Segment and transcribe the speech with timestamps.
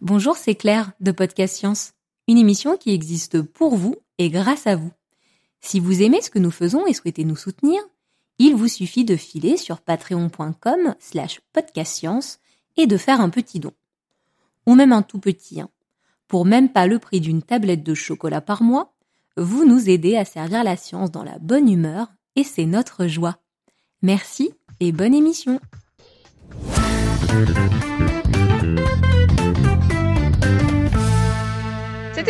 [0.00, 1.92] Bonjour, c'est Claire de Podcast Science,
[2.28, 4.92] une émission qui existe pour vous et grâce à vous.
[5.60, 7.80] Si vous aimez ce que nous faisons et souhaitez nous soutenir,
[8.38, 12.38] il vous suffit de filer sur patreon.com slash podcastscience
[12.76, 13.72] et de faire un petit don.
[14.66, 15.68] Ou même un tout petit, hein.
[16.28, 18.94] Pour même pas le prix d'une tablette de chocolat par mois,
[19.36, 22.06] vous nous aidez à servir la science dans la bonne humeur
[22.36, 23.38] et c'est notre joie.
[24.02, 25.58] Merci et bonne émission.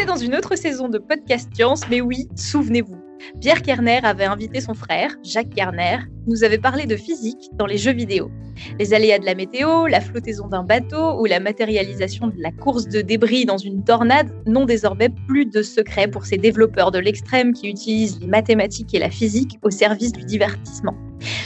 [0.08, 2.96] Dans une autre saison de Podcast Science, mais oui, souvenez-vous.
[3.42, 5.98] Pierre Kerner avait invité son frère, Jacques Kerner,
[6.28, 8.30] nous avait parlé de physique dans les jeux vidéo.
[8.78, 12.88] Les aléas de la météo, la flottaison d'un bateau ou la matérialisation de la course
[12.88, 17.52] de débris dans une tornade n'ont désormais plus de secret pour ces développeurs de l'extrême
[17.52, 20.94] qui utilisent les mathématiques et la physique au service du divertissement.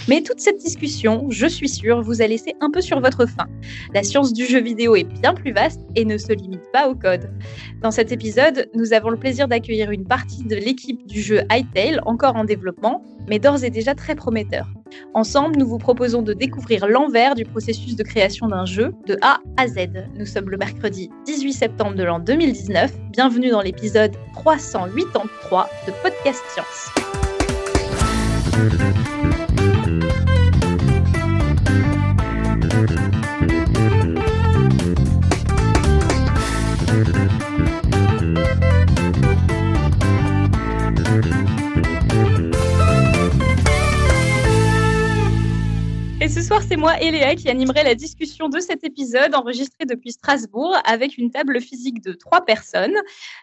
[0.09, 3.47] Mais toute cette discussion, je suis sûre, vous a laissé un peu sur votre faim.
[3.95, 6.95] La science du jeu vidéo est bien plus vaste et ne se limite pas au
[6.95, 7.31] code.
[7.83, 12.01] Dans cet épisode, nous avons le plaisir d'accueillir une partie de l'équipe du jeu Hytale,
[12.05, 14.72] encore en développement, mais d'ores et déjà très prometteur.
[15.15, 19.41] Ensemble, nous vous proposons de découvrir l'envers du processus de création d'un jeu de A
[19.57, 19.89] à Z.
[20.15, 22.93] Nous sommes le mercredi 18 septembre de l'an 2019.
[23.11, 26.91] Bienvenue dans l'épisode 383 de Podcast Science.
[46.33, 50.13] Ce soir, c'est moi et Léa qui animerai la discussion de cet épisode enregistré depuis
[50.13, 52.95] Strasbourg avec une table physique de trois personnes,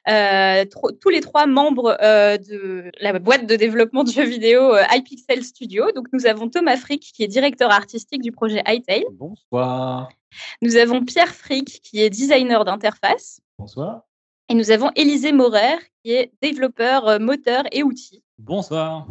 [0.08, 0.66] euh,
[1.00, 5.44] tous les trois membres euh, de la boîte de développement de jeux vidéo euh, iPixel
[5.44, 5.92] Studio.
[5.92, 9.06] Donc nous avons Thomas Frick qui est directeur artistique du projet iTail.
[9.12, 10.10] Bonsoir.
[10.64, 13.40] Nous avons Pierre Frick qui est designer d'interface.
[13.60, 14.02] Bonsoir.
[14.50, 18.24] Et nous avons Élisée Maurer qui est développeur moteur et outils.
[18.40, 19.06] Bonsoir.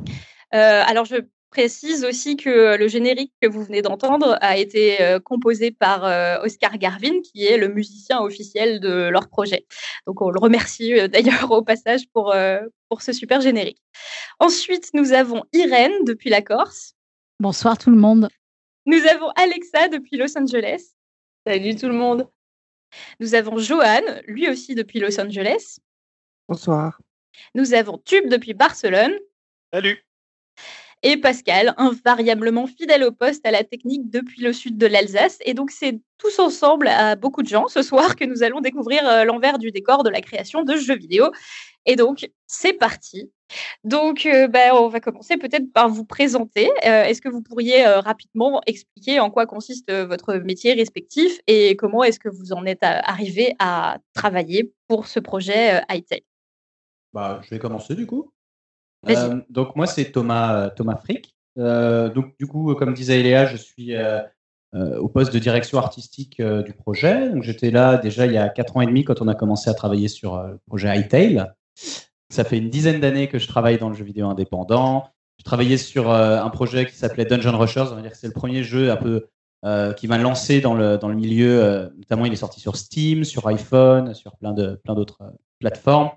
[0.50, 1.18] alors je
[1.50, 6.38] précise aussi que le générique que vous venez d'entendre a été euh, composé par euh,
[6.42, 9.66] Oscar Garvin, qui est le musicien officiel de leur projet.
[10.06, 12.34] Donc on le remercie euh, d'ailleurs au passage pour,
[12.88, 13.82] pour ce super générique.
[14.38, 16.94] Ensuite, nous avons Irène depuis la Corse.
[17.40, 18.28] Bonsoir tout le monde.
[18.86, 20.94] Nous avons Alexa depuis Los Angeles.
[21.46, 22.28] Salut tout le monde.
[23.20, 25.78] Nous avons Johan, lui aussi depuis Los Angeles.
[26.48, 27.00] Bonsoir.
[27.54, 29.12] Nous avons Tube depuis Barcelone.
[29.72, 30.07] Salut
[31.02, 35.38] et Pascal, invariablement fidèle au poste à la technique depuis le sud de l'Alsace.
[35.44, 39.06] Et donc, c'est tous ensemble à beaucoup de gens ce soir que nous allons découvrir
[39.08, 41.30] euh, l'envers du décor de la création de jeux vidéo.
[41.86, 43.30] Et donc, c'est parti.
[43.84, 46.68] Donc, euh, bah, on va commencer peut-être par vous présenter.
[46.84, 52.02] Euh, est-ce que vous pourriez rapidement expliquer en quoi consiste votre métier respectif et comment
[52.02, 56.24] est-ce que vous en êtes arrivé à travailler pour ce projet iTech
[57.12, 58.32] bah, Je vais commencer du coup.
[59.08, 61.34] Euh, donc moi c'est Thomas euh, Thomas Frick.
[61.58, 63.94] Euh, donc du coup comme disait Eléa, je suis
[64.74, 67.30] au poste de direction artistique du projet.
[67.30, 69.70] Donc j'étais là déjà il y a quatre ans et demi quand on a commencé
[69.70, 71.44] à travailler sur le projet iTail.
[72.30, 75.08] Ça fait une dizaine d'années que je travaille dans le jeu vidéo indépendant.
[75.38, 77.86] Je travaillais sur un projet qui s'appelait Dungeon Rushers.
[77.94, 79.28] Va c'est le premier jeu un peu
[79.96, 81.90] qui m'a lancé dans le, dans le milieu.
[81.96, 85.22] notamment, il est sorti sur Steam, sur iPhone, sur plein de plein d'autres
[85.60, 86.10] plateformes.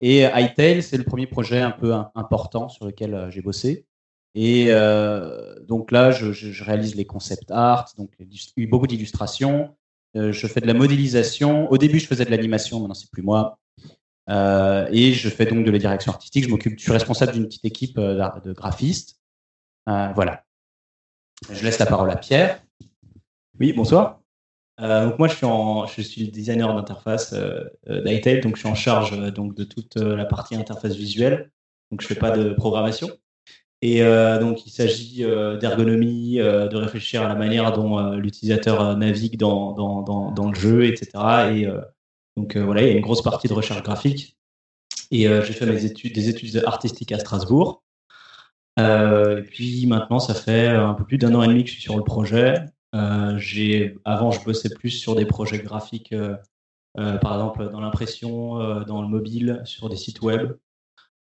[0.00, 3.86] Et iTail, c'est le premier projet un peu important sur lequel euh, j'ai bossé.
[4.34, 8.10] Et euh, donc là, je, réalise les concept art, donc
[8.56, 9.74] eu beaucoup d'illustrations.
[10.16, 11.70] Euh, je fais de la modélisation.
[11.70, 13.58] Au début, je faisais de l'animation, maintenant c'est plus moi.
[14.28, 16.44] et je fais donc de la direction artistique.
[16.44, 19.20] Je m'occupe, je suis responsable d'une petite équipe de graphistes.
[19.86, 20.44] voilà.
[21.50, 22.60] Je laisse la parole à Pierre.
[23.60, 24.23] Oui, bonsoir.
[24.80, 28.68] Euh, donc moi, je suis, en, je suis designer d'interface euh, euh donc je suis
[28.68, 31.50] en charge euh, donc de toute la partie interface visuelle.
[31.90, 33.08] Donc je fais pas de programmation.
[33.82, 34.00] Et
[34.40, 35.24] donc il s'agit
[35.60, 40.86] d'ergonomie, de réfléchir à la manière dont l'utilisateur navigue dans, dans, dans, dans, le jeu,
[40.86, 41.10] etc.
[41.52, 41.68] Et
[42.34, 44.38] donc voilà, il y a une grosse partie de recherche graphique.
[45.10, 47.84] Et j'ai fait mes études, des études artistiques à Strasbourg.
[48.78, 51.82] et puis maintenant, ça fait un peu plus d'un an et demi que je suis
[51.82, 52.64] sur le projet.
[52.94, 56.36] Euh, avant, je bossais plus sur des projets graphiques, euh,
[56.98, 60.52] euh, par exemple dans l'impression, dans le mobile, sur des sites web.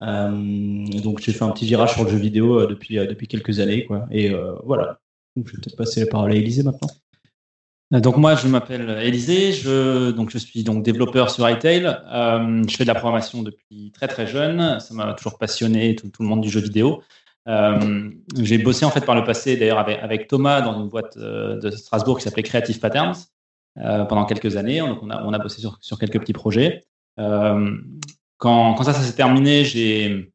[0.02, 3.86] donc j'ai fait un petit virage sur le jeu vidéo depuis, depuis quelques années.
[3.86, 4.08] Quoi.
[4.12, 4.32] Et
[4.64, 5.00] voilà.
[5.36, 6.90] Je vais peut-être passer la parole à Élisée maintenant.
[7.92, 11.84] Donc moi, je m'appelle Élisée, je, donc je suis donc développeur sur iTail.
[11.84, 14.80] je fais de la programmation depuis très très jeune.
[14.80, 17.02] Ça m'a toujours passionné, tout, le monde du jeu vidéo.
[17.48, 21.58] Euh, j'ai bossé en fait par le passé d'ailleurs avec, Thomas dans une boîte euh,
[21.60, 23.16] de Strasbourg qui s'appelait Creative Patterns.
[23.76, 24.80] pendant quelques années.
[24.80, 26.86] Donc on a, on a bossé sur, sur quelques petits projets.
[27.16, 30.32] quand, quand ça, ça s'est terminé, j'ai,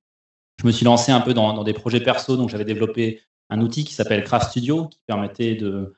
[0.60, 2.36] je me suis lancé un peu dans, dans des projets perso.
[2.36, 3.20] Donc j'avais développé
[3.50, 5.94] un outil qui s'appelle Craft Studio qui permettait de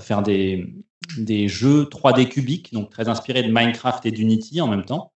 [0.00, 0.74] faire des,
[1.18, 5.12] des jeux 3D cubiques, donc très inspirés de Minecraft et d'Unity en même temps.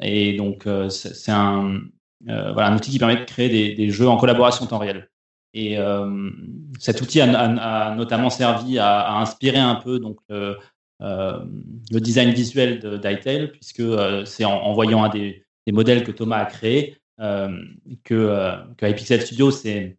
[0.00, 1.80] Et donc, c'est un,
[2.26, 5.08] voilà, un outil qui permet de créer des, jeux en collaboration temps réel.
[5.54, 6.30] Et euh,
[6.78, 10.00] cet outil a, notamment servi à, inspirer un peu
[10.30, 10.54] euh,
[11.00, 16.46] le design visuel d'ITEL, puisque euh, c'est en, voyant un des, modèles que Thomas a
[16.46, 19.98] créé que, que iPixel Studio s'est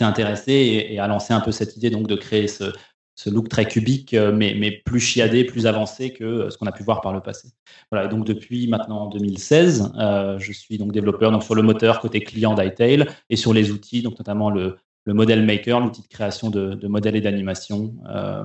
[0.00, 0.52] intéressé
[0.90, 2.72] et, a lancé un peu cette idée donc, de créer ce,
[3.14, 6.82] ce look très cubique, mais, mais, plus chiadé, plus avancé que ce qu'on a pu
[6.82, 7.48] voir par le passé.
[7.92, 9.92] Voilà, donc depuis maintenant 2016,
[10.38, 14.02] je suis donc développeur donc sur le moteur côté client d'iTail et sur les outils,
[14.02, 17.94] donc notamment le, le model maker, l'outil de création de, modèles et d'animation.
[18.08, 18.44] Euh,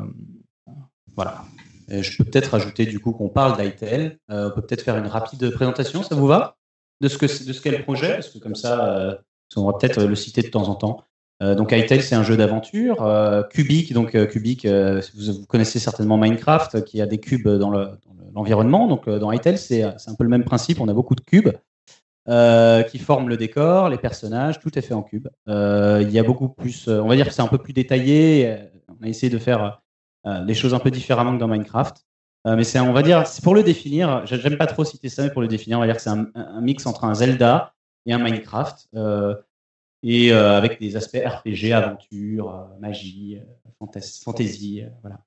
[1.16, 1.44] voilà.
[1.90, 3.60] je peux peut-être ajouter du coup qu'on parle.
[3.62, 6.58] Euh, on peut peut-être faire une rapide présentation, ça vous va?
[7.02, 9.16] De ce qu'est le projet, parce que comme ça, euh,
[9.56, 11.04] on va peut-être le citer de temps en temps.
[11.42, 12.98] Donc ITEL, c'est un jeu d'aventure.
[13.50, 17.72] Cubic, donc Cubic, vous, connaissez certainement Minecraft, qui a des cubes dans
[18.34, 18.88] l'environnement.
[18.88, 20.82] donc dans ITEL, c'est un peu le même principe.
[20.82, 21.52] On a beaucoup de cubes.
[22.30, 25.30] Euh, qui forment le décor, les personnages, tout est fait en cube.
[25.48, 27.74] Euh, il y a beaucoup plus, euh, on va dire que c'est un peu plus
[27.74, 28.56] détaillé.
[28.88, 29.82] On a essayé de faire
[30.46, 32.06] les choses un peu différemment que dans Minecraft.
[32.46, 35.32] mais c'est, on va dire, c'est pour le définir, j'aime pas trop citer ça, mais
[35.32, 37.74] pour le définir, on va dire que c'est un, mix entre un Zelda
[38.06, 38.90] et un Minecraft.
[40.04, 43.40] Et avec des aspects RPG, aventure, magie,
[44.24, 45.20] fantasy, voilà.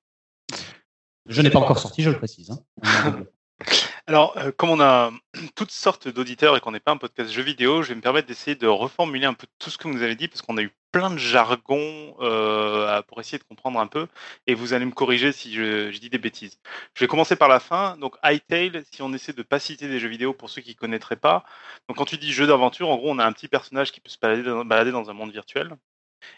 [1.27, 2.51] Je n'ai pas encore sorti, je le précise.
[2.51, 3.25] Hein.
[4.07, 5.13] Alors, euh, comme on a
[5.55, 8.27] toutes sortes d'auditeurs et qu'on n'est pas un podcast jeu vidéo, je vais me permettre
[8.27, 10.71] d'essayer de reformuler un peu tout ce que vous avez dit, parce qu'on a eu
[10.93, 14.07] plein de jargon euh, pour essayer de comprendre un peu,
[14.47, 16.59] et vous allez me corriger si je, dis des bêtises.
[16.95, 17.97] Je vais commencer par la fin.
[17.99, 20.77] Donc, Hytale, si on essaie de pas citer des jeux vidéo pour ceux qui ne
[20.77, 21.45] connaîtraient pas.
[21.89, 24.11] Donc, quand tu dis jeu d'aventure, en gros, on a un petit personnage qui peut
[24.11, 24.19] se
[24.65, 25.77] balader dans un monde virtuel.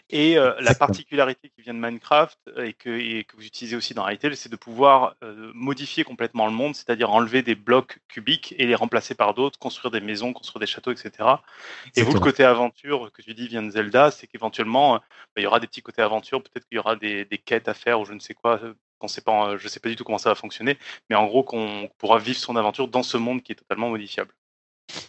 [0.09, 4.07] Et euh, la particularité qui vient de Minecraft et que, que vous utilisez aussi dans
[4.07, 8.65] Hytale, c'est de pouvoir euh, modifier complètement le monde, c'est-à-dire enlever des blocs cubiques et
[8.65, 11.11] les remplacer par d'autres, construire des maisons, construire des châteaux, etc.
[11.95, 15.41] Et vous, le côté aventure que tu dis vient de Zelda, c'est qu'éventuellement, euh, bah,
[15.41, 17.99] il y aura des petits côtés aventure, peut-être qu'il y aura des, quêtes à faire
[17.99, 18.59] ou je ne sais quoi.
[19.07, 20.77] sait pas, je ne sais pas du tout comment ça va fonctionner,
[21.09, 24.33] mais en gros, qu'on pourra vivre son aventure dans ce monde qui est totalement modifiable.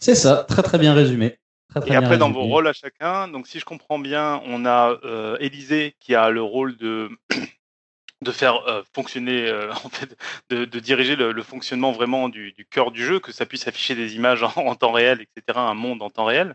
[0.01, 1.39] C'est ça, très très bien résumé
[1.87, 5.37] et après, dans vos rôles à chacun, donc si je comprends bien, on a euh,
[5.41, 7.11] Élisée qui a le rôle de
[8.23, 10.17] de faire euh, fonctionner, euh, en fait,
[10.51, 14.43] de, diriger le, fonctionnement vraiment du, cœur du jeu, que ça puisse afficher des images
[14.57, 16.55] en, temps réel, etc., un monde en temps réel.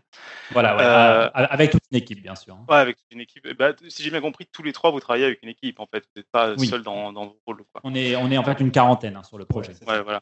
[0.50, 2.54] Voilà, avec toute une équipe, bien sûr.
[2.54, 2.66] Hein.
[2.68, 3.46] Ouais, avec toute une équipe.
[3.56, 6.04] Bah, si j'ai bien compris, tous les trois, vous travaillez avec une équipe, en fait.
[6.04, 7.64] Vous n'êtes pas seul dans, dans vos rôles.
[7.72, 7.80] Quoi.
[7.84, 9.72] On, est, on est en fait une quarantaine hein, sur le projet.
[9.86, 10.20] Ouais, voilà.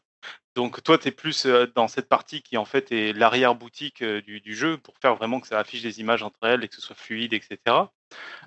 [0.55, 4.21] Donc toi, tu es plus euh, dans cette partie qui en fait est l'arrière-boutique euh,
[4.21, 6.81] du, jeu pour faire vraiment que ça affiche des images entre elles et que ce
[6.81, 7.57] soit fluide, etc.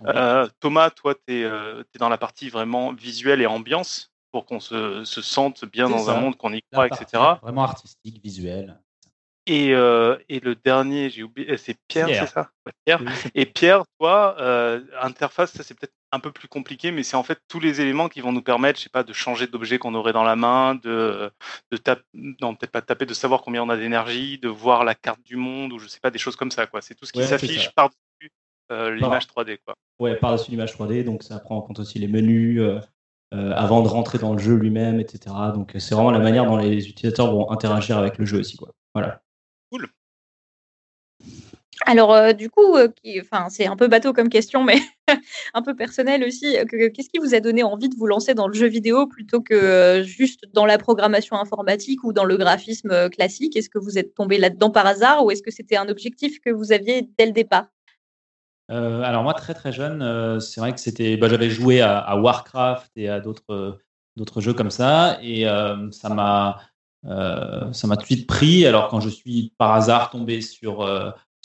[0.06, 1.50] Euh, Thomas, toi, tu es,
[1.98, 6.36] dans la partie vraiment visuelle et ambiance pour qu'on se, sente bien dans un monde
[6.36, 7.22] qu'on y croit, etc.
[7.42, 8.80] Vraiment artistique, visuel.
[9.46, 12.50] Et, et le dernier, j'ai oublié, c'est Pierre, c'est ça?
[12.84, 13.00] Pierre.
[13.34, 14.36] Et Pierre, toi,
[15.00, 18.08] interface, ça c'est peut-être un peu plus compliqué, mais c'est en fait tous les éléments
[18.08, 20.76] qui vont nous permettre, je sais pas, de changer d'objet qu'on aurait dans la main,
[20.76, 21.30] de,
[21.72, 24.84] de taper, non peut-être pas de taper, de savoir combien on a d'énergie, de voir
[24.84, 26.80] la carte du monde ou je sais pas des choses comme ça quoi.
[26.82, 27.90] C'est tout ce qui s'affiche euh,
[28.70, 29.74] l'image 3D quoi.
[29.98, 32.60] Ouais, par-dessus l'image 3D, donc ça prend en compte aussi les menus.
[32.60, 32.80] Euh,
[33.32, 35.34] euh, avant de rentrer dans le jeu lui-même, etc.
[35.54, 38.56] Donc c'est vraiment la manière dont les utilisateurs vont interagir avec le jeu aussi.
[38.56, 38.70] Quoi.
[38.94, 39.22] Voilà.
[39.72, 39.88] Cool.
[41.86, 42.88] Alors, euh, du coup, euh,
[43.20, 44.76] enfin, c'est un peu bateau comme question, mais
[45.54, 46.56] un peu personnel aussi.
[46.56, 49.40] Euh, qu'est-ce qui vous a donné envie de vous lancer dans le jeu vidéo plutôt
[49.40, 53.56] que juste dans la programmation informatique ou dans le graphisme classique?
[53.56, 56.50] Est-ce que vous êtes tombé là-dedans par hasard ou est-ce que c'était un objectif que
[56.50, 57.66] vous aviez dès le départ?
[58.68, 63.08] Alors moi, très très jeune, c'est vrai que c'était, bah, j'avais joué à, Warcraft et
[63.08, 63.78] à d'autres
[64.16, 65.44] d'autres jeux comme ça, et
[65.90, 66.60] ça m'a
[67.04, 68.66] ça m'a tout de suite pris.
[68.66, 70.82] Alors quand je suis par hasard tombé sur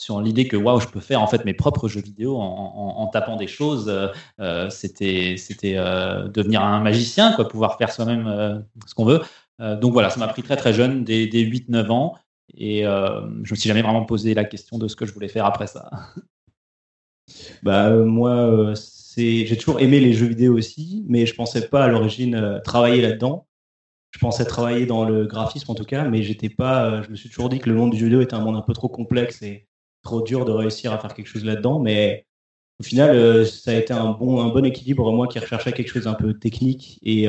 [0.00, 3.36] sur l'idée que waouh, je peux faire en fait mes propres jeux vidéo en, tapant
[3.36, 3.88] des choses.
[3.88, 4.08] Euh,
[4.40, 9.20] euh, c'était c'était euh, devenir un magicien, quoi, pouvoir faire soi-même ce qu'on veut.
[9.58, 12.14] donc voilà, ça m'a pris très très jeune, dès, 8-9 ans,
[12.54, 15.44] et je me suis jamais vraiment posé la question de ce que je voulais faire
[15.44, 15.90] après ça.
[17.62, 21.88] Bah moi, c'est j'ai toujours aimé les jeux vidéo aussi, mais je pensais pas à
[21.88, 23.46] l'origine travailler là-dedans.
[24.12, 27.02] Je pensais travailler dans le graphisme en tout cas, mais j'étais pas.
[27.02, 28.62] je me suis toujours dit que le monde du jeu vidéo était un monde un
[28.62, 29.68] peu trop complexe et
[30.02, 31.78] trop dur de réussir à faire quelque chose là-dedans.
[31.78, 32.26] Mais
[32.80, 35.12] au final, ça a été un bon, un bon équilibre.
[35.12, 37.28] Moi qui recherchais quelque chose un peu technique et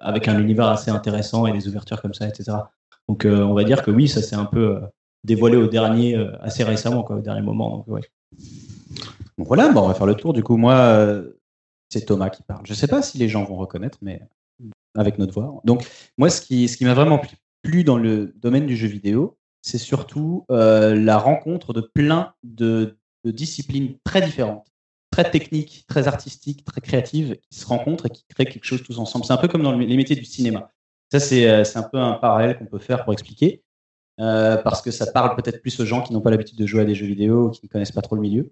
[0.00, 2.58] avec un univers assez intéressant et des ouvertures comme ça, etc.
[3.08, 4.80] Donc, on va dire que oui, ça s'est un peu
[5.24, 7.78] dévoilé au dernier, assez récemment, au dernier moment.
[7.78, 8.02] Donc, ouais.
[9.38, 10.32] Voilà, bon, on va faire le tour.
[10.32, 11.22] Du coup, moi,
[11.88, 12.66] c'est Thomas qui parle.
[12.66, 14.20] Je ne sais pas si les gens vont reconnaître, mais
[14.94, 15.60] avec notre voix.
[15.64, 17.20] Donc, moi, ce qui, m'a vraiment
[17.62, 22.96] plu dans le domaine du jeu vidéo, c'est surtout euh, la rencontre de plein de,
[23.24, 24.66] disciplines très différentes,
[25.10, 28.98] très techniques, très artistiques, très créatives, qui se rencontrent et qui créent quelque chose tous
[28.98, 29.24] ensemble.
[29.24, 30.72] C'est un peu comme dans les métiers du cinéma.
[31.12, 33.62] Ça, c'est euh, un peu un parallèle qu'on peut faire pour expliquer,
[34.20, 36.82] euh, parce que ça parle peut-être plus aux gens qui n'ont pas l'habitude de jouer
[36.82, 38.50] à des jeux vidéo, qui ne connaissent pas trop le milieu.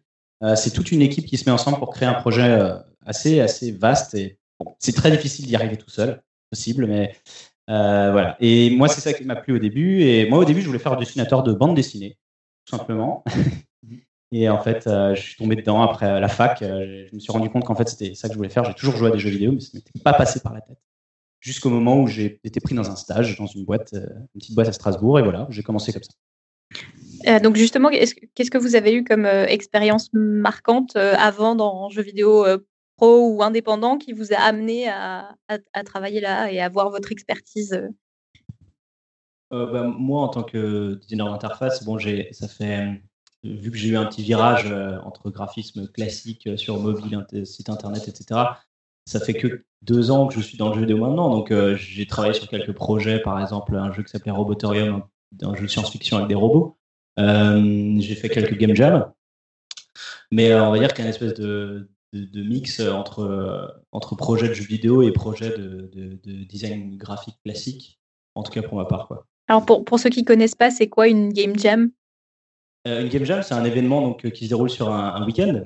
[0.55, 2.59] C'est toute une équipe qui se met ensemble pour créer un projet
[3.05, 4.15] assez, assez vaste.
[4.15, 4.39] Et
[4.79, 7.15] c'est très difficile d'y arriver tout seul, possible, mais
[7.71, 8.37] euh, voilà.
[8.41, 10.03] Et moi, c'est ça qui m'a plu au début.
[10.03, 12.19] Et moi, au début, je voulais faire dessinateur de bande dessinée,
[12.65, 13.25] tout simplement.
[14.33, 16.63] et en fait, euh, je suis tombé dedans après la fac.
[16.63, 18.65] Euh, je me suis rendu compte qu'en fait, c'était ça que je voulais faire.
[18.65, 20.61] J'ai toujours joué à des jeux vidéo, mais ça ne m'était pas passé par la
[20.61, 20.79] tête.
[21.41, 24.69] Jusqu'au moment où j'ai été pris dans un stage, dans une boîte, une petite boîte
[24.69, 25.19] à Strasbourg.
[25.19, 26.13] Et voilà, j'ai commencé comme ça.
[27.43, 32.45] Donc justement, qu'est-ce que vous avez eu comme expérience marquante avant dans jeux vidéo
[32.97, 35.37] pro ou indépendant qui vous a amené à,
[35.85, 37.89] travailler là et à voir votre expertise euh?
[39.53, 41.99] Euh, bah, Moi, en tant que designer d'interface, bon,
[42.33, 43.01] ça fait,
[43.45, 48.09] vu que j'ai eu un petit virage euh, entre graphisme classique sur mobile, site internet,
[48.09, 48.41] etc.,
[49.09, 51.31] ça fait que deux ans que je suis dans le jeu vidéo maintenant.
[51.31, 55.05] Donc, j'ai travaillé sur quelques projets, par exemple, un jeu qui s'appelait Robotorium,
[55.43, 56.76] un jeu de science-fiction avec des robots.
[57.19, 59.11] J'ai fait quelques game jams.
[60.33, 64.49] Mais on va dire qu'il y a une espèce de, de, mix entre, entre projet
[64.49, 68.01] de jeux vidéo et projet de, de, design graphique classique,
[68.35, 69.07] en tout cas pour ma part.
[69.07, 69.27] Quoi.
[69.49, 71.91] Alors pour, pour ceux qui ne connaissent pas, c'est quoi une game jam?
[72.87, 75.63] Euh, Une game jam, c'est un événement donc, qui se déroule sur un, week-end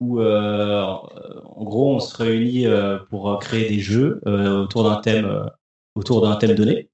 [0.00, 5.50] où euh, en gros on se réunit euh, pour créer des jeux autour d'un thème,
[5.94, 6.90] autour d'un thème donné.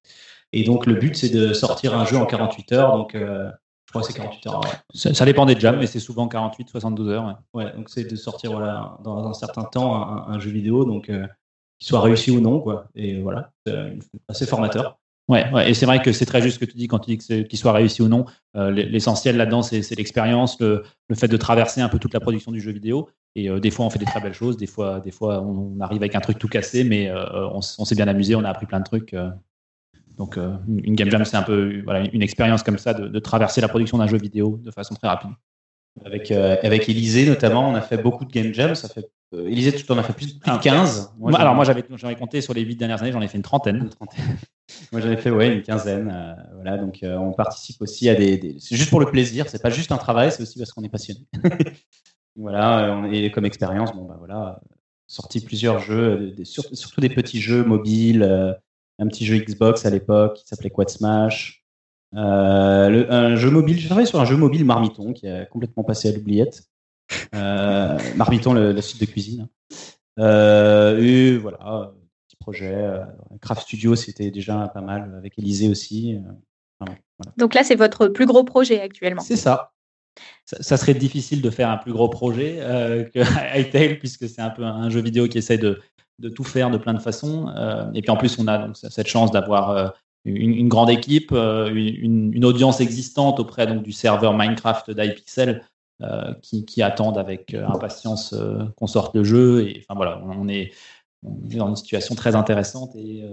[0.52, 2.96] Et donc le but c'est de sortir un jeu en 48 heures.
[2.96, 3.16] Donc
[4.02, 4.60] c'est 48 heures.
[4.94, 7.38] Ça, dépend des jams, mais c'est souvent 48, 72 heures.
[7.52, 11.26] Ouais, donc c'est de sortir voilà, dans un certain temps un, jeu vidéo, donc euh,
[11.78, 12.86] qu'il soit réussi ou non, quoi.
[12.94, 13.98] Et voilà, c'est
[14.28, 14.98] assez formateur.
[15.26, 17.16] Ouais, ouais, et c'est vrai que c'est très juste ce que tu dis quand tu
[17.16, 18.26] dis qu'il soit réussi ou non.
[18.56, 20.84] Euh, l'essentiel là-dedans, c'est l'expérience, le,
[21.14, 23.08] fait de traverser un peu toute la production du jeu vidéo.
[23.34, 25.80] Et euh, des fois, on fait des très belles choses, des fois, des fois on,
[25.80, 28.66] arrive avec un truc tout cassé, mais on, on s'est bien amusé, on a appris
[28.66, 29.14] plein de trucs.
[30.18, 33.60] Donc, euh, une game jam, c'est un peu voilà, une expérience comme ça de, traverser
[33.60, 35.30] la production d'un jeu vidéo de façon très rapide.
[36.04, 38.74] Avec, euh, avec Élysée notamment, on a fait beaucoup de game jams.
[38.74, 41.14] Ça fait, euh, Élysée, tu en as fait plus, de 15.
[41.18, 43.38] Moi, alors, moi, j'avais, j'en ai compté sur les 8 dernières années, j'en ai fait
[43.38, 43.90] une trentaine.
[44.92, 46.36] moi, j'en ai fait ouais, une quinzaine.
[46.54, 48.56] voilà, donc, on participe aussi à des.
[48.58, 50.88] C'est juste pour le plaisir, c'est pas juste un travail, c'est aussi parce qu'on est
[50.88, 51.20] passionné.
[52.36, 54.60] voilà, et comme expérience, bon, bah voilà,
[55.06, 58.56] sorti plusieurs jeux, surtout des petits jeux mobiles
[58.98, 61.64] un petit jeu Xbox à l'époque qui s'appelait Quad Smash.
[62.16, 66.08] Euh, un jeu mobile, je travaillais sur un jeu mobile Marmiton qui a complètement passé
[66.08, 66.64] à l'oubliette.
[67.34, 69.48] Euh, Marmiton, la suite de cuisine.
[70.20, 71.92] Euh, et voilà,
[72.28, 73.00] petit projet.
[73.40, 76.18] Craft Studio, c'était déjà pas mal avec Elysée aussi.
[77.36, 79.22] Donc là, c'est votre plus gros projet actuellement.
[79.22, 79.72] C'est ça.
[80.44, 80.76] ça.
[80.76, 82.58] serait difficile de faire un plus gros projet
[83.12, 83.20] que
[83.58, 85.80] Hytale, puisque c'est un peu un jeu vidéo qui essaie de,
[86.18, 87.48] de tout faire de plein de façons.
[87.56, 89.88] Euh, et puis en plus, on a donc cette chance d'avoir euh,
[90.24, 95.62] une, grande équipe, euh, une, audience existante auprès donc, du serveur Minecraft d'iPixel
[96.42, 98.34] qui, qui, attendent avec impatience
[98.76, 99.66] qu'on sorte le jeu.
[99.68, 100.72] Et enfin voilà, on est,
[101.22, 103.24] dans une situation très intéressante et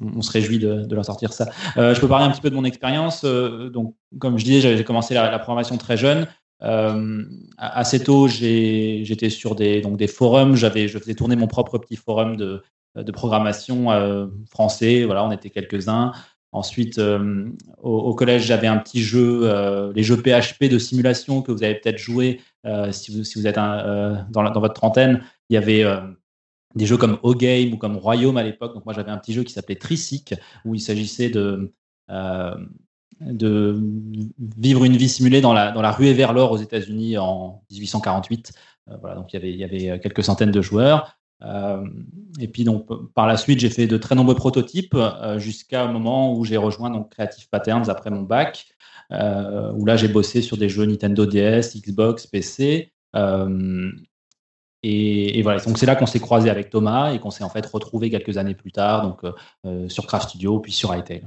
[0.00, 1.48] on se réjouit de, leur sortir ça.
[1.76, 3.24] je peux parler un petit peu de mon expérience.
[3.24, 6.28] donc, comme je disais, j'ai commencé la, programmation très jeune.
[6.62, 7.24] Euh,
[7.56, 12.62] assez tôt, j'étais sur des, forums, je faisais tourner mon propre petit forum de,
[13.12, 15.04] programmation euh, français.
[15.04, 16.12] Voilà, on était quelques-uns.
[16.52, 17.48] Ensuite, euh,
[17.80, 21.98] au, collège, j'avais un petit jeu, les jeux PHP de simulation que vous avez peut-être
[21.98, 22.40] joué
[22.90, 25.22] si, vous, êtes dans, votre trentaine.
[25.48, 25.84] Il y avait
[26.74, 28.74] des jeux comme O-Game ou comme Royaume à l'époque.
[28.74, 31.72] Donc moi, j'avais un petit jeu qui s'appelait Tricyc, où il s'agissait de
[33.20, 33.78] de
[34.56, 38.52] vivre une vie simulée dans la, dans la ruée vers l'or aux États-Unis en 1848.
[38.88, 41.16] Euh, voilà, donc il y, avait, il y avait quelques centaines de joueurs.
[41.42, 41.86] Euh,
[42.38, 45.92] et puis donc par la suite, j'ai fait de très nombreux prototypes euh, jusqu'à un
[45.92, 48.66] moment où j'ai rejoint donc Creative Patterns après mon bac,
[49.10, 52.92] où là j'ai bossé sur des jeux Nintendo DS, Xbox, PC.
[54.82, 57.66] Et, voilà, donc c'est là qu'on s'est croisé avec Thomas et qu'on s'est en fait
[57.66, 61.24] retrouvé quelques années plus tard, donc sur Craft Studio puis sur Hytale.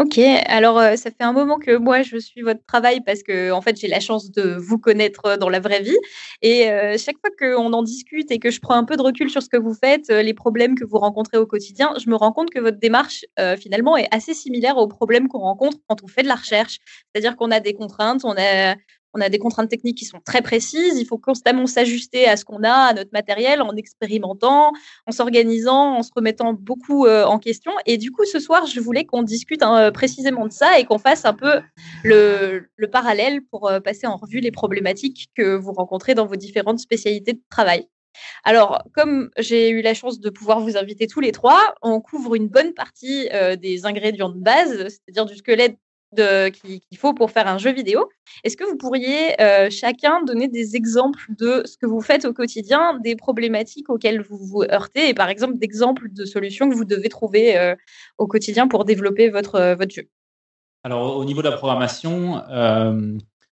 [0.00, 3.50] Ok, alors euh, ça fait un moment que moi je suis votre travail parce que
[3.50, 5.96] en fait j'ai la chance de vous connaître euh, dans la vraie vie
[6.40, 9.28] et euh, chaque fois qu'on en discute et que je prends un peu de recul
[9.28, 12.30] sur ce que vous faites, les problèmes que vous rencontrez au quotidien, je me rends
[12.30, 13.24] compte que votre démarche
[13.58, 16.78] finalement est assez similaire aux problèmes qu'on rencontre quand on fait de la recherche.
[17.12, 18.76] C'est-à-dire qu'on a des contraintes, on a
[19.14, 20.98] on a des contraintes techniques qui sont très précises.
[20.98, 24.72] Il faut constamment s'ajuster à ce qu'on a, à notre matériel, en expérimentant,
[25.06, 27.72] en s'organisant, en se remettant beaucoup euh, en question.
[27.86, 30.98] Et du coup, ce soir, je voulais qu'on discute hein, précisément de ça et qu'on
[30.98, 31.60] fasse un peu
[32.04, 36.78] le, parallèle pour euh, passer en revue les problématiques que vous rencontrez dans vos différentes
[36.78, 37.86] spécialités de travail.
[38.44, 42.34] Alors, comme j'ai eu la chance de pouvoir vous inviter tous les trois, on couvre
[42.34, 45.78] une bonne partie euh, des ingrédients de base, c'est-à-dire du squelette
[46.16, 48.08] qu'il faut pour faire un jeu vidéo.
[48.44, 52.32] Est-ce que vous pourriez euh, chacun donner des exemples de ce que vous faites au
[52.32, 56.84] quotidien, des problématiques auxquelles vous vous heurtez et par exemple d'exemples de solutions que vous
[56.84, 57.74] devez trouver euh,
[58.16, 60.08] au quotidien pour développer votre, euh, votre jeu?
[60.84, 62.42] Alors au niveau de la programmation,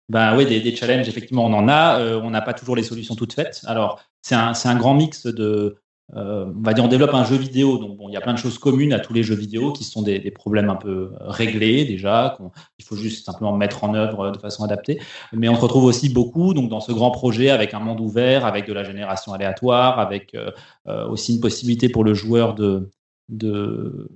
[0.10, 2.04] ben oui, des, challenges, effectivement, on en a.
[2.18, 3.62] on n'a pas toujours les solutions toutes faites.
[3.66, 5.81] Alors c'est un, un, grand mix de,
[6.16, 7.78] euh, on va dire, on développe un jeu vidéo.
[7.78, 9.84] Donc, bon, il y a plein de choses communes à tous les jeux vidéo qui
[9.84, 12.38] sont des, problèmes un peu réglés déjà.
[12.80, 15.00] Il faut juste simplement mettre en œuvre de façon adaptée.
[15.34, 18.46] Mais on se retrouve aussi beaucoup donc, dans ce grand projet avec un monde ouvert,
[18.46, 20.52] avec de la génération aléatoire, avec euh,
[20.88, 22.90] euh, aussi une possibilité pour le joueur de,
[23.30, 24.08] de,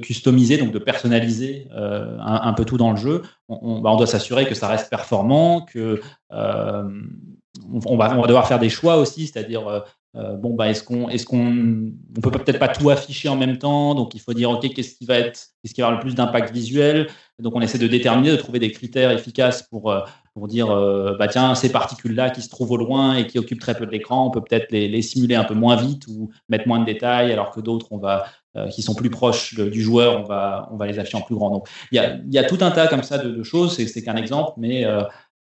[0.00, 3.22] customiser, donc de personnaliser un, peu tout dans le jeu.
[3.48, 8.58] On, bah, doit s'assurer que ça reste performant, que on, va, on, va, devoir faire
[8.58, 12.90] des choix aussi, c'est-à-dire euh, bon, bah, est-ce qu'on, est-ce on peut peut-être pas tout
[12.90, 15.80] afficher en même temps, donc il faut dire, ok, qu'est-ce qui va être, qu'est-ce qui
[15.80, 17.08] va avoir le plus d'impact visuel?
[17.38, 20.00] Donc on essaie de déterminer, de trouver des critères efficaces pour, euh,
[20.34, 23.60] pour dire, euh, bah tiens, ces particules-là qui se trouvent au loin et qui occupent
[23.60, 26.68] très peu de l'écran, on peut peut-être les, simuler un peu moins vite ou mettre
[26.68, 28.26] moins de détails, alors que d'autres, on va,
[28.70, 31.50] qui sont plus proches du joueur, on va, on va les afficher en plus grand.
[31.50, 33.74] Donc il y a, y a tout un tas comme ça de, de choses.
[33.74, 34.84] C'est qu'un exemple, mais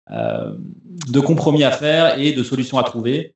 [0.10, 3.36] de compromis à faire et de solutions à trouver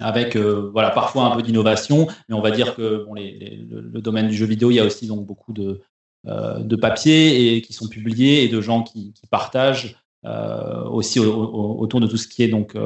[0.00, 4.28] avec euh, voilà parfois un peu d'innovation, mais on va dire que bon, le, domaine
[4.28, 5.82] du jeu vidéo, il y a aussi donc beaucoup de,
[6.26, 12.00] euh, de papiers et qui sont publiés et de gens qui, partagent euh, aussi autour
[12.00, 12.76] de tout ce qui est donc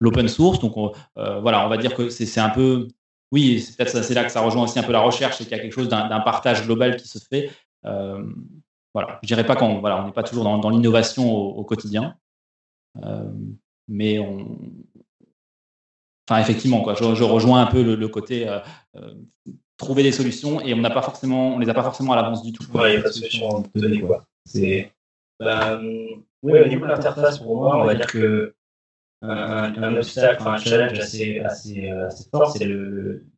[0.00, 0.58] l'open source.
[0.58, 0.74] Donc
[1.14, 2.88] voilà, on va dire que c'est un peu
[3.30, 5.54] oui, c'est peut-être c'est là que ça rejoint aussi un peu la recherche et qu'il
[5.54, 7.50] y a quelque chose d'un partage global qui se fait.
[7.84, 12.16] voilà, je dirais pas qu'on voilà, on n'est pas toujours dans, l'innovation au, quotidien,
[13.86, 14.58] mais on,
[16.28, 16.94] Enfin, effectivement, quoi.
[16.94, 18.58] Je, rejoins un peu le, côté euh,
[18.96, 19.14] euh,
[19.78, 22.42] trouver des solutions et on n'a pas forcément, on les a pas forcément à l'avance
[22.42, 22.64] du tout.
[22.74, 23.62] Ouais, il n'y a pas de solution
[24.06, 24.26] quoi.
[24.44, 24.92] C'est,
[25.40, 25.80] bah,
[26.42, 28.54] oui, au niveau de l'interface, pour moi, on va dire que
[29.22, 31.46] un, obstacle, un challenge assez, euh,
[32.06, 32.68] assez fort, c'est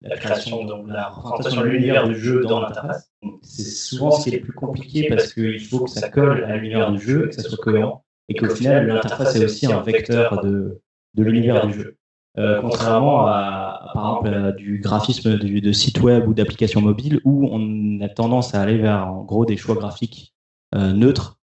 [0.02, 3.12] la création, donc la représentation de l'univers du jeu dans l'interface.
[3.42, 6.56] C'est souvent ce qui est le plus compliqué parce qu'il faut que ça colle à
[6.56, 10.42] l'univers du jeu, que ça soit cohérent, et qu'au final, l'interface est aussi un vecteur
[10.42, 10.80] de,
[11.14, 11.96] de l'univers du jeu.
[12.38, 17.48] Euh, contrairement à, par exemple, du graphisme de, de sites web ou d'applications mobiles où
[17.50, 20.34] on a tendance à aller vers en gros des choix graphiques
[20.74, 21.38] euh, neutres.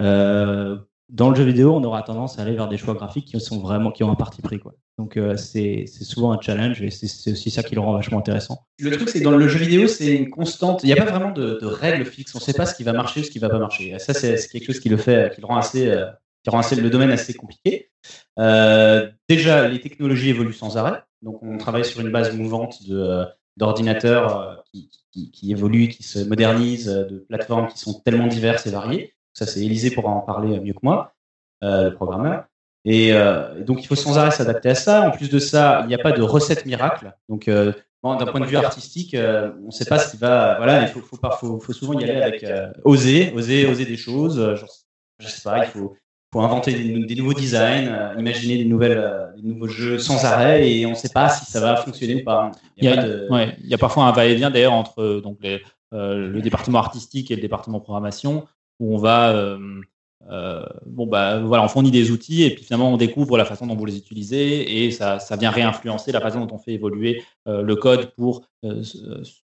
[0.00, 0.78] Euh,
[1.10, 3.60] dans le jeu vidéo, on aura tendance à aller vers des choix graphiques qui sont
[3.60, 4.72] vraiment qui ont un parti pris quoi.
[4.98, 8.66] Donc c'est souvent un challenge et c'est aussi ça qui le rend vachement intéressant.
[8.78, 10.82] Le truc c'est que dans le jeu vidéo c'est une constante.
[10.84, 12.34] Il n'y a pas vraiment de, de, règles fixes.
[12.34, 13.98] On ne sait pas ce qui va marcher, ce qui va pas marcher.
[13.98, 15.94] Ça c'est quelque chose qui le fait, qui le rend assez
[16.42, 17.90] qui rend le domaine assez compliqué.
[18.38, 21.02] Euh, déjà, les technologies évoluent sans arrêt.
[21.22, 23.24] Donc, on travaille sur une base mouvante de, euh,
[23.56, 28.66] d'ordinateurs euh, qui, qui, qui, évoluent, qui se modernisent, de plateformes qui sont tellement diverses
[28.66, 29.14] et variées.
[29.34, 31.14] Ça, c'est Élisée pour en parler mieux que moi,
[31.62, 32.44] le programmeur.
[32.84, 33.12] Et
[33.60, 35.02] donc, il faut sans arrêt s'adapter à ça.
[35.02, 37.14] En plus de ça, il n'y a pas de recette miracle.
[37.30, 40.56] Donc, d'un point de vue artistique, on ne sait pas ce qui va.
[40.58, 42.44] Voilà, il faut, faut, faut, faut souvent y aller avec
[42.84, 44.54] oser, oser, oser des choses.
[45.18, 45.96] je sais pas, il faut,
[46.32, 50.68] faut inventer des, nouveaux designs, euh, imaginer des, nouvelles, euh, des nouveaux jeux sans arrêt
[50.68, 52.50] et on ne sait pas si ça va fonctionner ou pas.
[52.78, 53.06] Il y a,
[53.62, 55.60] il y a, parfois un va-et-vient d'ailleurs entre euh, donc les,
[55.92, 58.46] le département artistique et le département programmation
[58.80, 59.58] où on va
[60.86, 63.76] bon bah voilà on fournit des outils et puis finalement on découvre la façon dont
[63.76, 67.74] vous les utilisez et ça, ça vient réinfluencer la façon dont on fait évoluer le
[67.74, 68.40] code pour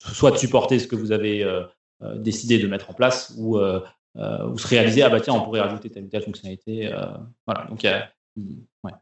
[0.00, 1.46] soit supporter ce que vous avez
[2.16, 3.80] décidé de mettre en place ou euh,
[4.14, 6.92] ou se réaliser, ah bah tiens, on pourrait rajouter telle ou telle fonctionnalité.
[6.92, 7.06] Euh,
[7.46, 8.92] voilà, donc ouais.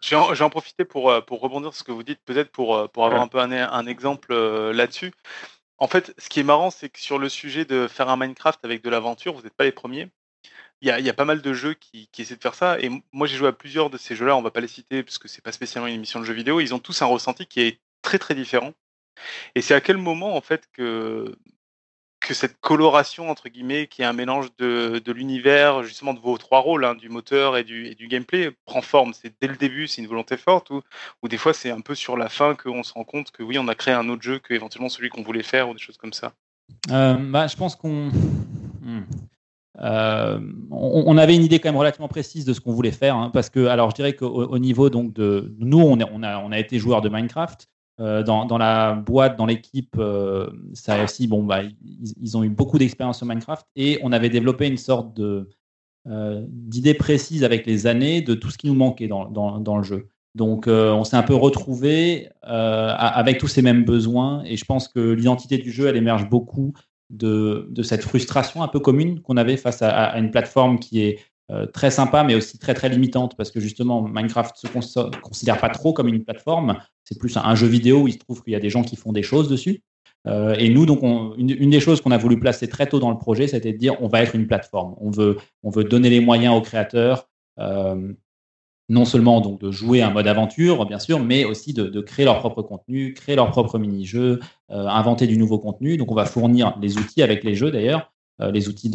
[0.00, 2.90] Je vais, en, profiter pour, euh, pour rebondir sur ce que vous dites, peut-être pour,
[2.90, 5.12] pour avoir un peu un, un exemple là-dessus.
[5.78, 8.64] En fait, ce qui est marrant, c'est que sur le sujet de faire un Minecraft
[8.64, 10.08] avec de l'aventure, vous n'êtes pas les premiers.
[10.80, 12.54] Il y, a, il y, a, pas mal de jeux qui, qui, essaient de faire
[12.54, 12.78] ça.
[12.80, 14.36] Et moi, j'ai joué à plusieurs de ces jeux-là.
[14.36, 16.60] On va pas les citer parce que c'est pas spécialement une émission de jeux vidéo.
[16.60, 18.72] Ils ont tous un ressenti qui est très très différent.
[19.54, 21.34] Et c'est à quel moment, en fait, que
[22.24, 26.36] que cette coloration entre guillemets, qui est un mélange de, de l'univers, justement de vos
[26.38, 29.12] trois rôles, hein, du moteur et du, gameplay, prend forme.
[29.12, 30.80] C'est dès le début, c'est une volonté forte, ou,
[31.22, 33.58] ou des fois c'est un peu sur la fin qu'on se rend compte que oui,
[33.58, 35.98] on a créé un autre jeu que éventuellement celui qu'on voulait faire ou des choses
[35.98, 36.32] comme ça.
[36.90, 39.04] Euh, bah, je pense qu'on hmm.
[39.80, 43.30] euh, on, avait une idée quand même relativement précise de ce qu'on voulait faire, hein,
[43.34, 46.52] parce que alors je dirais qu'au au niveau donc de nous, on, on, a, on
[46.52, 47.68] a été joueur de Minecraft.
[48.00, 51.60] Euh, dans, la boîte, dans l'équipe, euh, ça aussi, bon, bah,
[52.20, 55.44] ils, ont eu beaucoup d'expérience sur Minecraft et on avait développé une sorte euh,
[56.48, 60.08] d'idée précise avec les années de tout ce qui nous manquait dans, le jeu.
[60.34, 65.12] Donc, on s'est un peu retrouvé avec tous ces mêmes besoins et je pense que
[65.12, 66.72] l'identité du jeu, elle émerge beaucoup
[67.10, 71.20] de, cette frustration un peu commune qu'on avait face à, une plateforme qui est
[71.72, 74.66] très sympa, mais aussi très très limitante parce que justement Minecraft se
[75.20, 76.78] considère pas trop comme une plateforme.
[77.04, 78.96] C'est plus un, jeu vidéo où il se trouve qu'il y a des gens qui
[78.96, 79.82] font des choses dessus.
[80.26, 83.10] Euh, et nous, donc, on, une, des choses qu'on a voulu placer très tôt dans
[83.10, 84.94] le projet, c'était de dire on va être une plateforme.
[85.00, 88.12] On veut, on veut donner les moyens aux créateurs, euh,
[88.88, 92.38] non seulement donc de jouer un mode aventure, bien sûr, mais aussi de, créer leur
[92.38, 94.40] propre contenu, créer leur propre mini-jeu,
[94.70, 95.98] euh, inventer du nouveau contenu.
[95.98, 98.10] Donc, on va fournir les outils avec les jeux d'ailleurs
[98.52, 98.90] les outils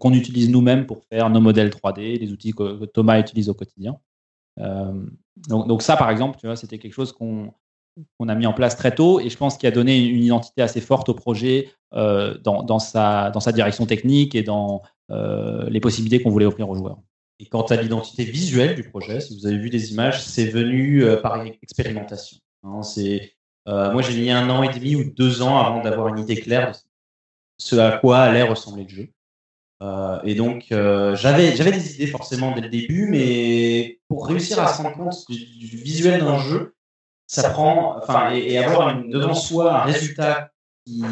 [0.00, 3.96] qu'on utilise nous-mêmes pour faire nos modèles 3D, les outils que Thomas utilise au quotidien.
[4.60, 5.06] Euh,
[5.48, 7.52] donc, ça, par exemple, c'était quelque chose qu'on
[8.28, 10.80] a mis en place très tôt et je pense qu'il a donné une identité assez
[10.80, 16.46] forte au projet euh, dans, sa, direction technique et dans euh, les possibilités qu'on voulait
[16.46, 16.98] offrir aux joueurs.
[17.38, 21.04] Et quant à l'identité visuelle du projet, si vous avez vu des images, c'est venu
[21.22, 22.38] par expérimentation.
[22.62, 22.82] Hein,
[23.66, 26.70] moi, j'ai mis un an et demi ou deux ans avant d'avoir une idée claire
[26.70, 26.76] de
[27.58, 29.08] ce à quoi allait ressembler le jeu.
[29.82, 34.60] Euh, et donc, euh, j'avais, j'avais des idées forcément dès le début, mais pour réussir
[34.60, 36.76] à se rendre compte du, du visuel d'un jeu,
[37.26, 40.50] ça prend, enfin, et, et avoir une, devant soi un résultat
[40.86, 41.02] qui,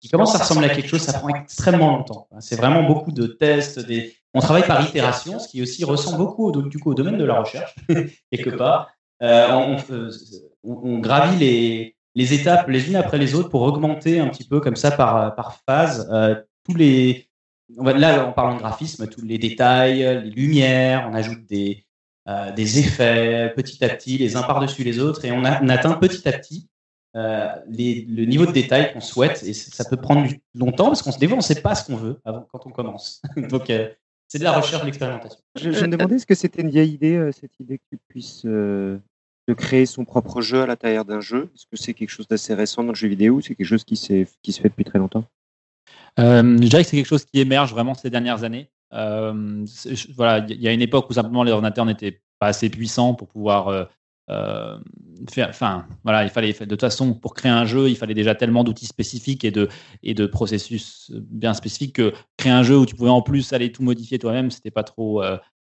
[0.00, 2.28] qui, commence à ressembler à quelque chose, ça prend extrêmement longtemps.
[2.40, 6.48] C'est vraiment beaucoup de tests, des, on travaille par itération, ce qui aussi ressemble beaucoup
[6.48, 7.74] au, du coup, au domaine de la recherche,
[8.32, 8.90] quelque part.
[9.22, 9.76] Euh, on,
[10.64, 14.44] on, on, gravit les, les étapes les unes après les autres pour augmenter un petit
[14.44, 16.10] peu comme ça par, par phase
[16.64, 17.30] tous les
[17.78, 21.84] là en parlant de graphisme tous les détails les lumières on ajoute des
[22.28, 25.94] euh, des effets petit à petit les uns par dessus les autres et on, atteint
[25.94, 26.68] petit à petit
[27.16, 31.18] euh, le niveau de détail qu'on souhaite et ça peut prendre longtemps parce qu'on se
[31.26, 33.22] fois on sait pas ce qu'on veut quand on commence.
[33.50, 33.88] Donc euh,
[34.28, 35.40] c'est de la recherche de l'expérimentation.
[35.56, 38.44] Je, je, me demandais est-ce que c'était une vieille idée cette idée que tu puisses
[38.44, 39.00] de
[39.56, 41.50] créer son propre jeu à l'intérieur d'un jeu?
[41.56, 43.96] Est-ce que c'est quelque chose d'assez récent dans le jeu vidéo c'est quelque chose qui,
[43.96, 45.24] qui se fait depuis très longtemps?
[46.18, 48.68] Euh, Je dirais que c'est quelque chose qui émerge vraiment ces dernières années.
[48.92, 49.64] Euh,
[50.16, 53.28] voilà, il y a une époque où simplement les ordinateurs n'étaient pas assez puissants pour
[53.28, 53.84] pouvoir euh,
[54.30, 54.78] euh,
[55.30, 55.48] faire.
[55.48, 58.64] Enfin, voilà, il fallait de toute façon pour créer un jeu, il fallait déjà tellement
[58.64, 59.68] d'outils spécifiques et de
[60.02, 63.72] et de processus bien spécifiques que créer un jeu où tu pouvais en plus aller
[63.72, 65.22] tout modifier toi-même, c'était pas trop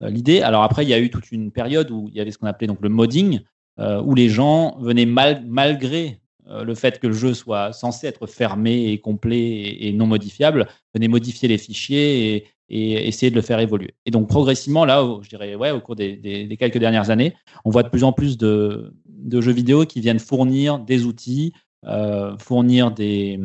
[0.02, 0.42] l'idée.
[0.42, 2.48] Alors après, il y a eu toute une période où il y avait ce qu'on
[2.48, 3.42] appelait donc le modding,
[3.78, 8.92] où les gens venaient mal, malgré le fait que le jeu soit censé être fermé
[8.92, 12.48] et complet et, non modifiable, venaient modifier les fichiers et,
[13.08, 13.96] essayer de le faire évoluer.
[14.06, 17.84] Et donc progressivement, là, je dirais, ouais, au cours des, quelques dernières années, on voit
[17.84, 18.94] de plus en plus de,
[19.30, 21.54] jeux vidéo qui viennent fournir des outils,
[21.86, 23.38] euh, fournir des,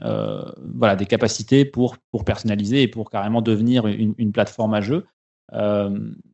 [0.00, 0.42] euh,
[0.74, 5.04] voilà, des capacités pour, pour personnaliser et pour carrément devenir une, plateforme à jeu.
[5.52, 5.90] Euh,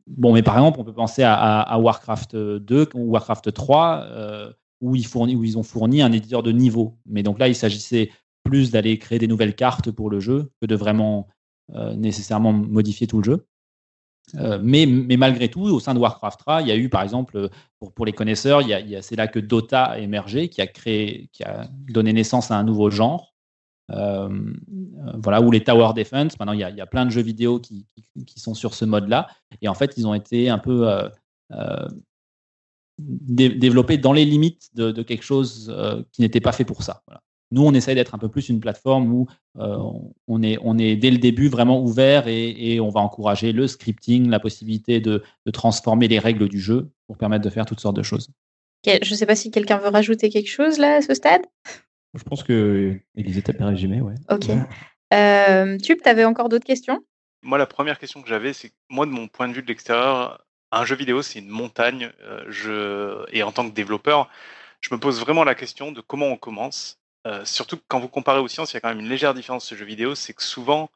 [0.07, 4.53] bon, mais par exemple, on peut penser à, à, Warcraft 2 ou Warcraft 3, euh,
[4.81, 6.97] où, ils ont fourni un éditeur de niveau.
[7.05, 8.11] Mais donc là, il s'agissait
[8.43, 11.27] plus d'aller créer des nouvelles cartes pour le jeu que de vraiment
[11.75, 13.47] euh, nécessairement modifier tout le jeu.
[14.35, 17.49] Euh, mais, malgré tout, au sein de Warcraft 3, il y a eu, par exemple,
[17.95, 18.61] pour, les connaisseurs,
[19.01, 23.33] c'est là que Dota a émergé, qui a donné naissance à un nouveau genre.
[23.91, 24.29] Euh,
[25.23, 26.37] voilà, ou les Tower Defense.
[26.39, 27.87] Maintenant, il y, a, plein de jeux vidéo qui,
[28.35, 29.27] sont sur ce mode-là.
[29.61, 30.87] Et en fait, ils ont été un peu
[32.99, 36.83] dé développés dans les limites de, de quelque chose euh, qui n'était pas fait pour
[36.83, 37.01] ça.
[37.07, 37.21] Voilà.
[37.51, 39.77] Nous, on essaye d'être un peu plus une plateforme où euh,
[40.27, 43.65] on, est, on est dès le début vraiment ouvert et, et, on va encourager le
[43.67, 47.79] scripting, la possibilité de, de, transformer les règles du jeu pour permettre de faire toutes
[47.79, 48.29] sortes de choses.
[48.85, 51.41] Je ne sais pas si quelqu'un veut rajouter quelque chose là à ce stade?
[52.13, 54.15] Je pense que Elisée a bien résumé, ouais.
[54.29, 54.49] Ok.
[55.13, 56.99] Euh, Tube, tu avais encore d'autres questions?
[57.41, 60.45] Moi, la première question que j'avais, c'est moi, de mon point de vue de l'extérieur,
[60.71, 62.11] un jeu vidéo, c'est une montagne.
[62.21, 63.25] Euh.
[63.31, 64.29] Et en tant que développeur,
[64.81, 66.99] je me pose vraiment la question de comment on commence.
[67.27, 69.65] Euh, surtout quand vous comparez aux sciences, il y a quand même une légère différence
[69.65, 70.89] ce jeu vidéo, c'est que souvent,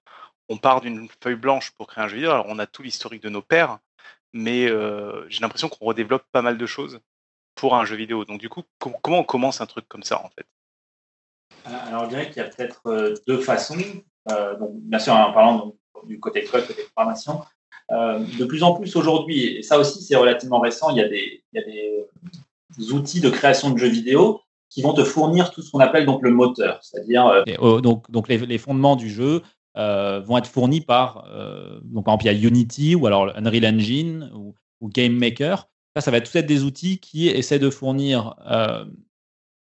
[0.49, 2.31] on part d'une feuille blanche pour créer un jeu vidéo.
[2.31, 3.79] Alors, on a tout l'historique de nos pères,
[4.31, 6.99] mais euh, j'ai l'impression qu'on redéveloppe pas mal de choses
[7.55, 8.25] pour un jeu vidéo.
[8.25, 10.45] Donc, du coup, com comment on commence un truc comme ça, en fait?
[11.65, 13.77] Alors, je dirais qu'il y a peut-être deux façons.
[14.25, 17.41] bien sûr, en parlant du côté code, côté programmation,
[17.89, 22.91] de plus en plus aujourd'hui, et ça aussi c'est relativement récent, il y, a des,
[22.91, 26.23] outils de création de jeux vidéo qui vont te fournir tout ce qu'on appelle donc
[26.23, 27.43] le moteur, c'est-à-dire
[27.81, 29.41] donc, donc les, fondements du jeu,
[29.75, 33.65] euh, vont être fournis par, euh, donc exemple, il y a Unity ou alors Unreal
[33.65, 34.53] Engine ou,
[34.89, 35.69] Game Maker.
[35.95, 38.83] Ça, ça va tout être des outils qui essaient de fournir, euh,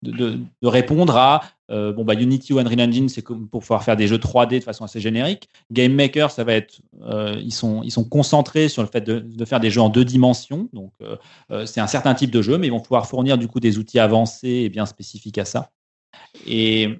[0.03, 4.17] de, répondre à bon, bah, Unity ou Unreal Engine, c'est pour pouvoir faire des jeux
[4.17, 5.49] 3D de façon assez générique.
[5.71, 6.79] Game Maker, ça va être,
[7.39, 10.05] ils, sont, ils sont concentrés sur le fait de, de faire des jeux en deux
[10.05, 10.69] dimensions.
[10.73, 10.93] Donc,
[11.65, 13.99] c'est un certain type de jeu, mais ils vont pouvoir fournir du coup des outils
[13.99, 15.71] avancés et bien spécifiques à ça.
[16.45, 16.99] Et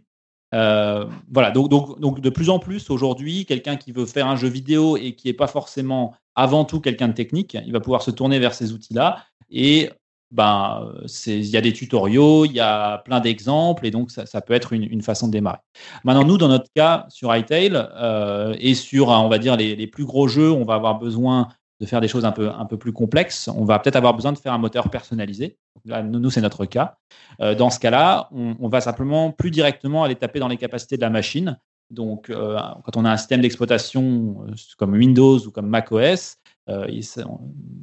[0.54, 4.36] euh, voilà, donc, donc, donc, de plus en plus aujourd'hui, quelqu'un qui veut faire un
[4.36, 8.02] jeu vidéo et qui n'est pas forcément avant tout quelqu'un de technique, il va pouvoir
[8.02, 9.26] se tourner vers ces outils-là.
[9.50, 9.90] Et
[10.36, 10.92] ben,
[11.26, 14.74] il y a des tutoriaux, il y a plein d'exemples, et donc ça, peut être
[14.74, 15.60] une, façon de démarrer.
[16.04, 20.06] Maintenant, nous, dans notre cas, sur iTail, euh, et sur, on va dire, les, plus
[20.06, 21.48] gros jeux, on va avoir besoin
[21.80, 24.32] de faire des choses un peu, un peu plus complexes, on va peut-être avoir besoin
[24.32, 25.58] de faire un moteur personnalisé.
[25.86, 26.98] Nous, c'est notre cas.
[27.42, 31.02] Euh, dans ce cas-là, on, va simplement plus directement aller taper dans les capacités de
[31.02, 31.60] la machine.
[31.92, 36.38] Donc, euh, quand on a un système d'exploitation euh, comme Windows ou comme macOS,
[36.68, 37.04] il,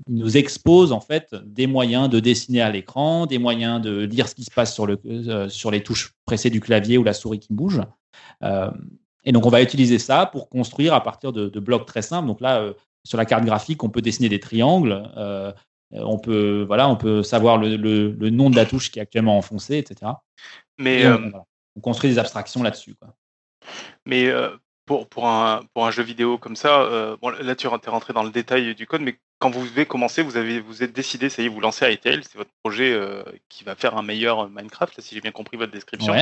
[0.09, 4.35] nous expose en fait des moyens de dessiner à l'écran, des moyens de lire ce
[4.35, 4.99] qui se passe sur, le,
[5.49, 7.81] sur les touches pressées du clavier ou la souris qui bouge.
[8.43, 12.27] et donc, on va utiliser ça pour construire à partir de, de blocs très simples.
[12.27, 12.73] Donc là,
[13.05, 15.11] sur la carte graphique, on peut dessiner des triangles.
[15.17, 15.53] Euh,
[16.01, 19.37] on peut, voilà, on peut savoir le, le, nom de la touche qui est actuellement
[19.37, 20.13] enfoncée, etc.
[20.79, 21.19] Mais euh,
[21.77, 22.95] on, construit des abstractions là-dessus.
[24.07, 27.69] Mais euh, pour, pour, un, pour un jeu vidéo comme ça, bon, là tu es
[27.69, 30.93] rentré dans le détail du code, mais quand vous devez commencer, vous avez vous êtes
[30.93, 32.99] décidé, ça y est, vous lancez Hytale, c'est votre projet
[33.49, 36.15] qui va faire un meilleur Minecraft, si j'ai bien compris votre description.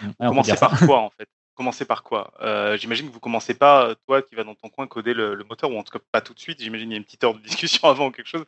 [0.00, 1.28] Vous commencez par quoi en fait?
[1.58, 2.32] Commencez par quoi?
[2.40, 5.72] Euh, J'imagine que vous commencez pas, toi qui vas dans ton coin coder le, moteur,
[5.72, 6.62] ou en tout cas pas tout de suite.
[6.62, 8.44] J'imagine qu'il y a une petite heure de discussion avant ou quelque chose.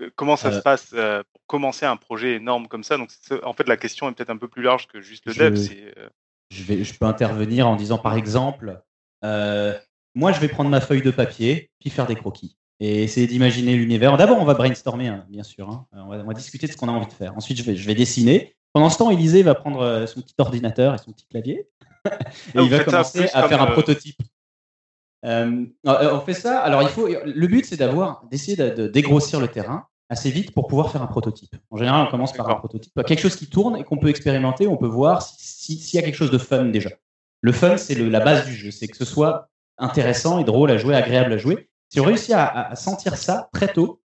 [0.00, 0.62] Euh, comment ça se euh.
[0.62, 0.90] passe
[1.32, 2.98] pour commencer un projet énorme comme ça?
[2.98, 3.10] Donc
[3.42, 5.56] en fait la question est peut-être un peu plus large que juste le dev.
[6.50, 8.80] Je, vais, je peux intervenir en disant par exemple,
[9.22, 13.76] moi je vais prendre ma feuille de papier puis faire des croquis et essayer d'imaginer
[13.76, 14.16] l'univers.
[14.16, 15.70] D'abord on va brainstormer, hein, bien sûr.
[15.70, 15.86] Hein.
[15.92, 17.36] On, va, discuter de ce qu'on a envie de faire.
[17.36, 18.56] Ensuite je vais, je vais dessiner.
[18.72, 21.68] Pendant ce temps, Élisée va prendre son petit ordinateur et son petit clavier
[22.54, 24.20] et il va commencer à faire un euh, prototype.
[25.24, 26.60] Euh, on fait ça.
[26.60, 27.06] Alors, il faut.
[27.08, 31.06] Le but, c'est d'avoir, d'essayer de, dégrossir le terrain assez vite pour pouvoir faire un
[31.06, 31.56] prototype.
[31.70, 34.66] En général, on commence par un prototype, quelque chose qui tourne et qu'on peut expérimenter.
[34.66, 36.90] On peut voir s'il y a quelque chose de fun déjà.
[37.42, 38.70] Le fun, c'est la base du jeu.
[38.70, 41.68] C'est que ce soit intéressant et drôle à jouer, agréable à jouer.
[41.90, 44.00] Si on réussit à, sentir ça très tôt,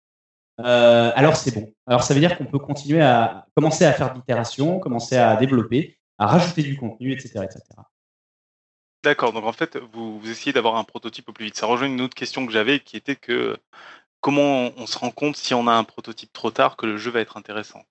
[0.59, 1.71] euh, alors c'est bon.
[1.85, 5.35] Alors ça veut dire qu'on peut continuer à commencer à faire de l'itération, commencer à
[5.37, 7.43] développer à rajouter du contenu, etc.
[7.43, 7.61] etc.
[9.03, 11.57] D'accord, donc en fait, vous, essayez d'avoir un prototype au plus vite.
[11.57, 13.57] Ça rejoint une autre question que j'avais qui était que
[14.19, 17.11] comment on, se rend compte si on a un prototype trop tard que le jeu
[17.11, 17.83] va être intéressant.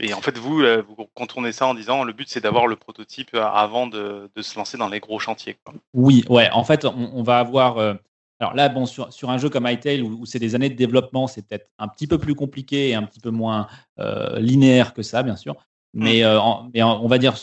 [0.00, 3.34] Et en fait, vous, vous contournez ça en disant le but c'est d'avoir le prototype
[3.34, 5.58] avant de, se lancer dans les gros chantiers.
[5.94, 7.78] Oui, ouais, en fait, on, va avoir.
[7.78, 7.94] Euh,
[8.40, 11.26] alors là, bon, sur, sur, un jeu comme Hytale, où, c'est des années de développement,
[11.26, 15.02] c'est peut-être un petit peu plus compliqué et un petit peu moins euh, linéaire que
[15.02, 15.54] ça, bien sûr.
[15.92, 16.02] Mmh.
[16.02, 16.38] Mais, euh,
[16.72, 17.34] mais on va dire,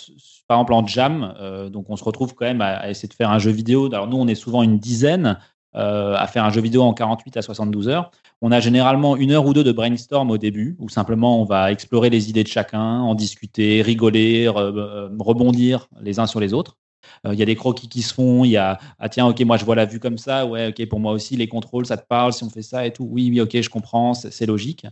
[0.48, 3.30] par exemple, en jam, euh, donc on se retrouve quand même à, essayer de faire
[3.30, 3.94] un jeu vidéo.
[3.94, 5.40] Alors nous, on est souvent une dizaine
[5.76, 8.12] euh, à faire un jeu vidéo en 48 à 72 heures.
[8.42, 11.72] On a généralement une heure ou deux de brainstorm au début, où simplement on va
[11.72, 16.78] explorer les idées de chacun, en discuter, rigoler, rebondir les uns sur les autres.
[17.26, 19.58] Il y a des croquis qui se font, il y a ah tiens ok moi
[19.58, 22.06] je vois la vue comme ça, ouais ok pour moi aussi les contrôles ça te
[22.06, 24.86] parle si on fait ça et tout, oui oui ok je comprends c'est logique.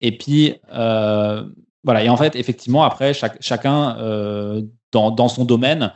[0.00, 0.54] et puis
[1.84, 5.88] voilà, et en fait, effectivement, après, chacun euh, dans, son domaine euh,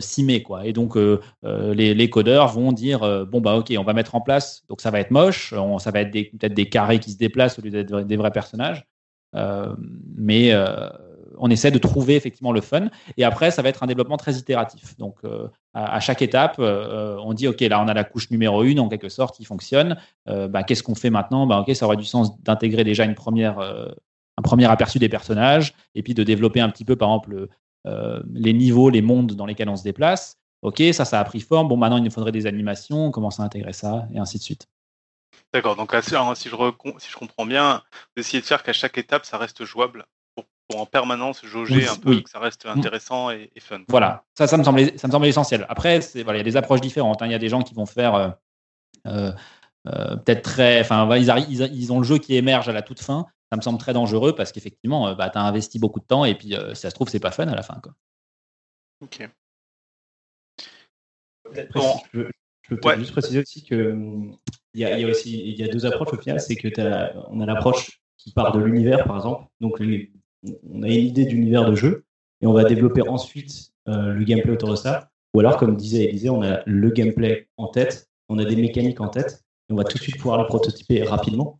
[0.00, 0.42] s'y met.
[0.42, 0.66] Quoi.
[0.66, 4.62] Et donc, euh, les, codeurs vont dire bon, bah, ok, on va mettre en place,
[4.68, 7.62] donc ça va être moche, ça va être peut-être des carrés qui se déplacent au
[7.62, 8.86] lieu d'être des vrais personnages.
[10.16, 10.54] mais
[11.42, 12.88] on essaie de trouver effectivement le fun.
[13.16, 14.96] Et après, ça va être un développement très itératif.
[14.98, 15.20] Donc,
[15.72, 19.08] à, chaque étape, on dit, OK, là, on a la couche numéro une, en quelque
[19.08, 19.96] sorte, qui fonctionne.
[20.26, 21.46] Bah, qu'est-ce qu'on fait maintenant?
[21.46, 23.58] Bah, OK, ça aurait du sens d'intégrer déjà une première,
[24.40, 27.48] un premier aperçu des personnages, et puis de développer un petit peu, par exemple, euh,
[27.84, 30.36] les niveaux, les mondes dans lesquels on se déplace.
[30.62, 31.68] Ok, ça, ça a pris forme.
[31.68, 34.42] Bon, maintenant, il nous faudrait des animations, on commence à intégrer ça, et ainsi de
[34.42, 34.66] suite.
[35.52, 37.82] D'accord, donc si je, si je comprends bien,
[38.14, 40.44] vous essayez de faire qu'à chaque étape, ça reste jouable pour,
[40.80, 42.78] en permanence jauger un peu, que ça reste mm.
[42.78, 43.80] intéressant et, fun.
[43.88, 45.66] Voilà, ça, ça me semble, ça me semble essentiel.
[45.68, 47.22] Après, voilà, il y a des approches différentes.
[47.22, 47.26] Hein.
[47.26, 49.32] Il y a des gens qui vont faire euh,
[49.88, 50.80] euh, peut-être très.
[50.80, 53.62] Enfin, ils, ils, ils, ont le jeu qui émerge à la toute fin ça me
[53.62, 56.80] semble très dangereux parce qu'effectivement, bah, tu as investi beaucoup de temps et puis si
[56.80, 57.80] ça se trouve, c'est pas fun à la fin.
[57.82, 57.92] Quoi.
[59.00, 59.28] Ok.
[61.52, 63.96] Je, peux juste préciser aussi que
[64.74, 66.68] il y, a, aussi il y a deux approches au final, c'est que
[67.28, 71.68] on a l'approche qui part de l'univers par exemple, donc on a une idée d'univers
[71.68, 72.04] de jeu
[72.40, 75.10] et on va développer ensuite euh, le gameplay autour de ça.
[75.34, 79.00] Ou alors, comme disait Élisée, on a le gameplay en tête, on a des mécaniques
[79.00, 81.59] en tête, et on va tout de suite pouvoir le prototyper rapidement.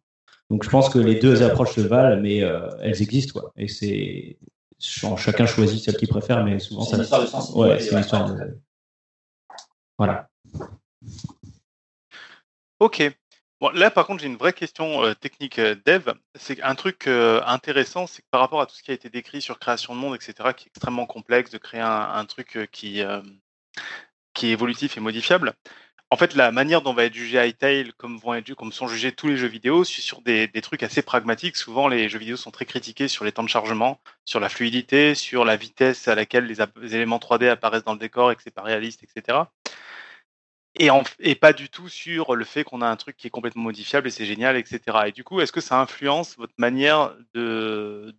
[0.50, 3.52] Donc, je pense que les deux approches se valent, mais euh, elles existent, quoi.
[3.56, 4.36] Et c'est
[4.80, 6.96] chacun choisit celle qu'il préfère, mais souvent ça.
[6.96, 7.54] Une histoire de sens.
[7.54, 8.58] Ouais, c'est une histoire de.
[9.98, 10.28] Voilà.
[12.80, 13.02] Ok.
[13.60, 16.14] Bon, là, par contre, j'ai une vraie question euh, technique euh, dev.
[16.34, 19.10] C'est un truc euh, intéressant, c'est que par rapport à tout ce qui a été
[19.10, 23.02] décrit sur création de monde, etc., qui est extrêmement complexe de créer un, truc qui,
[24.32, 25.52] qui est évolutif et modifiable.
[26.12, 29.12] En fait, la manière dont va être jugé Hytale, comme vont être comme sont jugés
[29.12, 31.56] tous les jeux vidéo, c'est sur des, des, trucs assez pragmatiques.
[31.56, 35.14] Souvent, les jeux vidéo sont très critiqués sur les temps de chargement, sur la fluidité,
[35.14, 36.60] sur la vitesse à laquelle les,
[36.94, 39.44] éléments 3D apparaissent dans le décor et que c'est pas réaliste, etc
[40.74, 44.08] et, pas du tout sur le fait qu'on a un truc qui est complètement modifiable
[44.08, 44.80] et c'est génial, etc.
[45.06, 48.14] Et du coup, est-ce que ça influence votre manière de,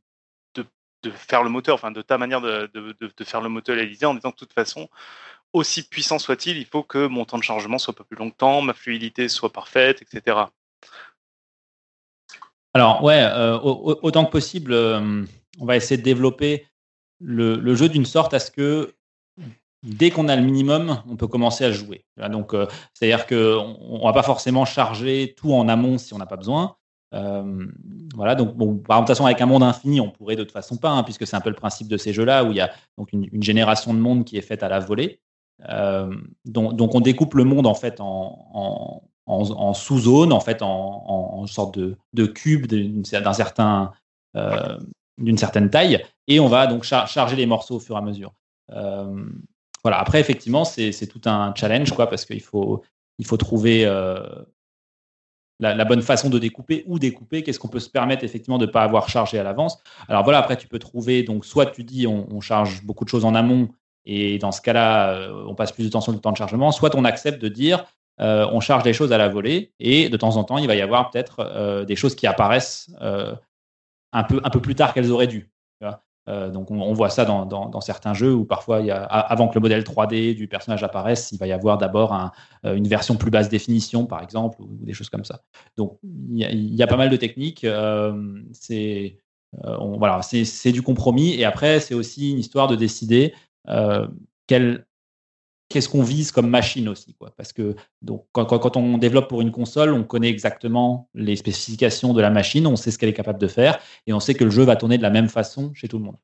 [1.03, 4.13] de, faire le moteur, enfin de ta manière de, de faire le moteur Élysée en
[4.13, 4.87] disant que de toute façon,
[5.53, 8.73] aussi puissant soit-il, il faut que mon temps de chargement soit pas plus longtemps, ma
[8.73, 10.37] fluidité soit parfaite, etc.
[12.73, 15.25] Alors ouais, euh, autant que possible, euh,
[15.59, 16.65] on va essayer de développer
[17.19, 18.95] le, jeu d'une sorte à ce que
[19.83, 22.05] dès qu'on a le minimum, on peut commencer à jouer.
[22.29, 26.25] Donc, euh, c'est-à-dire qu'on ne va pas forcément charger tout en amont si on n'a
[26.25, 26.77] pas besoin.
[27.11, 30.91] Voilà, donc par exemple, façon, avec un monde infini, on pourrait de toute façon pas,
[30.91, 33.11] hein, puisque c'est un peu le principe de ces jeux-là où il y a donc
[33.11, 35.19] une, génération de monde qui est faite à la volée.
[35.69, 36.13] Euh,
[36.45, 39.03] donc, on découpe le monde en fait en,
[39.73, 42.71] sous-zones, en fait en, sorte de, de cube
[43.03, 43.91] certain
[45.17, 48.33] d'une certaine taille, et on va donc charger les morceaux au fur et à mesure.
[49.83, 49.99] Voilà.
[49.99, 52.83] Après, effectivement, c'est tout un challenge, quoi, parce qu'il faut,
[53.17, 54.23] il faut trouver euh,
[55.59, 57.43] la, bonne façon de découper ou découper.
[57.43, 59.81] Qu'est-ce qu'on peut se permettre, effectivement, de ne pas avoir chargé à l'avance?
[60.07, 63.25] Alors voilà, après, tu peux trouver, donc, soit tu dis, on, charge beaucoup de choses
[63.25, 63.69] en amont,
[64.05, 66.71] et dans ce cas-là, euh, on passe plus de temps sur le temps de chargement,
[66.71, 67.85] soit on accepte de dire,
[68.19, 70.75] euh, on charge des choses à la volée, et de temps en temps, il va
[70.75, 75.27] y avoir peut-être des choses qui apparaissent un, peu, un peu plus tard qu'elles auraient
[75.27, 75.51] dû.
[76.29, 78.77] Euh, donc on, voit ça dans, certains jeux où parfois,
[79.09, 82.31] avant que le modèle 3D du personnage apparaisse, il va y avoir d'abord
[82.65, 85.41] euh, une version plus basse définition, par exemple, ou, des choses comme ça.
[85.77, 87.63] Donc il y a, pas mal de techniques.
[87.63, 89.17] Euh, c'est
[89.63, 90.21] voilà,
[90.65, 91.33] du compromis.
[91.33, 93.33] Et après, c'est aussi une histoire de décider
[94.47, 94.85] quel
[95.71, 97.13] qu'est-ce qu'on vise comme machine aussi.
[97.15, 97.33] Quoi.
[97.35, 102.21] Parce que donc, quand, on développe pour une console, on connaît exactement les spécifications de
[102.21, 104.51] la machine, on sait ce qu'elle est capable de faire, et on sait que le
[104.51, 106.17] jeu va tourner de la même façon chez tout le monde.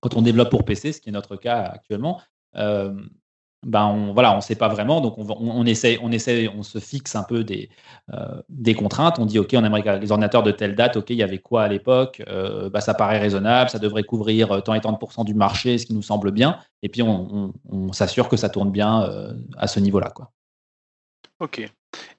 [0.00, 2.20] Quand on développe pour PC, ce qui est notre cas actuellement,
[2.54, 2.94] euh,
[3.64, 6.78] ben on voilà, on sait pas vraiment, donc on, on, essaie, on essaie, on se
[6.78, 7.68] fixe un peu des,
[8.12, 9.18] euh, des contraintes.
[9.18, 11.64] On dit ok, on aimerait les ordinateurs de telle date, ok, il y avait quoi
[11.64, 15.24] à l'époque, euh, bah, ça paraît raisonnable, ça devrait couvrir euh, tant et tant de
[15.24, 17.52] du marché, ce qui nous semble bien, et puis on,
[17.92, 19.08] s'assure que ça tourne bien
[19.56, 20.30] à ce niveau-là, quoi.
[21.40, 21.62] Ok.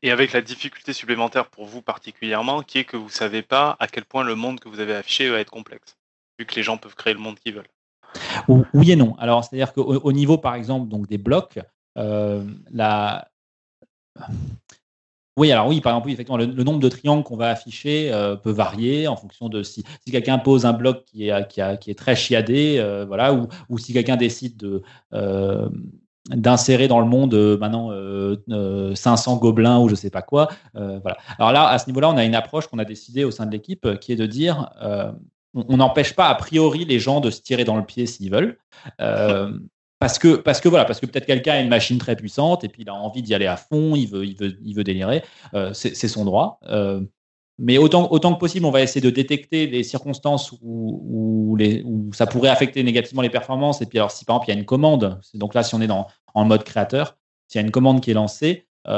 [0.02, 3.88] Et avec la difficulté supplémentaire pour vous particulièrement, qui est que vous savez pas à
[3.88, 5.98] quel point le monde que vous avez affiché va être complexe,
[6.38, 7.70] vu que les gens peuvent créer le monde qu'ils veulent.
[8.48, 9.16] Oui et non.
[9.20, 11.60] Alors, c'est-à-dire qu'au niveau, par exemple, donc des blocs,
[11.98, 13.28] euh, la...
[15.38, 18.52] Oui, alors oui, par exemple, effectivement, le, nombre de triangles qu'on va afficher euh, peut
[18.52, 23.34] varier en fonction de si, quelqu'un pose un bloc qui est, très chiadé, euh, voilà,
[23.34, 24.84] ou, si quelqu'un décide de
[26.30, 27.90] d'insérer dans le monde maintenant
[28.94, 30.50] 500 gobelins ou je sais pas quoi.
[30.74, 31.18] voilà.
[31.40, 33.52] Alors là, à ce niveau-là, on a une approche qu'on a décidé au sein de
[33.52, 34.70] l'équipe qui est de dire
[35.54, 38.58] on n'empêche pas a priori les gens de se tirer dans le pied s'ils veulent.
[39.02, 39.52] Euh,
[40.00, 42.70] parce que, parce que voilà, parce que peut-être quelqu'un a une machine très puissante et
[42.70, 45.24] puis il a envie d'y aller à fond, il veut, il veut, il veut délirer,
[45.54, 46.60] euh, c'est son droit.
[46.70, 47.02] Euh,
[47.58, 52.14] mais autant, autant que possible, on va essayer de détecter les circonstances où, les, où
[52.14, 53.82] ça pourrait affecter négativement les performances.
[53.82, 55.82] Et puis alors, si par exemple il y a une commande, donc là si on
[55.82, 58.92] est dans, en mode créateur, s'il y a une commande qui est lancée, où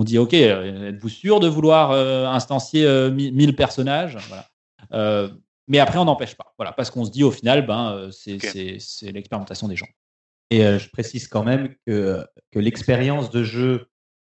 [0.00, 1.92] on dit OK, êtes-vous sûr de vouloir
[2.32, 4.18] instancier 1000 personnages?
[5.68, 6.54] Mais après, on n'empêche pas.
[6.56, 9.86] Voilà, parce qu'on se dit au final, ben, euh, c'est l'expérimentation des gens.
[10.50, 13.86] Et euh, je précise quand même que, que l'expérience de jeu,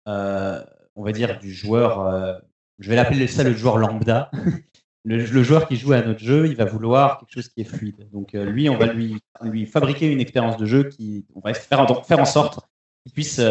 [0.08, 0.64] euh,
[0.96, 2.42] on va dire, du joueur,
[2.80, 4.32] je vais l'appeler ça le joueur lambda.
[5.04, 8.10] le, joueur qui joue à notre jeu, il va vouloir quelque chose qui est fluide.
[8.12, 12.06] Donc lui, on va lui, lui fabriquer une expérience de jeu qui, on va faire,
[12.06, 12.62] faire en sorte
[13.04, 13.42] qu'il puisse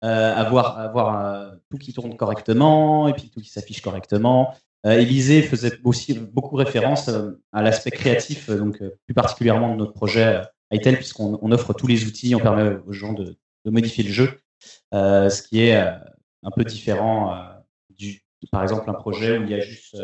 [0.00, 4.54] avoir, avoir tout qui tourne correctement et puis tout qui s'affiche correctement
[4.84, 7.10] Élisée faisait aussi beaucoup référence
[7.52, 10.40] à l'aspect créatif, donc plus particulièrement de notre projet
[10.72, 14.40] ITEL, puisqu'on offre tous les outils, on permet aux gens de, modifier le jeu,
[14.92, 17.36] ce qui est un peu différent
[17.90, 18.22] du,
[18.52, 19.96] par exemple, un projet où il y a juste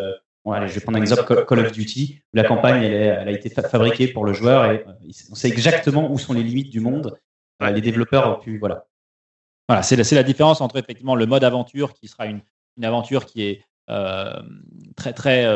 [0.53, 3.49] allez, je vais prendre un exemple Call of Duty, où la campagne elle, a été
[3.49, 4.85] fabriquée pour le joueur et
[5.31, 7.19] on sait exactement où sont les limites du monde.
[7.61, 8.87] les développeurs ont pu, voilà.
[9.69, 12.43] Voilà, c'est la, différence entre effectivement le mode aventure qui sera une
[12.83, 15.47] aventure qui est très très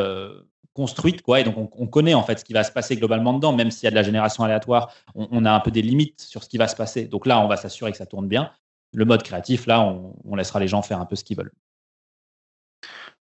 [0.73, 1.39] construite quoi.
[1.39, 3.53] Et donc on, connaît en fait ce qui va se passer globalement dedans.
[3.53, 6.43] Même s'il y a de la génération aléatoire on, a un peu des limites sur
[6.43, 7.05] ce qui va se passer.
[7.05, 8.51] Donc là on va s'assurer que ça tourne bien.
[8.93, 11.53] Le mode créatif là on, laissera les gens faire un peu ce qu'ils veulent.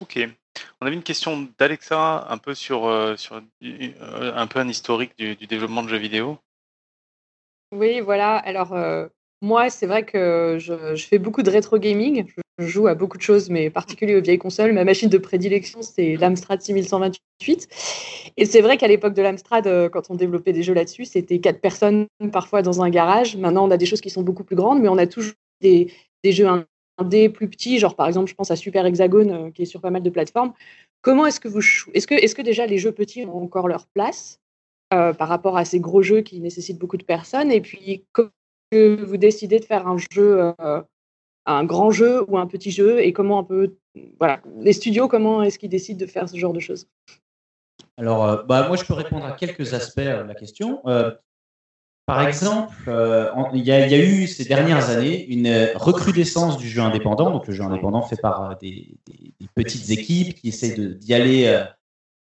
[0.02, 0.20] Ok.
[0.82, 5.84] On avait une question d'Alexa un peu sur, sur un peu un historique du, développement
[5.84, 6.40] de jeux vidéo.
[7.72, 8.38] Oui voilà.
[8.38, 8.74] Alors
[9.42, 12.26] moi, c'est vrai que je, fais beaucoup de rétro gaming.
[12.28, 14.74] Je joue à beaucoup de choses, mais particulièrement aux vieilles consoles.
[14.74, 17.68] Ma machine de prédilection, c'est l'Amstrad 6128.
[18.38, 21.40] Et c'est vrai qu'à l'époque de l'Amstrad, euh, quand on développait des jeux là-dessus, c'était
[21.40, 23.36] quatre personnes parfois dans un garage.
[23.36, 25.92] Maintenant, on a des choses qui sont beaucoup plus grandes, mais on a toujours des,
[26.24, 26.48] jeux
[26.98, 29.82] indés plus petits, genre par exemple, je pense à Super Hexagone, euh, qui est sur
[29.82, 30.54] pas mal de plateformes.
[31.02, 31.62] Comment est-ce que vous,
[31.94, 34.40] est-ce que, déjà les jeux petits ont encore leur place
[34.94, 37.52] euh, par rapport à ces gros jeux qui nécessitent beaucoup de personnes?
[37.52, 38.06] Et puis,
[38.72, 40.54] vous décidez de faire un jeu,
[41.46, 43.76] un grand jeu ou un petit jeu et comment un peu,
[44.20, 46.88] voilà, les studios, comment est-ce qu'ils décident de faire ce genre de choses?
[47.98, 50.82] Alors, euh, bah, moi, je peux répondre à quelques aspects de la question.
[50.88, 51.12] Euh,
[52.06, 52.76] par exemple,
[53.54, 57.32] il y, a eu ces dernières années une recrudescence du jeu indépendant.
[57.32, 59.00] Donc, le jeu indépendant fait par des,
[59.56, 61.66] petites équipes qui essayent d'y aller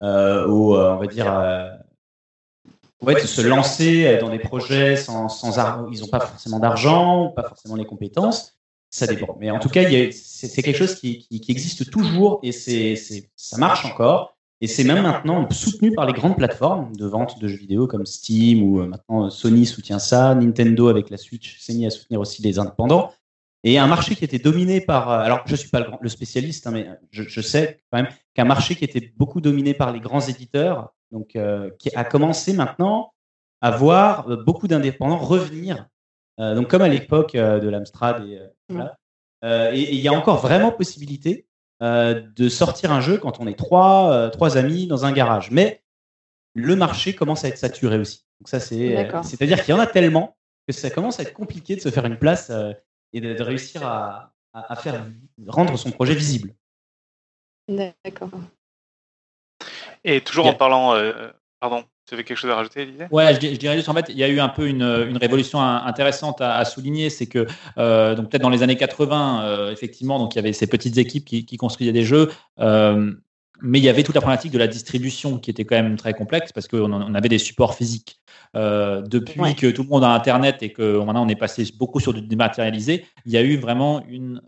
[0.01, 1.33] au, on va dire,
[3.01, 7.43] ouais, de se lancer dans des projets sans, sans ils n'ont pas forcément d'argent, pas
[7.43, 8.58] forcément les compétences.
[8.89, 9.37] Ça dépend.
[9.39, 12.95] Mais en tout cas, c'est quelque chose qui, qui, qui, existe toujours et c'est,
[13.35, 14.35] ça marche encore.
[14.61, 18.05] Et c'est même maintenant soutenu par les grandes plateformes de vente de jeux vidéo comme
[18.05, 22.19] Steam ou euh, maintenant Sony soutient ça, Nintendo avec la Switch s'est mis à soutenir
[22.19, 23.13] aussi les indépendants.
[23.63, 26.71] Et un marché qui était dominé par, euh, alors je suis pas le, spécialiste, hein,
[26.71, 30.21] mais je, je, sais quand même qu'un marché qui était beaucoup dominé par les grands
[30.21, 33.13] éditeurs donc euh, qui a commencé maintenant
[33.61, 35.83] à voir euh, beaucoup d'indépendants revenir, euh,
[36.39, 38.25] donc comme à l'époque de l'Amstrad.
[38.25, 38.39] Et,
[39.43, 41.47] et, il y a encore vraiment possibilité
[41.81, 45.51] de sortir un jeu quand on est trois, trois amis dans un garage.
[45.51, 45.83] Mais
[46.55, 48.25] le marché commence à être saturé aussi.
[48.39, 50.37] Donc ça, c'est, c'est-à-dire qu'il y en a tellement
[50.67, 52.51] que ça commence à être compliqué de se faire une place
[53.13, 55.05] et de, réussir à, à, faire
[55.47, 56.53] rendre son projet visible.
[57.67, 58.29] D'accord.
[60.03, 60.95] Et toujours en parlant.
[60.95, 61.29] Euh,
[61.59, 64.17] pardon, tu avais quelque chose à rajouter, Elisée Ouais, je, dirais juste en fait, il
[64.17, 67.45] y a eu un peu une, une révolution intéressante à, souligner, c'est que
[67.77, 70.97] euh, donc peut-être dans les années 80, euh, effectivement, donc il y avait ces petites
[70.97, 72.31] équipes qui, qui construisaient des jeux.
[72.57, 76.13] mais il y avait toute la problématique de la distribution qui était quand même très
[76.13, 78.19] complexe parce qu'on on avait des supports physiques.
[78.55, 82.13] depuis que tout le monde a Internet et que maintenant on est passé beaucoup sur
[82.13, 84.41] du dématérialisé, il y a eu vraiment une,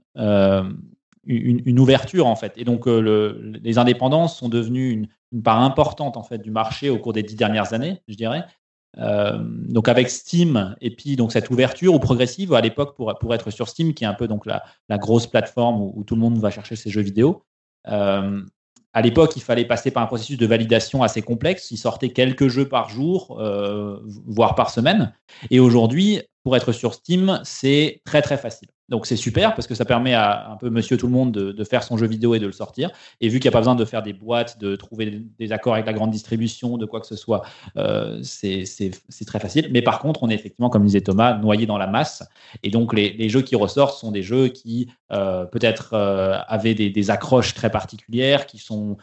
[1.25, 2.53] une, ouverture en fait.
[2.57, 5.07] Et donc le, les indépendants sont devenus une,
[5.43, 8.43] part importante en fait du marché au cours des dix dernières années, je dirais.
[8.97, 13.33] Euh, donc avec Steam et puis donc cette ouverture ou progressive à l'époque pour, pour
[13.33, 14.63] être sur Steam qui est un peu donc la,
[14.97, 17.45] grosse plateforme où, tout le monde va chercher ses jeux vidéo.
[17.87, 18.41] Euh,
[18.93, 21.71] à l'époque, il fallait passer par un processus de validation assez complexe.
[21.71, 25.13] Il sortait quelques jeux par jour, euh, voire par semaine.
[25.49, 28.67] Et aujourd'hui, pour être sur Steam, c'est très très facile.
[28.91, 31.63] Donc c'est super parce que ça permet à un peu monsieur tout le monde de,
[31.63, 32.91] faire son jeu vidéo et de le sortir.
[33.21, 35.75] Et vu qu'il n'y a pas besoin de faire des boîtes, de trouver des accords
[35.75, 37.41] avec la grande distribution, de quoi que ce soit,
[37.77, 38.65] euh, c'est
[39.25, 39.69] très facile.
[39.71, 42.27] Mais par contre, on est effectivement, comme disait Thomas, noyé dans la masse.
[42.63, 47.11] Et donc les, jeux qui ressortent sont des jeux qui euh, peut-être euh, avaient des,
[47.11, 48.97] accroches très particulières, qui, sont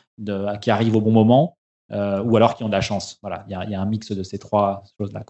[0.60, 1.56] qui arrivent au bon moment,
[1.90, 3.18] ou alors qui ont de la chance.
[3.22, 5.22] Voilà, il y, y, a un mix de ces trois choses-là.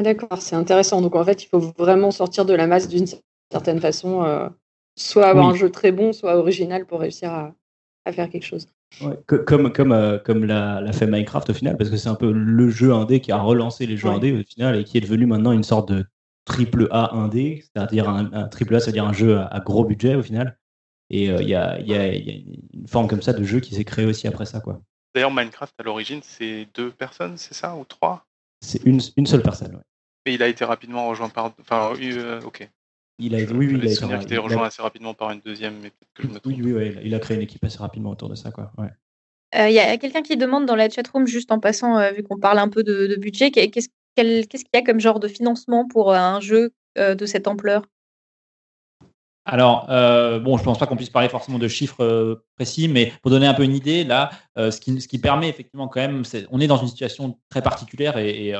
[0.00, 1.02] D'accord, c'est intéressant.
[1.02, 3.06] Donc en fait, il faut vraiment sortir de la masse d'une
[3.50, 4.48] certaine façon, euh,
[4.96, 7.52] soit avoir un jeu très bon, soit original pour réussir à,
[8.12, 8.68] faire quelque chose.
[9.26, 12.68] comme comme, euh, comme l'a, fait Minecraft au final, parce que c'est un peu le
[12.68, 15.52] jeu indé qui a relancé les jeux indés au final et qui est devenu maintenant
[15.52, 16.04] une sorte de
[16.44, 20.58] triple A indé, c'est-à-dire un, triple A, c'est-à-dire un jeu à, gros budget au final.
[21.10, 23.84] Et euh, il y, a, y, a, une forme comme ça de jeu qui s'est
[23.84, 24.60] créé aussi après ça.
[24.60, 24.80] quoi.
[25.14, 28.26] D'ailleurs, Minecraft, à l'origine, c'est deux personnes, c'est ça Ou trois?
[28.60, 29.82] C'est une, une seule personne, oui.
[30.26, 31.52] Et il a été rapidement rejoint par.
[31.60, 31.92] Enfin,
[32.44, 32.68] ok.
[33.18, 36.12] Il a, oui, oui, il a été rejoint assez rapidement par une deuxième, mais peut-être
[36.14, 36.46] que je me trompe.
[36.46, 38.72] Oui, oui, oui, il a créé une équipe assez rapidement autour de ça, quoi.
[38.76, 38.88] Ouais.
[39.54, 42.24] Euh, il y a quelqu'un qui demande dans la chatroom, juste en passant, euh, vu
[42.24, 46.10] qu'on parle un peu de, budget, qu'est-ce qu'il y a comme genre de financement pour
[46.10, 47.82] euh, un jeu de cette ampleur?
[49.46, 52.88] Alors, euh, bon, je ne pense pas qu'on puisse parler forcément de chiffres euh, précis,
[52.88, 55.86] mais pour donner un peu une idée, là, euh, ce, qui, ce, qui, permet effectivement
[55.86, 58.54] quand même, on est dans une situation très particulière et,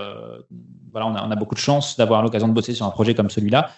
[0.93, 3.15] voilà, on a, on a, beaucoup de chance d'avoir l'occasion de bosser sur un projet
[3.15, 3.71] comme celui-là,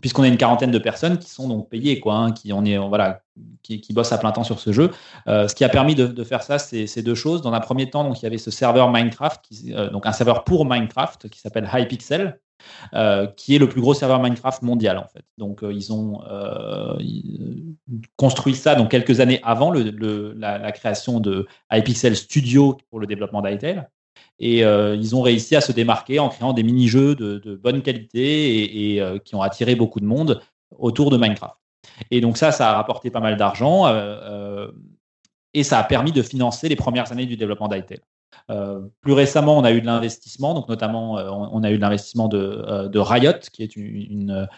[0.00, 3.22] puisqu'on a une quarantaine de personnes qui sont donc payées, quoi, hein, qui, est, voilà,
[3.62, 4.90] qui, qui, bossent à plein temps sur ce jeu.
[5.26, 7.42] ce qui a permis de, faire ça, c'est deux choses.
[7.42, 10.44] Dans un premier temps, donc, il y avait ce serveur Minecraft, qui, donc un serveur
[10.44, 12.38] pour Minecraft qui s'appelle Hypixel,
[12.94, 15.24] euh, qui est le plus gros serveur Minecraft mondial en fait.
[15.38, 16.96] Donc euh, ils ont euh,
[18.16, 23.42] construit ça donc quelques années avant le, la, création de Hypixel Studio pour le développement
[23.42, 23.88] d'Itel.
[24.42, 29.20] Et ils ont réussi à se démarquer en créant des mini-jeux de, bonne qualité et,
[29.24, 30.40] qui ont attiré beaucoup de monde
[30.78, 31.56] autour de Minecraft.
[32.10, 33.86] Et donc ça, ça a rapporté pas mal d'argent
[35.54, 38.00] et ça a permis de financer les premières années du développement d'Itel.
[38.50, 41.80] Euh, plus récemment, on a eu de l'investissement, donc notamment, euh, on, a eu de
[41.80, 44.48] l'investissement de, euh, Riot, qui est une,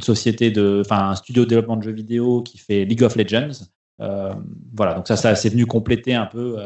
[0.00, 3.66] société de, enfin, un studio de développement de jeux vidéo qui fait League of Legends.
[3.98, 6.56] voilà, donc ça, ça c'est venu compléter un peu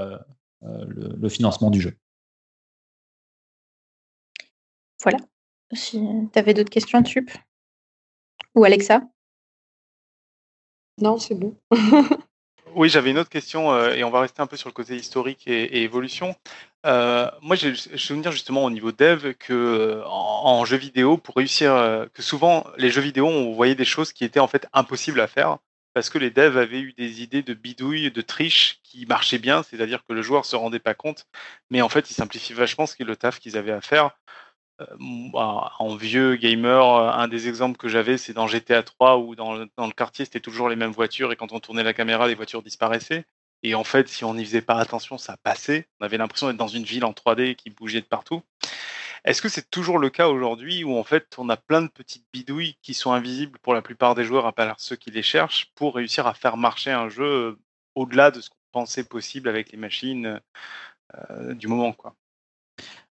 [0.62, 1.94] le, financement du jeu.
[5.06, 5.24] Voilà.
[5.72, 6.00] Si
[6.32, 7.30] tu avais d'autres questions, Tup?
[8.56, 9.02] Ou Alexa?
[11.00, 11.56] Non, c'est bon.
[12.74, 14.96] Oui, j'avais une autre question euh, et on va rester un peu sur le côté
[14.96, 16.36] historique et, évolution.
[16.84, 21.16] Euh, moi, je, je veux dire justement au niveau dev que euh, en, jeu vidéo,
[21.16, 21.72] pour réussir,
[22.12, 25.26] que souvent les jeux vidéo, on voyait des choses qui étaient en fait impossibles à
[25.26, 25.56] faire
[25.94, 29.62] parce que les devs avaient eu des idées de bidouille, de triche qui marchaient bien,
[29.62, 31.26] c'est-à-dire que le joueur se rendait pas compte,
[31.70, 34.10] mais en fait, ils simplifient vachement ce qui est le taf qu'ils avaient à faire.
[34.82, 34.86] Euh,
[35.32, 39.54] en vieux gamer, euh, un des exemples que j'avais, c'est dans GTA 3 où dans
[39.54, 42.28] le, dans le quartier, c'était toujours les mêmes voitures et quand on tournait la caméra,
[42.28, 43.24] les voitures disparaissaient.
[43.62, 45.88] Et en fait, si on n'y faisait pas attention, ça passait.
[46.00, 48.42] On avait l'impression d'être dans une ville en 3D qui bougeait de partout.
[49.24, 52.26] Est-ce que c'est toujours le cas aujourd'hui où en fait on a plein de petites
[52.32, 55.72] bidouilles qui sont invisibles pour la plupart des joueurs, à part ceux qui les cherchent,
[55.74, 57.58] pour réussir à faire marcher un jeu euh,
[57.94, 60.40] au-delà de ce qu'on pensait possible avec les machines
[61.54, 62.14] du moment quoi?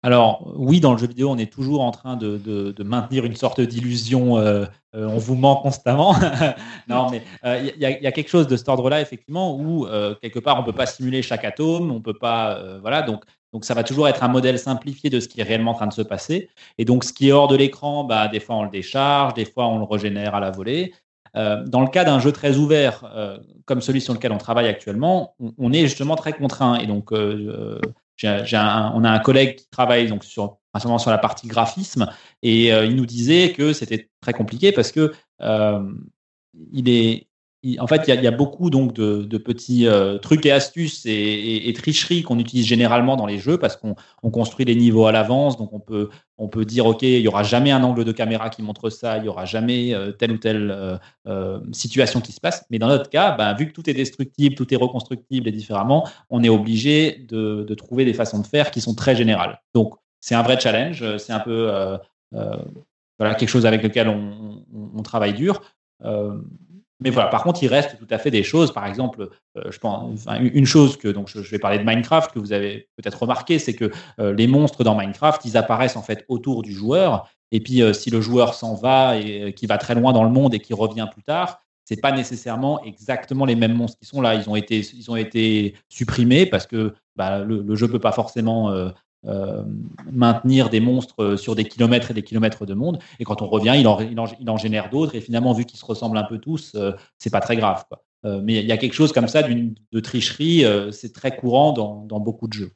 [0.05, 3.61] Alors oui, dans le jeu vidéo, on est toujours en train de, maintenir une sorte
[3.61, 4.37] d'illusion.
[4.37, 6.15] Euh, euh, on vous ment constamment.
[6.89, 9.87] non, mais euh, il y, a quelque chose de cet ordre-là, effectivement, où
[10.21, 13.03] quelque part, on peut pas simuler chaque atome, on peut pas, voilà.
[13.03, 15.75] Donc, donc ça va toujours être un modèle simplifié de ce qui est réellement en
[15.75, 16.49] train de se passer.
[16.79, 19.45] Et donc, ce qui est hors de l'écran, bah, des fois on le décharge, des
[19.45, 20.95] fois on le régénère à la volée.
[21.35, 23.05] dans le cas d'un jeu très ouvert,
[23.67, 26.77] comme celui sur lequel on travaille actuellement, on, on est justement très contraint.
[26.79, 27.13] Et donc,
[28.25, 32.09] on a un collègue qui travaille sur, principalement sur la partie graphisme
[32.43, 35.93] et euh, il nous disait que c'était très compliqué parce que euh,
[36.73, 37.29] il est,
[37.79, 42.23] en fait, il y, a, beaucoup donc de, petits euh, trucs et astuces et, tricheries
[42.23, 43.95] qu'on utilise généralement dans les jeux parce qu'on
[44.31, 45.57] construit les niveaux à l'avance.
[45.57, 48.51] Donc, on peut, on peut dire, OK, il y aura jamais un angle de caméra
[48.51, 52.41] qui montre ça, il y aura jamais euh, telle ou telle euh, situation qui se
[52.41, 52.65] passe.
[52.71, 56.09] Mais dans notre cas, ben, vu que tout est destructible, tout est reconstructible et différemment,
[56.31, 59.61] on est obligé de, trouver des façons de faire qui sont très générales.
[59.73, 61.17] Donc, c'est un vrai challenge.
[61.19, 61.99] C'est un peu
[63.19, 65.63] voilà, quelque chose avec lequel on travaille dur.
[67.03, 68.73] Mais voilà, par contre, il reste tout à fait des choses.
[68.73, 72.39] Par exemple, euh, je pense, une chose que donc je, vais parler de Minecraft que
[72.39, 73.91] vous avez peut-être remarqué, c'est que
[74.21, 77.29] euh, les monstres dans Minecraft, ils apparaissent en fait autour du joueur.
[77.51, 80.31] Et puis, euh, si le joueur s'en va et qui va très loin dans le
[80.31, 84.21] monde et qui revient plus tard, c'est pas nécessairement exactement les mêmes monstres qui sont
[84.21, 84.35] là.
[84.35, 88.13] Ils ont été, ils ont été supprimés parce que bah, le, le, jeu peut pas
[88.13, 88.73] forcément
[89.25, 89.63] euh,
[90.11, 92.99] maintenir des monstres euh, sur des kilomètres et des kilomètres de monde.
[93.21, 95.15] Et quand on revient, il en, génère d'autres.
[95.15, 97.85] Et finalement, vu qu'ils se ressemblent un peu tous, euh, c'est pas très grave.
[97.89, 98.03] Quoi.
[98.43, 100.65] mais il y a quelque chose comme ça de tricherie.
[100.91, 102.73] c'est très courant dans, beaucoup de jeux.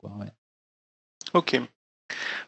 [1.35, 1.61] Ok.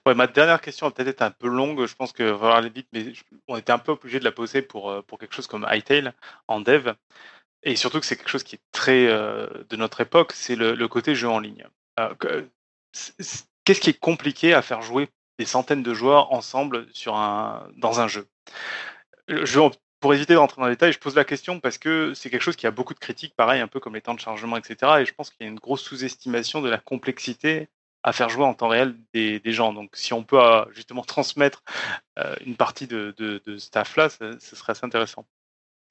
[0.07, 1.85] Ma dernière question va peut-être être un peu longue.
[1.85, 3.13] Je pense que va aller vite, mais
[3.49, 6.15] on était un peu obligé de la poser pour, quelque chose comme Hytale
[6.47, 6.93] en dev.
[7.65, 11.17] Et surtout que c'est quelque chose qui est très de notre époque, c'est le, côté
[11.17, 11.67] jeu en ligne
[13.69, 18.01] qu'est-ce qui est compliqué à faire jouer des centaines de joueurs ensemble sur un, dans
[18.01, 18.27] un jeu?
[19.29, 19.61] Je,
[20.01, 22.57] Pour éviter d'entrer dans les détails, je pose la question parce que c'est quelque chose
[22.57, 25.01] qui a beaucoup de critiques, pareil, un peu comme les temps de chargement, etc.
[25.01, 27.69] Et je pense qu'il y a une grosse sous-estimation de la complexité
[28.03, 29.75] à faire jouer en temps réel des, gens.
[29.75, 31.63] Donc si on peut euh, justement transmettre
[32.19, 35.27] euh, une partie de, de, de ce staff-là, ce serait assez intéressant.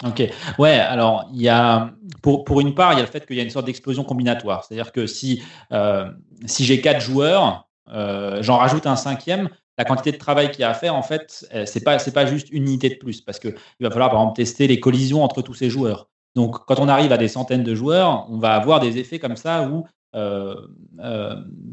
[0.05, 0.21] Ok,
[0.59, 3.35] ouais, alors il y a, pour, pour une part, il y a le fait qu'il
[3.35, 4.63] y a une sorte d'explosion combinatoire.
[4.63, 6.11] C'est-à-dire que si, euh,
[6.45, 10.63] si j'ai quatre joueurs, euh, j'en rajoute un cinquième, la quantité de travail qu'il y
[10.63, 13.39] a à faire, en fait, euh, c'est pas pas juste une unité de plus, parce
[13.39, 16.09] que il va falloir par exemple tester les collisions entre tous ces joueurs.
[16.35, 19.35] Donc, quand on arrive à des centaines de joueurs, on va avoir des effets comme
[19.35, 19.85] ça où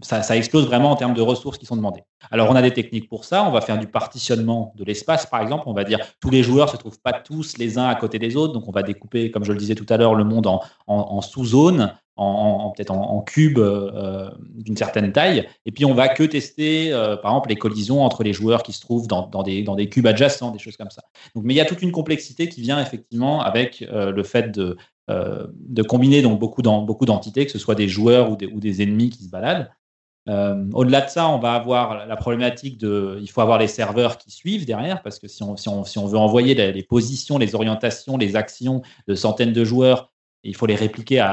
[0.02, 2.02] ça, ça, explose vraiment en termes de ressources qui sont demandées.
[2.30, 3.44] Alors, on a des techniques pour ça.
[3.44, 5.64] On va faire du partitionnement de l'espace, par exemple.
[5.66, 8.36] On va dire tous les joueurs se trouvent pas tous les uns à côté des
[8.36, 8.52] autres.
[8.52, 11.20] Donc, on va découper, comme je le disais tout à l'heure, le monde en, en,
[11.22, 13.60] sous-zones, en, peut-être en, cubes
[14.54, 15.48] d'une certaine taille.
[15.66, 16.90] Et puis, on va que tester,
[17.22, 19.88] par exemple, les collisions entre les joueurs qui se trouvent dans, dans, des, dans des
[19.88, 21.02] cubes adjacents, des choses comme ça.
[21.34, 24.76] Donc, mais il y a toute une complexité qui vient effectivement avec le fait de
[25.10, 28.82] euh, de combiner donc beaucoup d'entités, que ce soit des joueurs ou des, ou des
[28.82, 29.70] ennemis qui se baladent.
[30.30, 34.16] Euh, au-delà de ça, on va avoir la problématique de, il faut avoir les serveurs
[34.16, 37.36] qui suivent derrière, parce que si on, si on, si on veut envoyer les, positions,
[37.36, 40.10] les orientations, les actions de centaines de joueurs,
[40.44, 41.32] il faut les répliquer à,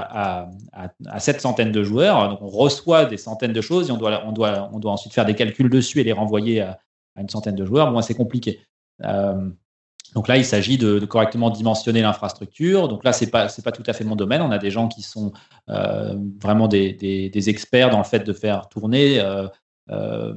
[0.73, 2.39] à, à, cette centaine de joueurs.
[2.41, 6.03] On reçoit des centaines de choses et on doit, ensuite faire des calculs dessus et
[6.03, 6.79] les renvoyer à,
[7.17, 7.91] une centaine de joueurs.
[7.91, 8.61] Bon, c'est compliqué.
[9.03, 9.49] Euh,
[10.15, 12.87] donc là, il s'agit de, correctement dimensionner l'infrastructure.
[12.87, 14.41] Donc là, ce n'est pas, pas tout à fait mon domaine.
[14.41, 15.33] On a des gens qui sont
[15.69, 20.33] euh, vraiment des, experts dans le fait de faire tourner euh,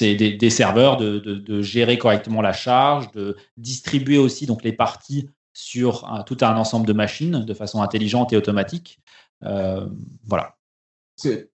[0.00, 6.56] des, serveurs, de, gérer correctement la charge, de distribuer aussi les parties sur tout un
[6.56, 9.00] ensemble de machines de façon intelligente et automatique.
[9.44, 9.88] Euh,
[10.26, 10.56] voilà.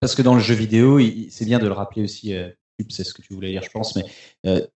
[0.01, 0.99] Parce que dans le jeu vidéo,
[1.31, 2.35] c'est bien de le rappeler aussi,
[2.89, 4.05] c'est ce que tu voulais dire, je pense, mais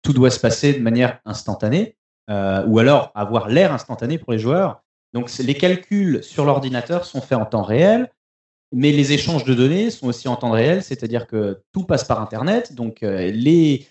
[0.02, 1.96] tout doit se passer de manière instantanée.
[2.28, 4.82] Euh, ou alors avoir l'air instantané pour les joueurs.
[5.12, 8.10] Donc les calculs sur l'ordinateur sont faits en temps réel,
[8.72, 12.20] mais les échanges de données sont aussi en temps réel, c'est-à-dire que tout passe par
[12.20, 13.86] Internet, donc euh, les,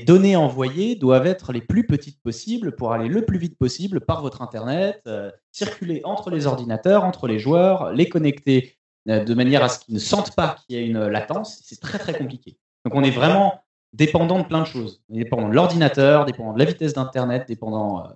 [0.00, 4.22] données envoyées doivent être les plus petites possibles pour aller le plus vite possible par
[4.22, 8.74] votre Internet, euh, circuler entre les ordinateurs, entre les joueurs, les connecter
[9.06, 11.62] de manière à ce qu'ils ne sentent pas qu'il y a une latence.
[11.64, 12.58] C'est très très compliqué.
[12.84, 13.62] Donc on est vraiment
[13.92, 15.02] dépendant de plein de choses.
[15.08, 18.08] Dépendant de l'ordinateur, dépendant de la vitesse d'Internet, dépendant euh,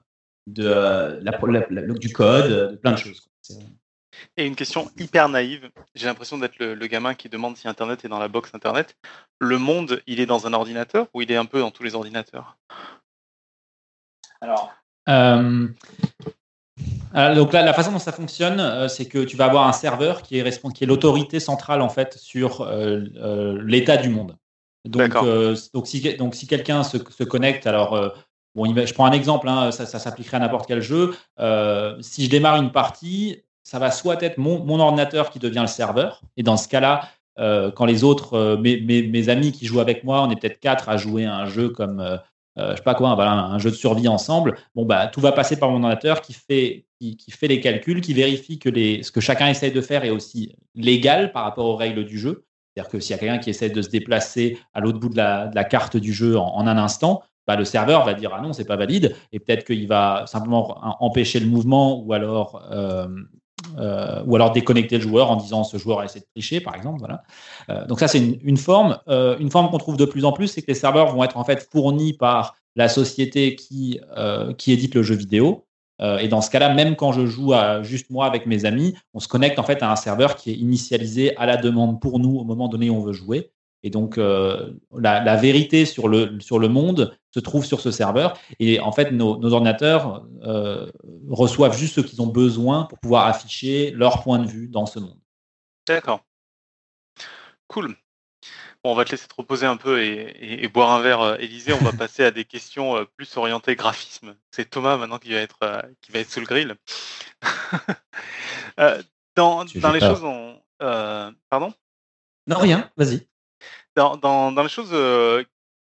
[0.47, 1.33] de, euh, la,
[1.95, 3.29] du code, de plein de choses.
[4.37, 8.09] Et une question hyper naïve, j'ai l'impression d'être le, gamin qui demande si Internet est
[8.09, 8.97] dans la box Internet.
[9.39, 11.95] Le monde, il est dans un ordinateur ou il est un peu dans tous les
[11.95, 12.57] ordinateurs?
[14.41, 14.73] Alors,
[15.09, 15.69] euh,
[17.35, 20.73] donc la façon dont ça fonctionne, c'est que tu vas avoir un serveur qui est,
[20.75, 22.69] qui est l'autorité centrale en fait sur
[23.65, 24.37] l'état du monde.
[24.85, 28.09] Donc, euh, donc, si, donc si quelqu'un se, se, connecte, alors euh,
[28.55, 31.15] bon, je prends un exemple, hein, ça, ça s'appliquerait à n'importe quel jeu.
[31.39, 35.67] Euh, si je démarre une partie, ça va soit être mon, ordinateur qui devient le
[35.67, 40.23] serveur, et dans ce cas-là, quand les autres, mes, mes, amis qui jouent avec moi,
[40.23, 42.21] on est peut-être quatre à jouer un jeu comme
[42.57, 44.59] je sais pas quoi, un jeu de survie ensemble.
[44.75, 48.69] Bon bah tout va passer par mon ordinateur qui fait les calculs, qui vérifie que
[49.03, 52.45] ce que chacun essaye de faire est aussi légal par rapport aux règles du jeu.
[52.75, 55.17] C'est-à-dire que s'il y a quelqu'un qui essaie de se déplacer à l'autre bout de
[55.17, 58.65] la, carte du jeu en, un instant, bah, le serveur va dire ah non, c'est
[58.65, 63.09] pas valide, et peut-être qu'il va simplement empêcher le mouvement ou alors, euh,
[63.79, 66.75] euh, ou alors déconnecter le joueur en disant ce joueur a essayé de tricher, par
[66.75, 66.99] exemple.
[66.99, 67.23] Voilà.
[67.71, 68.99] Euh, donc ça, c'est une, forme.
[69.09, 71.45] une forme qu'on trouve de plus en plus, c'est que les serveurs vont être en
[71.45, 74.01] fait fournis par la société qui,
[74.59, 75.65] qui édite le jeu vidéo.
[76.03, 78.95] Euh, et dans ce cas-là, même quand je joue à, juste moi avec mes amis,
[79.15, 82.19] on se connecte en fait à un serveur qui est initialisé à la demande pour
[82.19, 83.51] nous au moment donné où on veut jouer.
[83.83, 88.39] Et donc, euh, la, vérité sur le, sur le monde se trouve sur ce serveur.
[88.61, 90.91] Et en fait, nos, ordinateurs euh,
[91.29, 95.01] reçoivent juste ce qu'ils ont besoin pour pouvoir afficher leur point de vue dans ce
[95.01, 95.19] monde.
[95.87, 96.21] D'accord.
[97.69, 97.97] Cool
[98.85, 101.73] on va te laisser te reposer un peu et, boire un verre, euh, Élisée.
[101.73, 104.35] On va passer à des questions plus orientées graphisme.
[104.51, 106.75] C'est Thomas maintenant qui va être, qui va être sous le grill.
[109.37, 109.63] dans,
[109.93, 110.25] les choses,
[111.49, 111.73] pardon?
[112.49, 113.29] Non, rien, vas-y.
[113.97, 114.95] Dans, les choses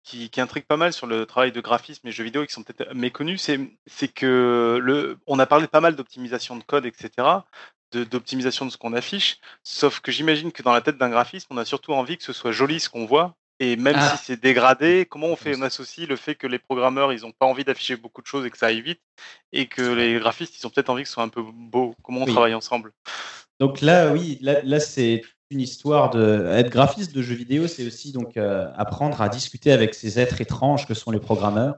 [0.03, 2.63] qui, qui, intriguent pas mal sur le travail de graphisme et jeux vidéo qui sont
[2.63, 3.51] peut-être méconnus,
[3.87, 7.41] c'est que le, on a parlé pas mal d'optimisation de code, etc
[8.03, 9.39] d'optimisation de, ce qu'on affiche.
[9.63, 12.33] Sauf que j'imagine que dans la tête d'un graphiste, on a surtout envie que ce
[12.33, 13.35] soit joli ce qu'on voit.
[13.61, 14.17] Et même ah.
[14.17, 17.31] si c'est dégradé, comment on fait, on associe le fait que les programmeurs, ils n'ont
[17.31, 19.01] pas envie d'afficher beaucoup de choses et que ça aille vite,
[19.53, 21.95] et que les graphistes, ils ont peut-être envie que ce soit un peu beau.
[22.03, 22.91] Comment on travaille ensemble?
[23.61, 25.23] Donc là, oui, là, c'est
[25.55, 29.73] une histoire de être graphiste de jeux vidéo, c'est aussi donc euh, apprendre à discuter
[29.73, 31.77] avec ces êtres étranges que sont les programmeurs.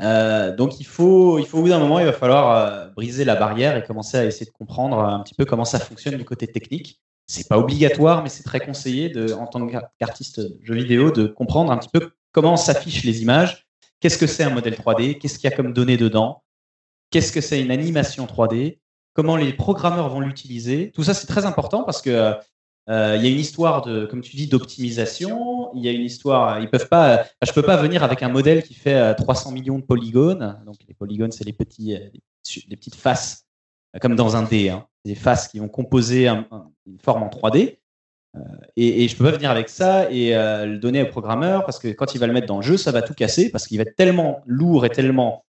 [0.00, 3.24] Euh, donc il faut, il faut au bout d'un moment, il va falloir euh, briser
[3.24, 6.24] la barrière et commencer à essayer de comprendre un petit peu comment ça fonctionne du
[6.24, 7.00] côté technique.
[7.26, 9.64] C'est pas obligatoire, mais c'est très conseillé de, en tant
[9.98, 13.68] qu'artiste jeu vidéo de comprendre un petit peu comment s'affichent les images,
[14.00, 16.42] qu'est-ce que c'est un modèle 3D, qu'est-ce qu'il y a comme données dedans,
[17.10, 18.78] qu'est-ce que c'est une animation 3D,
[19.12, 20.90] comment les programmeurs vont l'utiliser?
[20.92, 22.34] Tout ça, c'est très important parce que
[22.90, 25.72] euh, il y a une histoire de, comme tu dis, d'optimisation.
[25.74, 26.60] Il y a une histoire.
[26.60, 27.24] Ils peuvent pas.
[27.46, 30.60] Je peux pas venir avec un modèle qui fait 300 euh, millions de polygones.
[30.66, 32.10] Donc les polygones, c'est les euh,
[32.76, 33.46] petites faces,
[34.00, 34.70] comme dans un dé.
[34.70, 34.86] Hein.
[35.04, 37.78] Des faces qui vont composer une forme en 3D.
[38.76, 41.88] et, je je peux pas venir avec ça et le donner au programmeur parce que
[41.88, 43.82] quand il va le mettre dans le jeu, ça va tout casser parce qu'il va
[43.82, 45.46] être tellement lourd et tellement.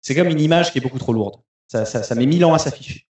[0.00, 1.36] c'est comme une image qui est beaucoup trop lourde.
[1.68, 3.04] Ça, met mille ans à s'afficher.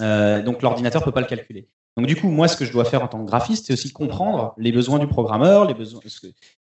[0.00, 1.68] donc l'ordinateur peut pas le calculer.
[1.96, 3.92] Donc du coup, moi, ce que je dois faire en tant que graphiste, c'est aussi
[3.92, 6.00] comprendre les besoins du programmeur, les besoins,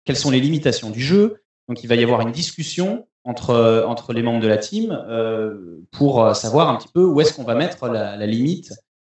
[0.05, 1.43] quelles sont les limitations du jeu.
[1.67, 5.79] Donc il va y avoir une discussion entre, entre les membres de la team euh,
[5.91, 8.73] pour savoir un petit peu où est-ce qu'on va mettre la, limite.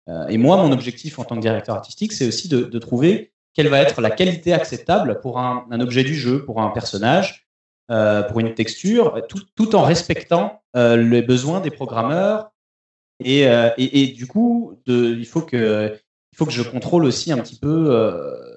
[0.10, 3.68] Euh, et moi, mon objectif en tant que directeur artistique, c'est aussi de, trouver quelle
[3.68, 7.48] va être la qualité acceptable pour un, objet du jeu, pour un personnage,
[7.90, 9.22] euh, pour une texture,
[9.56, 12.52] tout, en respectant les besoins des programmeurs.
[13.24, 13.46] Et,
[13.78, 15.98] et, du coup, de, il faut que
[16.34, 17.90] il faut que je contrôle aussi un petit peu.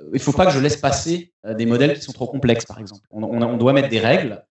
[0.08, 2.80] il ne faut pas que je laisse passer des modèles qui sont trop complexes, par
[2.80, 3.06] exemple.
[3.10, 4.44] On, on doit mettre des règles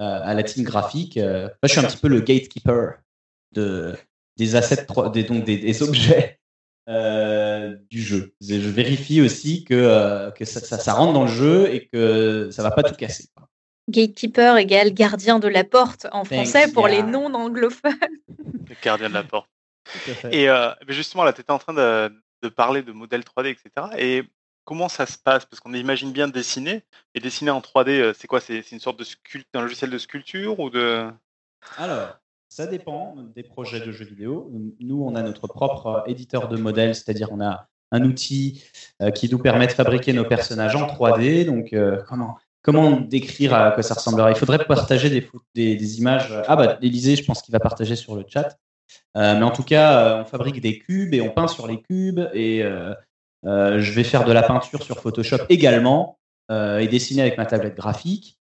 [0.00, 1.16] euh, à la team graphique.
[1.16, 2.94] Euh, moi, je suis un petit peu le gatekeeper
[3.52, 3.94] de,
[4.36, 6.40] des assets, des, donc des, objets
[6.88, 8.34] euh, du jeu.
[8.40, 12.72] Je vérifie aussi que, que ça, ça, rentre dans le jeu et que ça va
[12.72, 13.28] pas tout casser.
[13.88, 17.92] Gatekeeper égale gardien de la porte en français pour les non-anglophones.
[18.82, 19.48] Gardien de la porte.
[20.30, 20.48] Et
[20.88, 22.12] justement, là, tu étais en train de,
[22.42, 23.86] de, parler de modèles 3D, etc.
[23.98, 24.24] Et
[24.64, 25.44] comment ça se passe?
[25.44, 26.82] Parce qu'on imagine bien dessiner,
[27.14, 28.40] et dessiner en 3D, euh, c'est quoi?
[28.40, 31.10] C'est une sorte de sculpte, un logiciel de sculpture ou de?
[31.78, 32.18] Alors,
[32.48, 34.50] ça dépend des projets de jeux vidéo.
[34.80, 38.64] Nous, on a notre propre euh, éditeur de modèles, c'est-à-dire on a un outil
[39.02, 41.44] euh, qui nous permet de fabriquer nos personnages en 3D.
[41.44, 41.74] Donc,
[42.06, 44.32] comment comment décrire à quoi ça ressemblerait?
[44.32, 46.32] Il faudrait partager des, des, images.
[46.48, 48.58] Ah bah, Élisée, je pense qu'il va partager sur le chat.
[49.14, 52.64] Mais en tout cas, on fabrique des cubes et on peint sur les cubes et
[53.46, 56.18] euh, je vais faire de la peinture sur Photoshop également
[56.50, 58.38] euh, et dessiner avec ma tablette graphique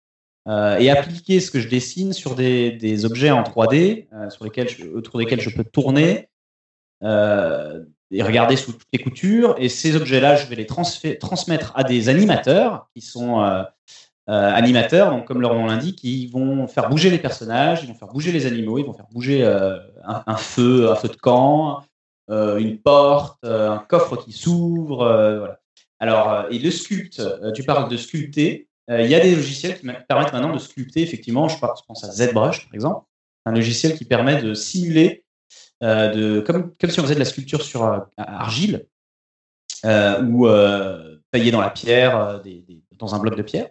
[0.47, 5.19] euh, et appliquer ce que je dessine sur des, objets en 3D sur lesquels autour
[5.19, 6.29] desquels je peux tourner
[7.01, 9.55] et regarder sous toutes les coutures.
[9.57, 13.65] Et ces objets-là, je vais les transmettre à des animateurs qui sont
[14.31, 18.09] animateurs, donc comme leur nom l'indique, ils vont faire bouger les personnages, ils vont faire
[18.09, 21.81] bouger les animaux, ils vont faire bouger un, feu, un feu de camp,
[22.29, 25.01] euh, une porte, euh, un coffre qui s'ouvre.
[25.01, 25.59] Euh, voilà.
[25.99, 27.21] Alors, et le sculpte,
[27.53, 28.67] tu parles de sculpter.
[28.87, 31.47] Il y a des logiciels qui permettent maintenant de sculpter, effectivement.
[31.47, 33.05] Je pense à ZBrush, par exemple.
[33.45, 35.25] Un logiciel qui permet de simuler,
[35.81, 38.87] de, comme, comme si on faisait de la sculpture sur argile,
[39.83, 40.47] ou
[41.31, 42.41] tailler dans la pierre,
[42.97, 43.69] dans un bloc de pierre.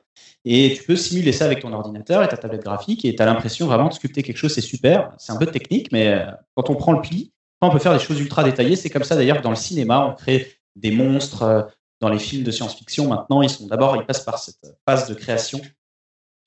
[0.51, 3.27] Et tu peux simuler ça avec ton ordinateur et ta tablette graphique et tu as
[3.27, 5.13] l'impression vraiment de sculpter quelque chose, c'est super.
[5.19, 6.25] C'est un peu technique, mais
[6.55, 8.77] quand on prend le pli, on peut faire des choses ultra détaillées.
[8.77, 11.43] C'est comme ça d'ailleurs que dans le cinéma, on crée des monstres.
[11.43, 11.63] Euh,
[12.01, 15.15] dans les films de science-fiction, maintenant, ils sont d'abord, ils passent par cette phase de
[15.15, 15.61] création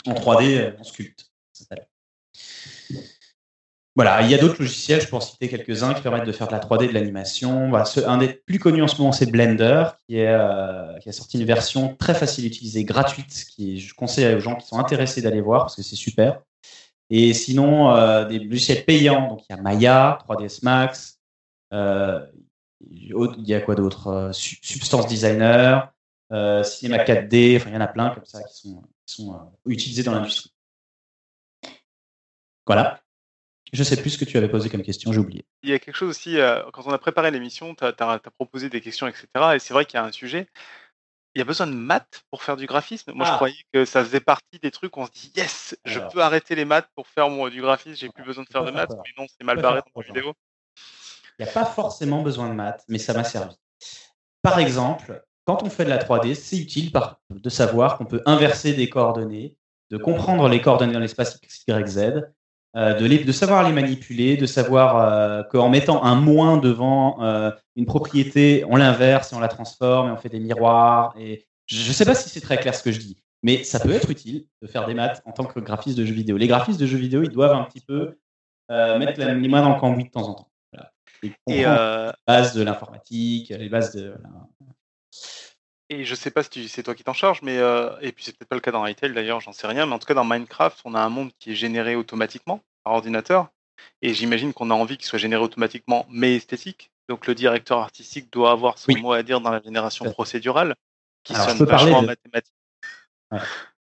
[0.05, 1.30] en 3D, euh, en sculpte.
[3.95, 6.47] Voilà, il y a d'autres logiciels, je peux en citer quelques-uns qui permettent de faire
[6.47, 7.73] de la 3D, de l'animation.
[7.75, 11.95] un des plus connus en ce moment, c'est Blender, qui, euh, a sorti une version
[11.97, 15.63] très facile à utiliser, gratuite, qui je conseille aux gens qui sont intéressés d'aller voir
[15.63, 16.41] parce que c'est super.
[17.09, 21.19] Et sinon, euh, des logiciels payants, donc il y a Maya, 3ds Max,
[21.73, 22.25] euh,
[22.89, 23.13] il
[23.45, 25.91] y a quoi d'autre Substance Designer,
[26.63, 28.73] Cinema 4D, enfin il y en a plein comme ça qui
[29.05, 30.53] sont utilisés dans l'industrie.
[32.65, 33.00] Voilà.
[33.73, 35.45] Je sais plus ce que tu avais posé comme question, j'ai oublié.
[35.63, 36.37] Il y a quelque chose aussi,
[36.73, 39.27] quand on a préparé l'émission, tu as, proposé des questions, etc.
[39.55, 40.47] Et c'est vrai qu'il y a un sujet
[41.35, 43.13] il y a besoin de maths pour faire du graphisme.
[43.13, 43.35] Moi, je ah.
[43.35, 46.55] croyais que ça faisait partie des trucs où on se dit yes, je peux arrêter
[46.55, 48.91] les maths pour faire moi, du graphisme, j'ai plus besoin de faire de maths.
[48.91, 50.33] Mais non, c'est mal barré dans la vidéo.
[51.39, 53.55] Il n'y a pas forcément besoin de maths, mais ça m'a servi.
[54.41, 56.91] Par exemple, quand on fait de la 3D, c'est utile
[57.29, 59.55] de savoir qu'on peut inverser des coordonnées,
[59.89, 62.23] de comprendre les coordonnées dans l'espace XYZ
[62.77, 67.85] euh, de, savoir les manipuler, de savoir euh, qu'en mettant un moins devant euh, une
[67.85, 71.13] propriété, on l'inverse et on la transforme et on fait des miroirs.
[71.19, 73.79] Et je ne sais pas si c'est très clair ce que je dis, mais ça
[73.81, 76.37] peut être utile de faire des maths en tant que graphiste de jeux vidéo.
[76.37, 78.17] Les graphistes de jeux vidéo, ils doivent un petit peu
[78.69, 80.51] mettre les mains dans le cambouis de temps en temps.
[81.23, 81.65] Et, les
[82.25, 84.15] bases de l'informatique, les bases de.
[85.91, 88.31] Et je sais pas si c'est toi qui t'en charges, mais euh, et puis c'est
[88.31, 90.23] peut-être pas le cas dans Retail d'ailleurs, j'en sais rien, mais en tout cas dans
[90.23, 93.49] Minecraft, on a un monde qui est généré automatiquement par ordinateur,
[94.01, 96.91] et j'imagine qu'on a envie qu'il soit généré automatiquement, mais esthétique.
[97.09, 100.75] Donc le directeur artistique doit avoir son mot à dire dans la génération procédurale,
[101.25, 102.55] qui sonne vachement mathématique.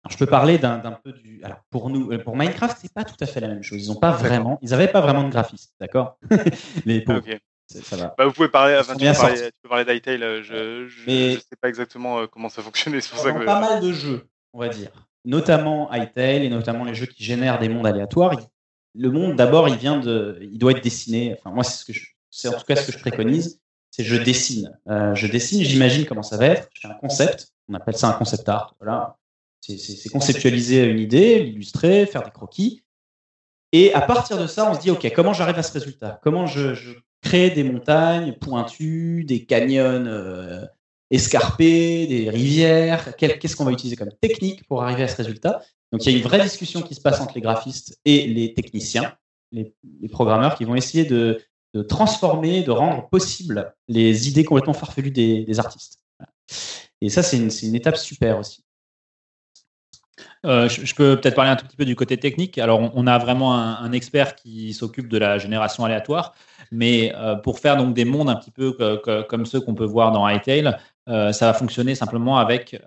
[0.10, 1.44] je peux parler d'un peu du.
[1.44, 3.78] Alors pour nous, euh, pour Minecraft, c'est pas tout à fait la même chose.
[3.78, 6.18] Ils ont pas vraiment, ils n'avaient pas vraiment de graphiste, d'accord?
[6.86, 7.04] Les
[8.18, 9.06] bah, vous pouvez parler, tu,
[9.62, 13.00] peux parler, d'Hytale, euh, je ne sais pas exactement euh, comment ça fonctionne.
[13.00, 14.90] C'est pour pas mal de jeux, on va dire.
[15.26, 18.40] Notamment Hytale et notamment les jeux qui génèrent des mondes aléatoires.
[18.96, 21.36] Le monde, d'abord, il vient de, il doit être dessiné.
[21.38, 22.00] Enfin, moi, c'est ce que
[22.32, 23.60] c'est en tout cas ce que je préconise.
[23.92, 24.76] c'est je dessine.
[24.88, 28.14] je dessine, j'imagine comment ça va être, je fais un concept, on appelle ça un
[28.14, 28.76] concept art.
[28.80, 29.18] Voilà.
[29.62, 32.84] C'est conceptualiser une idée, l'illustrer, faire des croquis.
[33.72, 36.20] Et à partir de ça, on se dit, OK, comment j'arrive à ce résultat?
[36.24, 36.74] Comment je,
[37.32, 40.66] des montagnes pointues, des canyons euh,
[41.12, 45.62] escarpés, des rivières Qu'est-ce qu'on va utiliser comme technique pour arriver à ce résultat?
[45.92, 48.54] Donc il y a une vraie discussion qui se passe entre les graphistes et les
[48.54, 49.16] techniciens,
[49.52, 49.74] les,
[50.12, 51.40] programmeurs qui vont essayer de,
[51.88, 56.00] transformer, de rendre possible les idées complètement farfelues des, artistes.
[57.02, 58.64] Et ça, c'est une étape super aussi.
[60.46, 62.58] Euh, je, peux peut-être parler un tout petit peu du côté technique.
[62.58, 66.34] Alors, on, a vraiment un, expert qui s'occupe de la génération aléatoire,
[66.72, 68.72] mais euh, pour faire donc des mondes un petit peu
[69.28, 70.78] comme ceux qu'on peut voir dans Hightail,
[71.10, 72.82] euh, ça va fonctionner simplement avec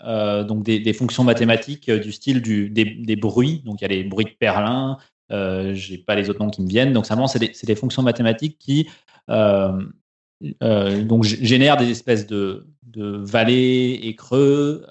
[0.49, 3.63] donc des, fonctions mathématiques du style des, bruits.
[3.67, 4.97] Donc, il y a les bruits de Perlin.
[5.31, 6.93] Euh, j'ai pas les autres noms qui me viennent.
[6.93, 8.89] Donc, simplement, c'est des, des, fonctions mathématiques qui
[9.29, 14.87] donc génèrent des espèces de, de vallées et creux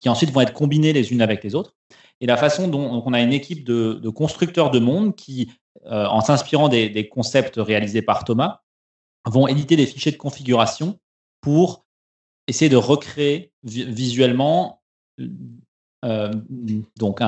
[0.00, 1.74] qui ensuite vont être combinés les unes avec les autres
[2.20, 5.52] et la façon dont on a une équipe de, constructeurs de monde qui,
[5.86, 8.60] euh, en s'inspirant des, concepts réalisés par Thomas,
[9.24, 10.98] vont éditer des fichiers de configuration
[11.40, 11.84] pour
[12.46, 14.82] essayer de recréer visuellement,
[16.04, 16.32] euh,
[16.96, 17.20] donc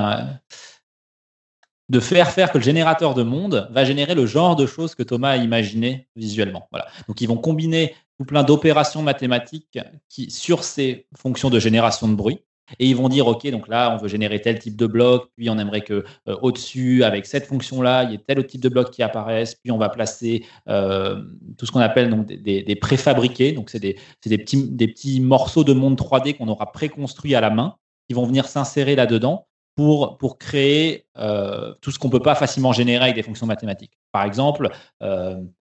[1.89, 5.03] de faire faire que le générateur de monde va générer le genre de choses que
[5.03, 6.69] Thomas a imaginé visuellement.
[6.71, 6.89] Voilà.
[7.07, 7.95] Donc ils vont combiner
[8.25, 12.41] plein d'opérations mathématiques qui, sur ces fonctions de génération de bruit
[12.79, 15.51] et ils vont dire, OK, donc là, on veut générer tel type de bloc, puis
[15.51, 18.69] on aimerait que euh, au-dessus, avec cette fonction-là, il y ait tel autre type de
[18.69, 21.23] bloc qui apparaisse, puis on va placer euh,
[21.59, 23.53] tout ce qu'on appelle des, préfabriqués.
[23.53, 27.41] Donc, c'est des, des, petits, des petits morceaux de monde 3D qu'on aura préconstruits à
[27.41, 27.77] la main,
[28.09, 29.47] qui vont venir s'insérer là-dedans
[29.77, 33.47] pour, pour créer euh, tout ce qu'on ne peut pas facilement générer avec des fonctions
[33.47, 33.93] mathématiques.
[34.13, 34.71] Par exemple,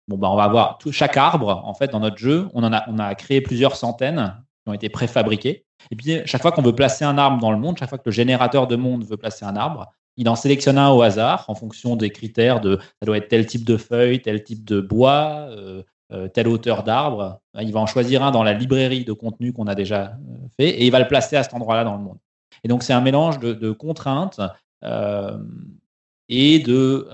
[0.09, 2.73] bon, bah, on va avoir tout, chaque arbre, en fait, dans notre jeu, on, en
[2.73, 5.65] a, on a créé plusieurs centaines qui ont été préfabriqués.
[5.91, 8.07] Et puis, chaque fois qu'on veut placer un arbre dans le monde, chaque fois que
[8.07, 11.55] le générateur de monde veut placer un arbre, il en sélectionne un au hasard en
[11.55, 15.49] fonction des critères de ça doit être tel type de feuille, tel type de bois,
[15.51, 15.83] euh,
[16.13, 17.41] euh, telle hauteur d'arbre.
[17.61, 20.69] Il va en choisir un dans la librairie de contenu qu'on a déjà euh, fait
[20.69, 22.19] et il va le placer à cet endroit-là dans le monde.
[22.63, 24.41] Et donc, c'est un mélange de, contraintes
[26.29, 27.09] et de,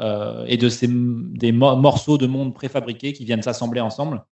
[0.46, 4.24] et de ces, des morceaux de monde préfabriqués qui viennent s'assembler ensemble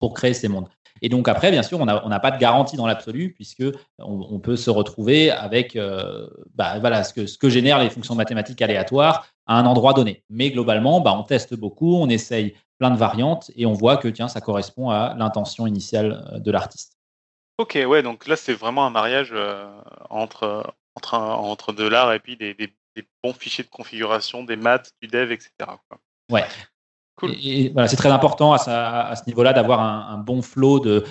[0.00, 0.68] pour créer ces mondes.
[1.02, 3.64] Et donc après, bien sûr, on n'a pas de garantie dans l'absolu puisque
[3.98, 8.14] on, peut se retrouver avec euh, bah, voilà, ce, que, ce que génèrent les fonctions
[8.14, 10.24] mathématiques aléatoires à un endroit donné.
[10.28, 14.08] Mais globalement, bah, on teste beaucoup, on essaye plein de variantes et on voit que
[14.08, 16.96] tiens, ça correspond à l'intention initiale euh, de l'artiste.
[17.58, 19.68] Ok, ouais, donc là c'est vraiment un mariage euh,
[20.10, 22.54] entre, entre, entre de l'art et puis des,
[23.22, 25.50] bons fichiers de configuration, des maths, du dev, etc.
[25.88, 26.00] Quoi.
[26.30, 26.44] Ouais,
[27.42, 31.04] et, voilà, c'est très important à, ce niveau-là d'avoir un, bon flot de,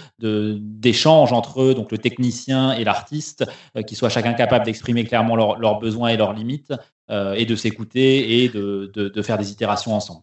[0.59, 5.35] d'échanges entre eux, donc le technicien et l'artiste, euh, qui soient chacun capable d'exprimer clairement
[5.35, 6.73] leurs besoins et leurs limites,
[7.09, 10.21] euh, et de s'écouter et de, faire des itérations ensemble.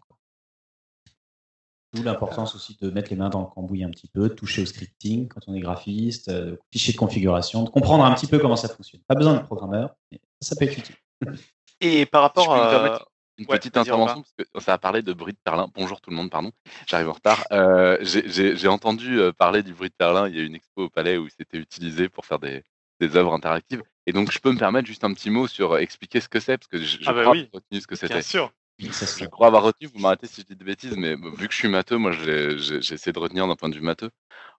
[1.93, 4.63] D'où l'importance aussi de mettre les mains dans le cambouis un petit peu, de toucher
[4.63, 8.41] au scripting quand on est graphiste, euh, fichier de configuration, de comprendre un petit peu
[8.41, 9.01] comment ça fonctionne.
[9.07, 10.97] Pas besoin de programmeur, mais ça peut être utile.
[11.85, 13.01] Et par rapport à
[13.37, 15.69] une petite intervention, parce que ça a parlé de bruit de perlin.
[15.75, 16.53] Bonjour tout le monde, pardon,
[16.87, 17.45] j'arrive en retard.
[17.53, 20.29] Euh, j'ai entendu euh, parler du bruit de perlin.
[20.29, 22.63] Il y a une expo au palais où c'était utilisé pour faire des,
[23.01, 23.83] des, œuvres interactives.
[24.07, 26.57] Et donc, je peux me permettre juste un petit mot sur expliquer ce que c'est,
[26.57, 28.15] parce que je, ah bah crois avoir retenu ce que c'était.
[28.15, 28.53] Bien sûr.
[28.79, 31.59] Je crois avoir retenu, vous m'arrêtez si je dis des bêtises, mais vu que je
[31.59, 34.11] suis matheux, moi j'ai essayé de retenir d'un point de vue matheux.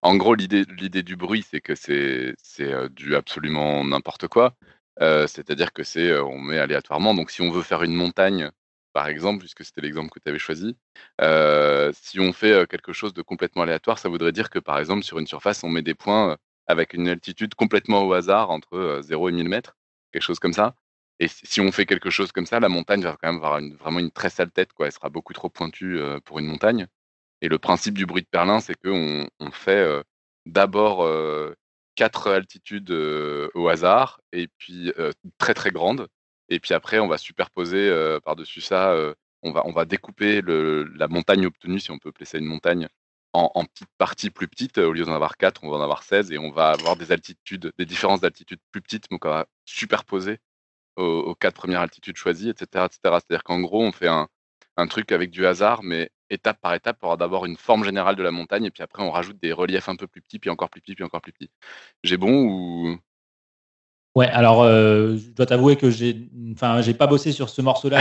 [0.01, 4.53] En gros, l'idée du bruit, c'est que c'est euh, du absolument n'importe quoi.
[4.99, 7.13] C'est-à-dire que c'est, on met aléatoirement.
[7.13, 8.51] Donc, si on veut faire une montagne
[8.95, 10.77] par exemple, puisque c'était l'exemple que tu avais choisi,
[11.19, 14.79] euh, si on fait euh, quelque chose de complètement aléatoire, ça voudrait dire que, par
[14.79, 16.35] exemple, sur une surface, on met des points euh,
[16.67, 19.75] avec une altitude complètement au hasard, entre 0 et 1000 mètres,
[20.13, 20.75] quelque chose comme ça.
[21.19, 23.99] Et si on fait quelque chose comme ça, la montagne va quand même avoir vraiment
[23.99, 24.85] une très sale tête, quoi.
[24.85, 26.87] Elle sera beaucoup trop pointue pour une montagne.
[27.41, 30.03] Et le principe du bruit de Perlin, c'est qu'on on fait
[30.45, 31.05] d'abord
[31.95, 34.91] quatre altitudes au hasard, et puis
[35.37, 36.07] très très grandes,
[36.49, 37.89] et puis après, on va superposer
[38.23, 38.95] par-dessus ça,
[39.43, 42.87] on, va, on va découper la montagne obtenue, si on peut appeler ça une montagne,
[43.35, 44.77] en, petites parties plus petites.
[44.77, 47.11] Au lieu d'en avoir 4, on va en avoir 16 et on va avoir des
[47.11, 50.39] altitudes, des différences d'altitude plus petites, donc on va superposer
[50.95, 52.85] aux, quatre premières altitudes choisies, etc.
[52.85, 52.99] etc.
[53.03, 54.27] C'est-à-dire qu'en gros, on fait un,
[54.87, 58.23] truc avec du hasard, mais étape par étape pour avoir d'abord une forme générale de
[58.23, 60.69] la montagne et puis après on rajoute des reliefs un peu plus petits, puis encore
[60.69, 61.49] plus petits, puis encore plus petits.
[62.03, 62.99] J'ai bon ou
[64.15, 67.99] Ouais, alors euh, je dois t'avouer que j'ai, enfin, j'ai pas bossé sur ce morceau-là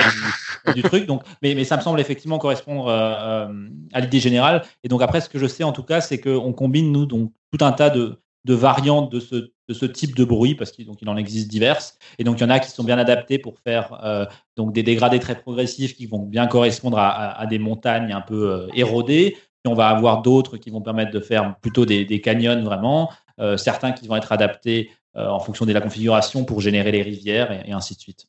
[0.73, 4.63] du, truc, donc, mais, mais ça me semble effectivement correspondre euh, euh, à l'idée générale.
[4.85, 7.33] Et donc après, ce que je sais en tout cas, c'est qu'on combine nous donc
[7.51, 11.09] tout un tas de, de variantes de ce, de ce type de bruit parce qu'il
[11.09, 11.99] en existe diverses.
[12.19, 15.21] Et donc il y en a qui sont bien adaptés pour faire donc des dégradés
[15.21, 19.37] très progressifs qui vont bien correspondre à, des montagnes un peu érodées.
[19.63, 23.11] Puis on va avoir d'autres qui vont permettre de faire plutôt des, canyons vraiment.
[23.57, 27.53] certains qui vont être adaptés euh, en fonction de la configuration pour générer les rivières
[27.53, 28.27] et, ainsi de suite.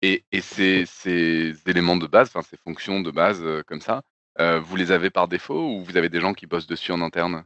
[0.00, 4.02] Et, ces, éléments de base, ces fonctions de base euh, comme ça,
[4.38, 7.00] euh, vous les avez par défaut ou vous avez des gens qui bossent dessus en
[7.00, 7.42] interne?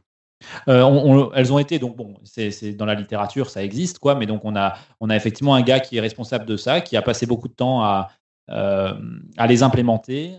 [0.67, 4.55] Elles ont été donc bon, c'est dans la littérature, ça existe quoi, mais donc on
[4.55, 7.47] a on a effectivement un gars qui est responsable de ça, qui a passé beaucoup
[7.47, 8.09] de temps à
[8.47, 10.35] à les implémenter,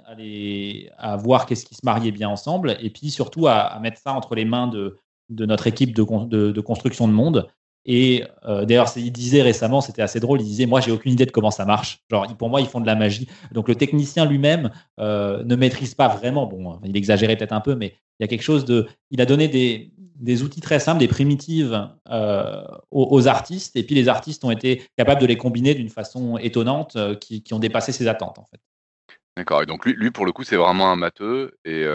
[0.96, 4.34] à, voir qu'est-ce qui se mariait bien ensemble, et puis surtout à, mettre ça entre
[4.34, 4.96] les mains de,
[5.30, 7.48] notre équipe de, construction de monde
[7.86, 11.24] et euh, d'ailleurs, il disait récemment, c'était assez drôle, il disait Moi, j'ai aucune idée
[11.24, 12.00] de comment ça marche.
[12.10, 13.28] Genre, pour moi, ils font de la magie.
[13.52, 16.46] Donc, le technicien lui-même euh, ne maîtrise pas vraiment.
[16.46, 18.88] Bon, il exagérait peut-être un peu, mais il y a quelque chose de.
[19.12, 23.94] Il a donné des, des outils très simples, des primitives euh, aux, artistes, et puis
[23.94, 27.92] les artistes ont été capables de les combiner d'une façon étonnante qui, qui, ont dépassé
[27.92, 28.60] ses attentes, en fait.
[29.36, 29.62] D'accord.
[29.62, 31.86] Et donc, lui, lui pour le coup, c'est vraiment un matheux et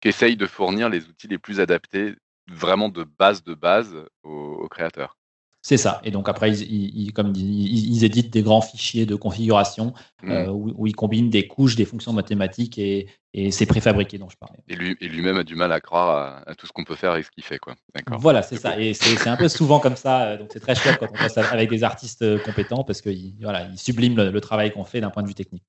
[0.00, 2.14] qui essaye de fournir les outils les plus adaptés
[2.50, 5.16] vraiment de base de base aux, créateurs.
[5.64, 6.00] C'est ça.
[6.02, 10.30] Et donc après, ils, comme ils, éditent des grands fichiers de configuration mmh.
[10.30, 13.08] euh, où, ils combinent des couches, des fonctions mathématiques et,
[13.50, 14.58] c'est préfabriqué dont je parlais.
[14.68, 17.16] Et, lui, et lui-même a du mal à croire à, tout ce qu'on peut faire
[17.16, 17.58] et ce qu'il fait.
[17.58, 17.76] Quoi.
[18.18, 18.78] Voilà, c'est ça.
[18.78, 20.24] Et c'est, un peu souvent comme ça.
[20.24, 23.36] Euh, donc c'est très chouette quand on passe avec des artistes euh, compétents parce qu'ils
[23.40, 25.64] voilà, ils subliment le, travail qu'on fait d'un point de vue technique.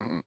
[0.00, 0.20] Mmh.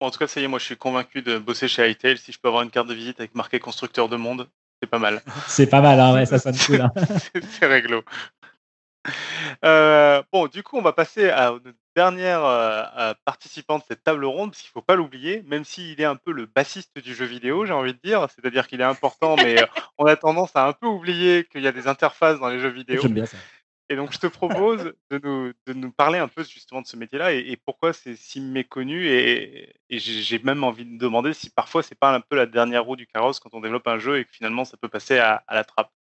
[0.00, 2.18] en tout cas, ça y est, moi je suis convaincu de bosser chez Itel.
[2.18, 4.48] Si je peux avoir une carte de visite avec marqué constructeur de monde,
[4.82, 5.22] c'est pas mal.
[5.46, 6.80] C'est pas mal, hein, ouais, ça sonne cool.
[6.80, 6.92] Hein.
[7.50, 8.02] c'est réglo.
[9.64, 14.24] Euh, bon, du coup, on va passer à notre dernière euh, participant de cette table
[14.24, 17.14] ronde, parce qu'il ne faut pas l'oublier, même s'il est un peu le bassiste du
[17.14, 19.66] jeu vidéo, j'ai envie de dire, c'est-à-dire qu'il est important, mais euh,
[19.98, 22.70] on a tendance à un peu oublier qu'il y a des interfaces dans les jeux
[22.70, 23.00] vidéo.
[23.02, 23.36] J'aime bien ça.
[23.94, 26.96] Et donc, je te propose de nous, de nous parler un peu justement de ce
[26.96, 29.06] métier-là et, pourquoi c'est si méconnu.
[29.06, 32.96] Et, j'ai même envie de demander si parfois c'est pas un peu la dernière roue
[32.96, 35.62] du carrosse quand on développe un jeu et que finalement ça peut passer à, la
[35.62, 35.92] trappe.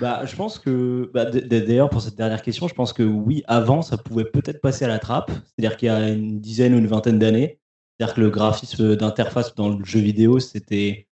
[0.00, 3.82] Bah, je pense que, bah, d'ailleurs, pour cette dernière question, je pense que oui, avant,
[3.82, 5.30] ça pouvait peut-être passer à la trappe.
[5.30, 7.60] C'est-à-dire qu'il y a une dizaine ou une vingtaine d'années,
[7.96, 11.06] c'est-à-dire que le graphisme d'interface dans le jeu vidéo, c'était,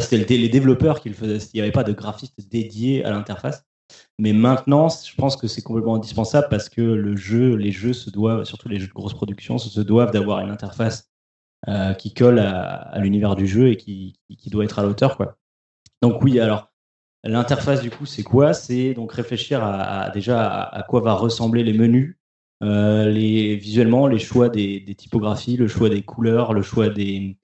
[0.00, 1.44] c'était les développeurs qui le faisaient.
[1.54, 3.64] Il n'y avait pas de graphiste dédié à l'interface.
[4.18, 8.10] Mais maintenant, je pense que c'est complètement indispensable parce que le jeu, les jeux se
[8.10, 11.10] doivent, surtout les jeux de grosse production, se doivent d'avoir une interface
[11.68, 14.16] euh, qui colle à, l'univers du jeu et qui,
[14.46, 15.18] doit être à l'auteur.
[16.02, 16.72] Donc oui, alors
[17.24, 18.54] l'interface du coup, c'est quoi?
[18.54, 22.16] C'est donc réfléchir à, déjà à, quoi va ressembler les menus,
[22.62, 27.38] euh, les, visuellement, les choix des, typographies, le choix des couleurs, le choix des,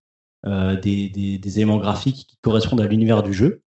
[0.46, 3.63] euh, des éléments graphiques qui correspondent à l'univers du jeu.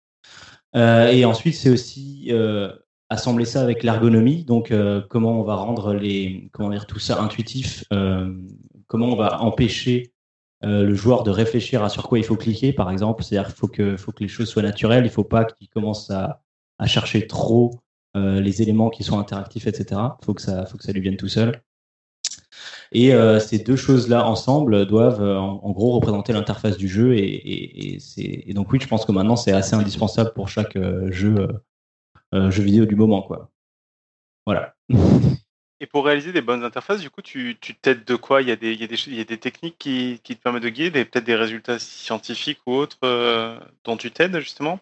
[0.75, 2.71] Euh, et ensuite, c'est aussi euh,
[3.09, 4.43] assembler ça avec l'ergonomie.
[4.45, 7.85] Donc, euh, comment on va rendre les, comment dire, tout ça intuitif
[8.87, 10.13] Comment on va empêcher
[10.63, 13.23] le joueur de réfléchir à sur quoi il faut cliquer, par exemple.
[13.23, 15.05] C'est-à-dire qu'il faut que, faut que les choses soient naturelles.
[15.05, 16.41] Il ne faut pas qu'il commence à,
[16.77, 17.71] à, chercher trop
[18.15, 20.01] les éléments qui sont interactifs, etc.
[20.21, 21.61] Il faut faut que ça lui vienne tout seul.
[22.93, 27.15] Et euh, ces deux choses-là ensemble doivent euh, en, gros représenter l'interface du jeu.
[27.15, 31.47] Et, et, donc oui, je pense que maintenant c'est assez indispensable pour chaque euh, jeu,
[32.33, 33.21] jeu vidéo du moment.
[33.21, 33.49] Quoi.
[34.45, 34.75] Voilà.
[35.79, 38.41] Et pour réaliser des bonnes interfaces, du coup, tu t'aides de quoi?
[38.41, 40.35] Il y, a des, il, y a des, il y a des techniques qui, qui,
[40.35, 42.99] te permettent de guider, peut-être des résultats scientifiques ou autres
[43.83, 44.79] dont tu t'aides justement?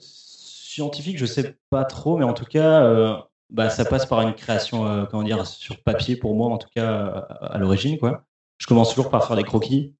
[0.00, 4.86] Scientifique, je sais pas trop, mais en tout cas, bah, ça passe par une création,
[4.86, 7.06] euh, comment dire, sur papier pour moi, en tout cas
[7.40, 7.98] à l'origine.
[7.98, 8.24] quoi.
[8.58, 9.94] Je commence toujours par faire des croquis.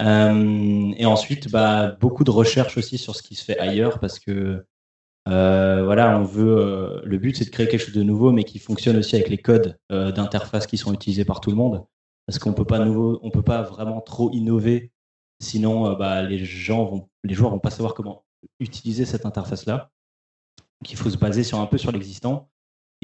[0.00, 4.18] Euh, et ensuite, bah, beaucoup de recherches aussi sur ce qui se fait ailleurs parce
[4.18, 4.66] que
[5.28, 7.00] euh, voilà, on veut.
[7.04, 9.38] le but, c'est de créer quelque chose de nouveau, mais qui fonctionne aussi avec les
[9.38, 11.86] codes d'interface qui sont utilisés par tout le monde.
[12.26, 14.92] Parce qu'on peut pas nouveau, on peut pas vraiment trop innover,
[15.40, 18.24] sinon bah, les gens vont, les joueurs vont pas savoir comment
[18.60, 19.90] utiliser cette interface-là.
[20.80, 22.50] Donc, il faut se baser sur un peu sur l'existant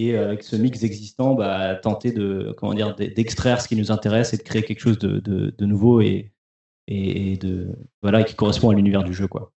[0.00, 3.90] et euh, avec ce mix existant, bah, tenter de comment dire d'extraire ce qui nous
[3.90, 6.32] intéresse et de créer quelque chose de, de, nouveau et,
[6.86, 7.68] et, de
[8.02, 9.52] voilà qui correspond à l'univers du jeu quoi.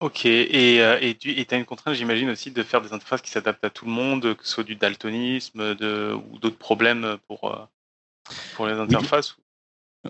[0.00, 3.64] Ok, et euh, tu as une contrainte, j'imagine aussi, de faire des interfaces qui s'adaptent
[3.64, 7.64] à tout le monde, que ce soit du daltonisme de, ou d'autres problèmes pour, euh,
[8.56, 9.36] pour les interfaces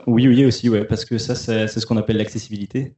[0.08, 0.26] oui.
[0.26, 2.96] oui, oui, aussi, ouais, parce que ça, c'est ce qu'on appelle l'accessibilité.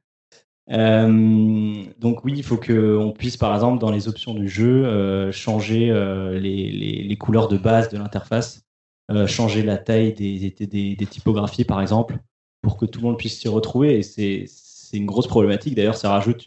[0.68, 5.86] Donc oui, il faut qu'on puisse, par exemple, dans les options du jeu, changer
[6.32, 6.70] les,
[7.02, 8.66] les, couleurs de base de l'interface,
[9.26, 12.18] changer la taille des, typographies, par exemple,
[12.60, 13.98] pour que tout le monde puisse s'y retrouver.
[13.98, 14.46] Et c'est
[14.92, 15.74] une grosse problématique.
[15.74, 16.44] D'ailleurs, ça rajoute,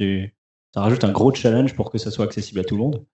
[0.73, 3.05] ça rajoute un gros challenge pour que ça soit accessible à tout le monde.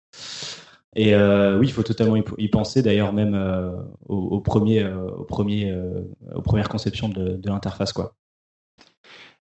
[0.97, 3.71] Et euh, oui, il faut totalement y penser, d'ailleurs, même euh,
[4.07, 7.93] au, euh, au aux premières conceptions de, l'interface.
[7.93, 8.15] quoi.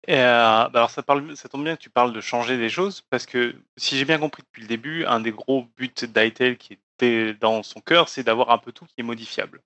[0.08, 3.26] Bah alors ça, parle, ça tombe bien que tu parles de changer des choses, parce
[3.26, 7.34] que si j'ai bien compris depuis le début, un des gros buts d'ITEL qui était
[7.36, 9.62] dans son cœur, c'est d'avoir un peu tout qui est modifiable.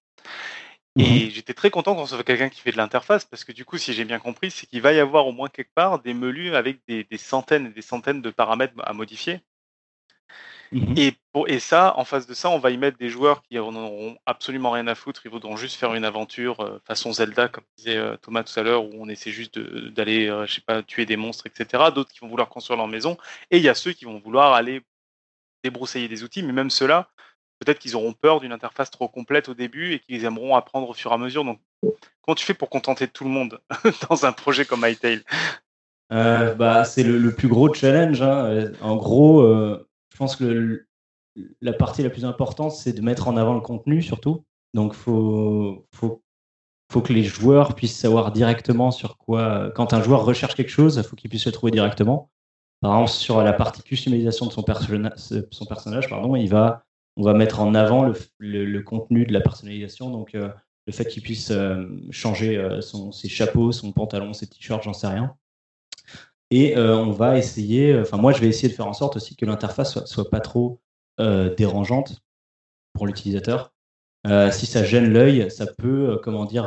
[0.97, 3.65] Et mmh j'étais très content qu'on soit quelqu'un qui fait de l'interface, parce que du
[3.65, 6.13] coup, si j'ai bien compris, c'est qu'il va y avoir au moins quelque part des
[6.13, 9.41] menus avec des, centaines et des centaines de paramètres à modifier.
[10.71, 13.41] Mmh et, pour, et ça, en face de ça, on va y mettre des joueurs
[13.43, 15.21] qui n'en auront absolument rien à foutre.
[15.25, 18.63] Ils voudront juste faire une aventure euh, façon Zelda, comme disait euh, Thomas tout à
[18.63, 21.83] l'heure, où on essaie juste d'aller, euh, je sais pas, tuer des monstres, etc.
[21.93, 23.17] D'autres qui vont vouloir construire leur maison.
[23.51, 24.81] Et il y a ceux qui vont vouloir aller
[25.63, 27.09] débroussailler des outils, mais même ceux-là,
[27.59, 30.93] peut-être qu'ils auront peur d'une interface trop complète au début et qu'ils aimeront apprendre au
[30.93, 31.43] fur et à mesure.
[31.43, 31.59] Donc,
[32.21, 33.59] comment tu fais pour contenter tout le monde
[34.09, 35.23] dans un projet comme Hytale
[36.09, 38.21] bah, C'est le, plus gros challenge.
[38.21, 38.71] Hein.
[38.81, 39.41] En gros,
[40.15, 40.87] je pense que
[41.59, 44.45] la partie la plus importante, c'est de mettre en avant le contenu surtout.
[44.73, 46.23] Donc, il faut, faut,
[46.89, 49.71] faut, que les joueurs puissent savoir directement sur quoi.
[49.75, 52.31] Quand un joueur recherche quelque chose, il faut qu'il puisse le trouver directement.
[52.79, 54.63] Par exemple, sur la partie customisation de son,
[55.51, 56.85] son personnage, pardon, il va,
[57.17, 60.11] on va mettre en avant le, le, contenu de la personnalisation.
[60.11, 60.47] Donc, euh,
[60.87, 64.93] le fait qu'il puisse euh, changer euh, son, ses chapeaux, son pantalon, ses t-shirts, j'en
[64.93, 65.35] sais rien.
[66.55, 69.35] Et euh, on va essayer, enfin moi je vais essayer de faire en sorte aussi
[69.35, 70.79] que l'interface soit, soit pas trop
[71.19, 72.21] euh, dérangeante
[72.93, 73.73] pour l'utilisateur.
[74.25, 76.63] Euh, si ça gêne l'œil, ça peut, comment dire,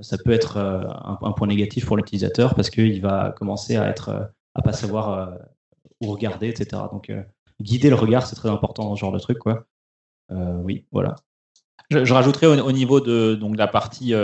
[0.00, 4.62] ça peut être un, point négatif pour l'utilisateur parce qu'il va commencer à être, à
[4.62, 5.38] pas savoir
[6.00, 6.82] où regarder, etc.
[6.90, 7.12] Donc
[7.60, 9.66] guider le regard, c'est très important dans ce genre de truc, quoi.
[10.30, 11.14] oui, voilà.
[11.90, 14.14] Je, rajouterais au, niveau de donc, la partie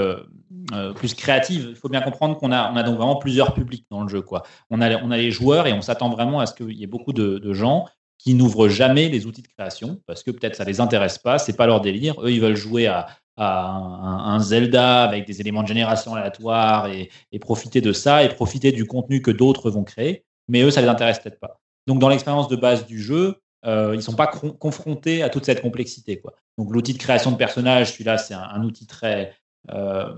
[0.73, 3.87] euh, plus créative, il faut bien comprendre qu'on a, on a donc vraiment plusieurs publics
[3.91, 4.23] dans le jeu.
[4.23, 4.43] Quoi.
[4.71, 6.89] On, a, on a les joueurs et on s'attend vraiment à ce qu'il y ait
[6.89, 7.87] beaucoup de, gens
[8.19, 11.57] qui n'ouvrent jamais les outils de création parce que peut-être ça les intéresse pas, c'est
[11.57, 12.21] pas leur délire.
[12.23, 13.07] Eux, ils veulent jouer à,
[13.37, 18.73] un, Zelda avec des éléments de génération aléatoires et, et, profiter de ça et profiter
[18.73, 20.25] du contenu que d'autres vont créer.
[20.49, 21.61] Mais eux, ça les intéresse peut-être pas.
[21.87, 25.45] Donc, dans l'expérience de base du jeu, euh, ils ne sont pas confrontés à toute
[25.45, 26.21] cette complexité.
[26.21, 26.35] Quoi.
[26.57, 29.35] Donc l'outil de création de personnages, celui-là, c'est un, outil très
[29.71, 30.15] euh,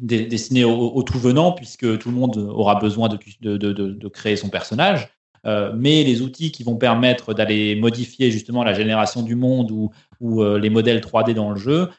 [0.00, 5.08] destiné au, tout venant, puisque tout le monde aura besoin de, de, créer son personnage.
[5.46, 9.90] Euh, mais les outils qui vont permettre d'aller modifier justement la génération du monde ou,
[10.20, 11.90] ou les modèles 3D dans le jeu,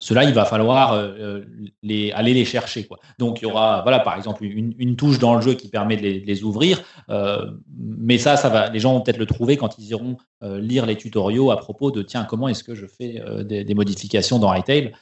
[0.00, 1.44] cela, il va falloir euh, euh,
[1.82, 2.86] les, aller les chercher.
[2.86, 2.98] Quoi.
[3.18, 6.02] Donc, il y aura, voilà, par exemple, une, touche dans le jeu qui permet de
[6.02, 6.82] les, ouvrir.
[7.10, 10.86] Euh, mais ça, ça va, les gens vont peut-être le trouver quand ils iront lire
[10.86, 14.92] les tutoriaux à propos de tiens, comment est-ce que je fais des, modifications dans Retail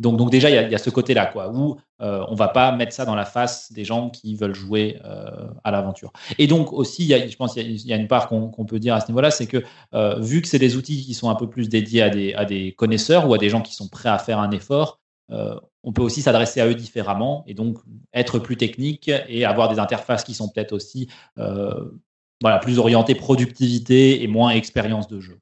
[0.00, 3.16] donc, déjà, il y, a ce côté-là, où euh, on va pas mettre ça dans
[3.16, 6.12] la face des gens qui veulent jouer euh, à l'aventure.
[6.38, 9.08] Et donc aussi, je pense qu'il y, a une part qu'on peut dire à ce
[9.08, 12.02] niveau-là, c'est que euh, vu que c'est des outils qui sont un peu plus dédiés
[12.02, 15.92] à des, connaisseurs ou à des gens qui sont prêts à faire un effort, on
[15.92, 17.78] peut aussi s'adresser à eux différemment et donc
[18.14, 21.08] être plus technique et avoir des interfaces qui sont peut-être aussi
[22.40, 25.40] voilà, plus orientées productivité et moins expérience de jeu.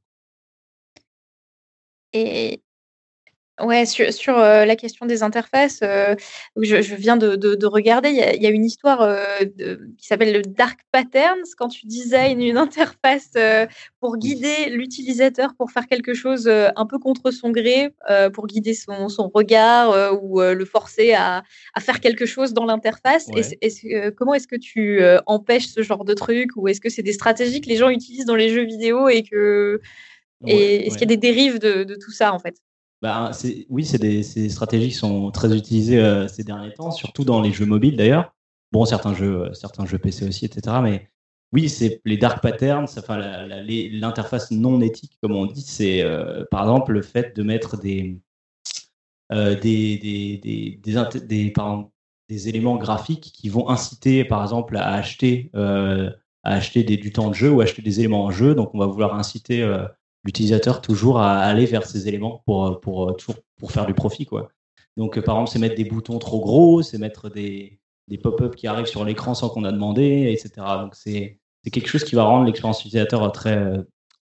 [3.58, 6.14] Ouais, sur, sur euh, la question des interfaces, euh,
[6.60, 9.00] je, je, viens de, de, de regarder, il y, a, il y, a, une histoire
[9.00, 9.16] euh,
[9.96, 13.30] qui s'appelle le Dark Patterns, quand tu designs une interface
[14.00, 17.94] pour guider l'utilisateur pour faire quelque chose un peu contre son gré,
[18.34, 21.42] pour guider son, son regard ou le forcer à,
[21.74, 23.28] à, faire quelque chose dans l'interface.
[23.28, 24.12] Ouais.
[24.16, 27.60] comment est-ce que tu empêches ce genre de truc ou est-ce que c'est des stratégies
[27.62, 29.80] que les gens utilisent dans les jeux vidéo et que...
[30.46, 32.56] Et est-ce qu'il y a des dérives de, de tout ça en fait?
[33.06, 33.30] Bah,
[33.68, 37.52] oui, c'est des, stratégies qui sont très utilisées euh, ces derniers temps, surtout dans les
[37.52, 38.34] jeux mobiles d'ailleurs.
[38.72, 40.78] Bon, certains jeux, euh, certains jeux PC aussi, etc.
[40.82, 41.08] Mais
[41.52, 46.62] oui, c'est les dark patterns, enfin l'interface non éthique, comme on dit, c'est euh, par
[46.62, 48.18] exemple le fait de mettre des
[52.48, 56.10] éléments graphiques qui vont inciter, par exemple, à acheter à
[56.42, 58.56] acheter du temps de jeu ou acheter des éléments en jeu.
[58.56, 59.62] Donc, on va vouloir inciter
[60.26, 63.16] l'utilisateur toujours à aller vers ces éléments pour, pour,
[63.58, 64.26] pour faire du profit.
[64.26, 64.48] Quoi.
[64.96, 67.78] Donc, par exemple, c'est mettre des boutons trop gros, c'est mettre des,
[68.08, 70.66] des pop-up qui arrivent sur l'écran sans qu'on a demandé, etc.
[70.80, 71.38] Donc, c'est
[71.70, 73.72] quelque chose qui va rendre l'expérience utilisateur très,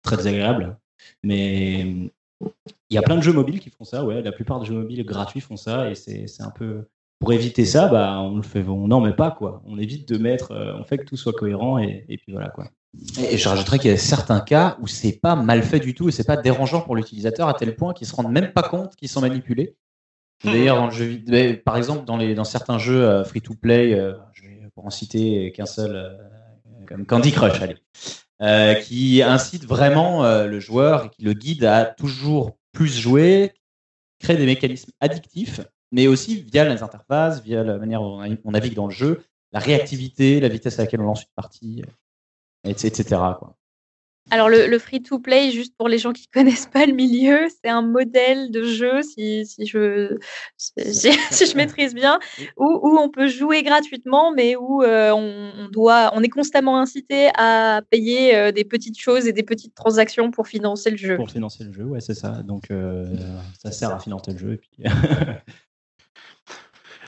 [0.01, 0.77] très désagréable.
[1.23, 4.21] Mais il y a plein de jeux mobiles qui font ça, ouais.
[4.21, 6.87] La plupart des jeux mobiles gratuits font ça et c'est un peu,
[7.19, 9.61] pour éviter ça, bah, on le fait, on n'en met pas quoi.
[9.65, 12.69] On évite de mettre, on fait que tout soit cohérent et, et puis voilà quoi.
[13.19, 16.09] Et je rajouterais qu'il y a certains cas où c'est pas mal fait du tout
[16.09, 18.95] et c'est pas dérangeant pour l'utilisateur à tel point qu'ils se rendent même pas compte
[18.95, 19.77] qu'ils sont manipulés.
[20.43, 21.21] D'ailleurs, dans le jeu,
[21.63, 25.51] par exemple, dans, les, dans certains jeux euh, free-to-play, euh, je vais pour en citer
[25.51, 31.33] qu'un seul, euh, comme Candy Crush, allez, qui incite vraiment le joueur et qui le
[31.33, 33.53] guide à toujours plus jouer,
[34.19, 35.61] créer des mécanismes addictifs,
[35.91, 39.59] mais aussi via les interfaces, via la manière dont on navigue dans le jeu, la
[39.59, 41.83] réactivité, la vitesse à laquelle on lance une partie
[42.63, 43.03] etc.
[43.39, 43.55] Quoi.
[44.29, 48.51] Alors le, free-to-play, juste pour les gens qui connaissent pas le milieu, c'est un modèle
[48.51, 50.17] de jeu, si, si je,
[50.57, 52.19] si, je maîtrise bien,
[52.55, 57.29] où, où, on peut jouer gratuitement, mais où euh, on, doit, on est constamment incité
[57.35, 61.17] à payer euh, des petites choses et des petites transactions pour financer le jeu.
[61.17, 62.41] Pour financer le jeu, ouais, c'est ça.
[62.43, 63.05] Donc euh,
[63.61, 64.53] ça sert à financer le jeu.
[64.53, 64.69] Et puis...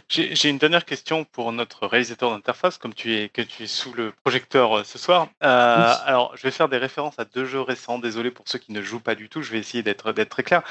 [0.10, 3.94] J'ai une dernière question pour notre réalisateur d'interface, comme tu es, que tu es sous
[3.94, 5.28] le projecteur euh, ce soir.
[5.44, 7.98] Euh, alors, je vais faire des références à deux jeux récents.
[7.98, 9.42] Désolé pour ceux qui ne jouent pas du tout.
[9.42, 10.62] Je vais essayer d'être très clair.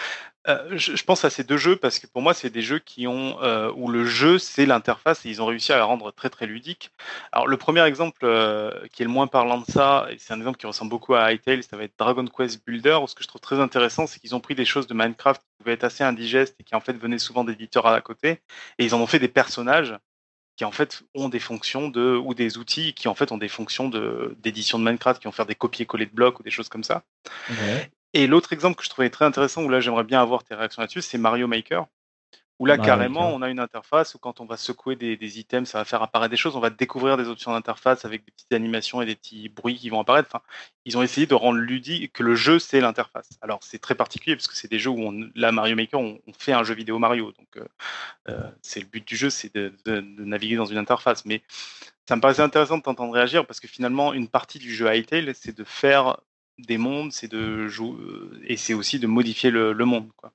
[0.48, 3.06] Euh, je, pense à ces deux jeux parce que pour moi, c'est des jeux qui
[3.06, 3.36] ont
[3.76, 6.90] où le jeu c'est l'interface et ils ont réussi à la rendre très très ludique.
[7.30, 8.26] Alors le premier exemple
[8.92, 11.32] qui est le moins parlant de ça, et c'est un exemple qui ressemble beaucoup à
[11.32, 12.98] Hytale, ça va être Dragon Quest Builder.
[13.06, 15.48] Ce que je trouve très intéressant, c'est qu'ils ont pris des choses de Minecraft qui
[15.58, 18.40] pouvaient être assez indigestes et qui en fait venaient souvent d'éditeurs à côté,
[18.78, 19.96] et ils en ont fait des personnages
[20.56, 23.48] qui en fait ont des fonctions de ou des outils qui en fait ont des
[23.48, 26.68] fonctions de d'édition de Minecraft qui vont faire des copier-coller de blocs ou des choses
[26.68, 27.04] comme ça.
[28.14, 30.82] Et l'autre exemple que je trouvais très intéressant, où là j'aimerais bien avoir tes réactions
[30.82, 31.86] là-dessus, c'est Mario Maker.
[32.62, 35.78] Où là, carrément, on a une interface où quand on va secouer des, items, ça
[35.78, 36.54] va faire apparaître des choses.
[36.54, 39.90] On va découvrir des options d'interface avec des petites animations et des petits bruits qui
[39.90, 40.28] vont apparaître.
[40.32, 40.44] Enfin,
[40.84, 43.30] ils ont essayé de rendre ludique que le jeu, c'est l'interface.
[43.40, 46.20] Alors, c'est très particulier parce que c'est des jeux où, on, là, Mario Maker, on,
[46.38, 47.32] fait un jeu vidéo Mario.
[47.32, 47.64] Donc, euh,
[48.28, 49.74] euh, c'est le but du jeu, c'est de,
[50.20, 51.24] naviguer dans une interface.
[51.24, 51.42] Mais
[52.08, 55.34] ça me paraissait intéressant de t'entendre réagir parce que finalement, une partie du jeu Hytale,
[55.34, 56.16] c'est de faire
[56.58, 57.96] des mondes, c'est de jouer
[58.44, 60.32] et c'est aussi de modifier le, monde, quoi.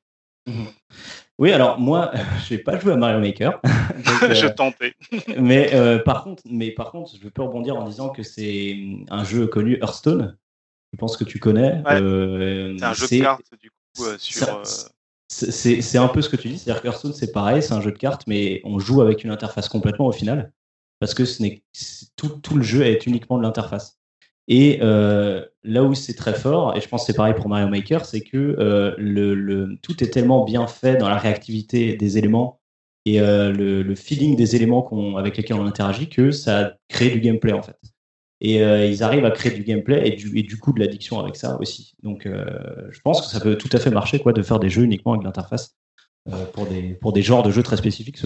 [1.40, 2.12] Oui, alors moi,
[2.48, 3.62] je n'ai pas joué à Mario Maker.
[4.04, 4.94] je euh, tentais.
[5.38, 8.78] mais euh, par contre, mais par contre, je peux rebondir en disant que c'est
[9.10, 10.38] un jeu connu, Hearthstone.
[10.94, 11.84] Je pense que tu connais.
[11.88, 14.64] Euh, c'est un jeu de cartes du coup sur.
[15.30, 17.92] C'est un peu ce que tu dis, c'est-à-dire que Hearthstone c'est pareil, c'est un jeu
[17.92, 20.54] de cartes, mais on joue avec une interface complètement au final,
[21.00, 21.44] parce que ce
[22.16, 23.97] tout, tout le jeu est uniquement de l'interface.
[24.48, 27.68] Et euh, là où c'est très fort, et je pense que c'est pareil pour Mario
[27.68, 32.62] Maker, c'est que euh, le, tout est tellement bien fait dans la réactivité des éléments
[33.06, 37.54] et euh, le, feeling des éléments avec lesquels on interagit que ça crée du gameplay
[37.54, 37.78] en fait.
[38.40, 41.36] Et ils arrivent à créer du gameplay et du, et du coup de l'addiction avec
[41.36, 41.96] ça aussi.
[42.04, 44.84] Donc je pense que ça peut tout à fait marcher quoi de faire des jeux
[44.84, 45.76] uniquement avec l'interface.
[46.34, 48.20] Euh, pour, des, pour des genres de jeux très spécifiques.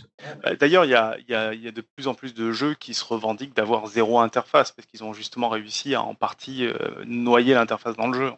[0.43, 2.73] Bah, d'ailleurs, il y a, y, a, y a, de plus en plus de jeux
[2.73, 7.05] qui se revendiquent d'avoir zéro interface, parce qu'ils ont justement réussi à en partie euh,
[7.05, 8.31] noyer l'interface dans le jeu.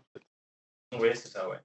[0.99, 1.57] Oui, c'est ça, ouais.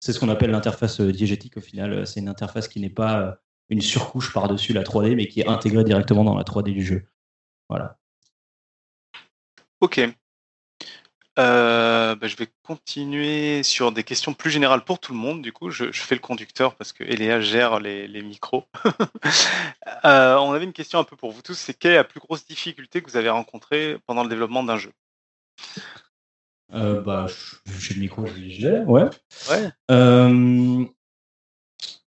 [0.00, 2.06] C'est ce qu'on appelle l'interface euh, diégétique au final.
[2.06, 3.38] C'est une interface qui n'est pas
[3.68, 7.06] une surcouche par-dessus la 3D, mais qui est intégrée directement dans la 3D du jeu.
[7.68, 7.98] Voilà.
[9.80, 10.00] Ok.
[11.36, 15.42] Euh, bah, je vais continuer sur des questions plus générales pour tout le monde.
[15.42, 18.64] Du coup, je, fais le conducteur parce que Eléa gère les, micros.
[20.04, 21.54] Euh, on avait une question un peu pour vous tous.
[21.54, 24.76] C'est quelle est la plus grosse difficulté que vous avez rencontrée pendant le développement d'un
[24.76, 24.92] jeu?
[26.74, 27.26] Euh, bah,
[27.78, 29.08] j'ai le micro, je l'ai, ouais.
[29.50, 29.70] ouais.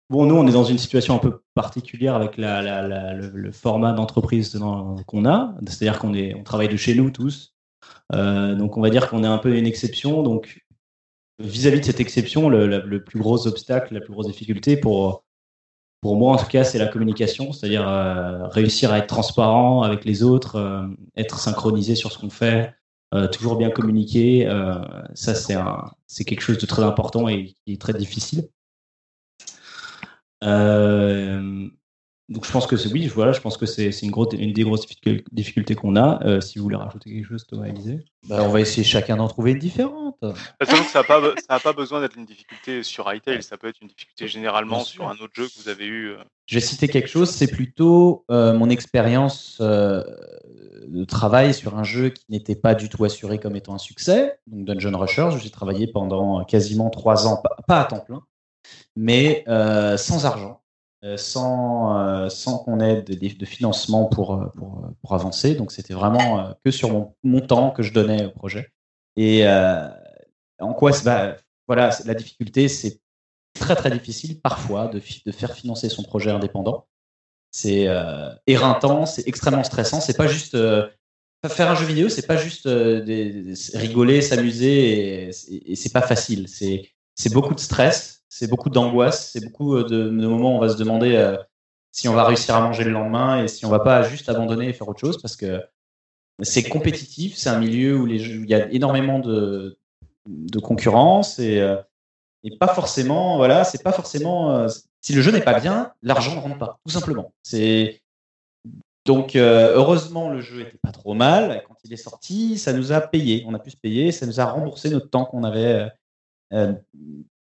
[0.08, 4.56] bon, nous, on est dans une situation un peu particulière avec le, format d'entreprise
[5.06, 5.54] qu'on a.
[5.66, 7.54] C'est-à-dire qu'on on travaille de chez nous tous.
[8.12, 10.22] Euh, donc on va dire qu'on est un peu une exception.
[10.22, 10.64] Donc
[11.38, 15.24] vis-à-vis de cette exception, le, plus gros obstacle, la plus grosse difficulté pour
[16.00, 20.06] pour moi en tout cas, c'est la communication, c'est-à-dire euh, réussir à être transparent avec
[20.06, 20.86] les autres, euh,
[21.16, 22.74] être synchronisé sur ce qu'on fait,
[23.32, 24.46] toujours bien communiquer.
[25.14, 28.48] ça c'est quelque chose de très important et très difficile.
[32.30, 34.62] Donc je pense que c'est oui, voilà, je pense que c'est une, grosse, une des
[34.62, 34.86] grosses
[35.32, 36.24] difficultés qu'on a.
[36.24, 39.26] Euh, si vous voulez rajouter quelque chose, Thomas Élisée bah, On va essayer chacun d'en
[39.26, 40.16] trouver une différente.
[40.22, 41.02] Bah, ça
[41.50, 45.08] n'a pas, besoin d'être une difficulté sur Hytale, ça peut être une difficulté généralement sur
[45.08, 46.10] un autre jeu que vous avez eu.
[46.10, 46.18] Euh.
[46.46, 52.10] Je vais citer quelque chose, c'est plutôt euh, mon expérience de travail sur un jeu
[52.10, 55.30] qui n'était pas du tout assuré comme étant un succès, donc Dungeon Rusher.
[55.42, 58.22] J'ai travaillé pendant quasiment trois ans, pas à temps plein,
[58.94, 59.44] mais
[59.96, 60.59] sans argent
[61.16, 65.54] sans, euh, sans qu'on ait de, financement pour, euh, pour, pour avancer.
[65.54, 68.70] Donc c'était vraiment que sur mon, mon, temps que je donnais au projet.
[69.16, 71.36] Et en quoi bah,
[71.66, 73.00] voilà, la difficulté, c'est
[73.54, 76.86] très très difficile parfois de, de, faire financer son projet indépendant.
[77.50, 77.88] c'est
[78.46, 80.00] éreintant, c'est extrêmement stressant.
[80.00, 80.56] C'est pas juste
[81.48, 82.68] faire un jeu vidéo, c'est pas juste
[83.74, 86.46] rigoler, s'amuser, et, et c'est pas facile.
[86.48, 90.70] C'est beaucoup de stress, c'est beaucoup d'angoisse, c'est beaucoup de, de, moments où on va
[90.70, 91.36] se demander
[91.92, 94.68] si on va réussir à manger le lendemain et si on va pas juste abandonner
[94.68, 95.62] et faire autre chose parce que
[96.42, 99.78] c'est compétitif, c'est un milieu où, il y a énormément de,
[100.26, 101.76] de concurrence et, euh,
[102.44, 104.56] et, pas forcément, voilà, c'est pas forcément.
[104.56, 104.68] Euh,
[105.00, 107.32] si le jeu n'est pas bien, l'argent ne rentre pas, tout simplement.
[107.42, 108.00] C'est
[109.06, 112.92] donc euh, heureusement le jeu était pas trop mal quand il est sorti, ça nous
[112.92, 115.90] a payé, on a pu se payer, ça nous a remboursé notre temps qu'on avait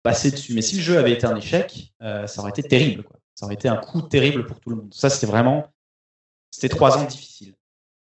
[0.03, 0.53] passé dessus.
[0.53, 3.17] Mais si le jeu avait été un échec, ça aurait été terrible, quoi.
[3.35, 4.93] Ça aurait été un coup terrible pour tout le monde.
[4.93, 5.65] Ça, c'était vraiment,
[6.51, 7.55] c'était trois ans difficiles.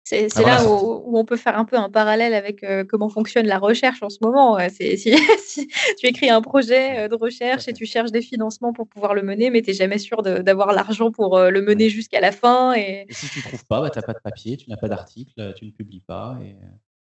[0.05, 3.57] C'est là où, on peut faire un peu un parallèle avec euh, comment fonctionne la
[3.57, 4.57] recherche en ce moment.
[4.69, 8.87] Si, si, tu écris un projet euh, de recherche et tu cherches des financements pour
[8.87, 12.19] pouvoir le mener, mais tu n'es jamais sûr d'avoir l'argent pour euh, le mener jusqu'à
[12.19, 12.73] la fin.
[12.73, 13.05] Et...
[13.11, 15.53] si tu ne trouves pas, bah, tu n'as pas de papier, tu n'as pas d'article,
[15.55, 16.37] tu ne publies pas.
[16.43, 16.55] Et...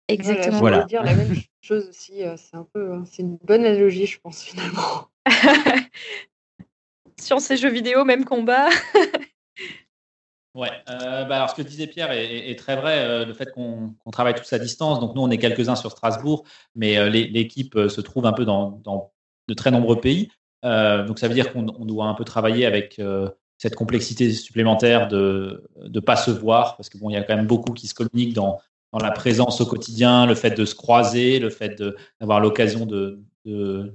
[0.08, 0.60] Exactement.
[0.60, 2.22] Voilà, je dire la même chose aussi.
[2.38, 5.10] C'est un peu, c'est une bonne analogie, je pense finalement.
[7.20, 8.70] Science et jeux vidéo, même combat.
[10.56, 13.94] Ouais, euh, bah alors ce que disait Pierre est, très vrai, euh, le fait qu'on
[14.12, 15.02] travaille tous à distance.
[15.02, 16.46] Donc nous, on est quelques-uns sur Strasbourg,
[16.76, 18.82] mais euh, l'équipe se trouve un peu dans,
[19.50, 20.32] de très nombreux pays.
[20.64, 23.02] donc ça veut dire qu'on doit un peu travailler avec
[23.58, 27.36] cette complexité supplémentaire de ne pas se voir, parce que bon, il y a quand
[27.36, 28.62] même beaucoup qui se communiquent dans,
[29.00, 31.82] la présence au quotidien, le fait de se croiser, le fait
[32.20, 33.22] d'avoir l'occasion de,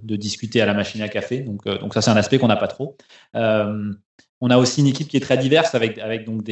[0.02, 1.40] discuter à la machine à café.
[1.40, 2.96] Donc, donc ça, c'est un aspect qu'on n'a pas trop.
[4.40, 6.48] On a aussi une équipe qui est très diverse avec, donc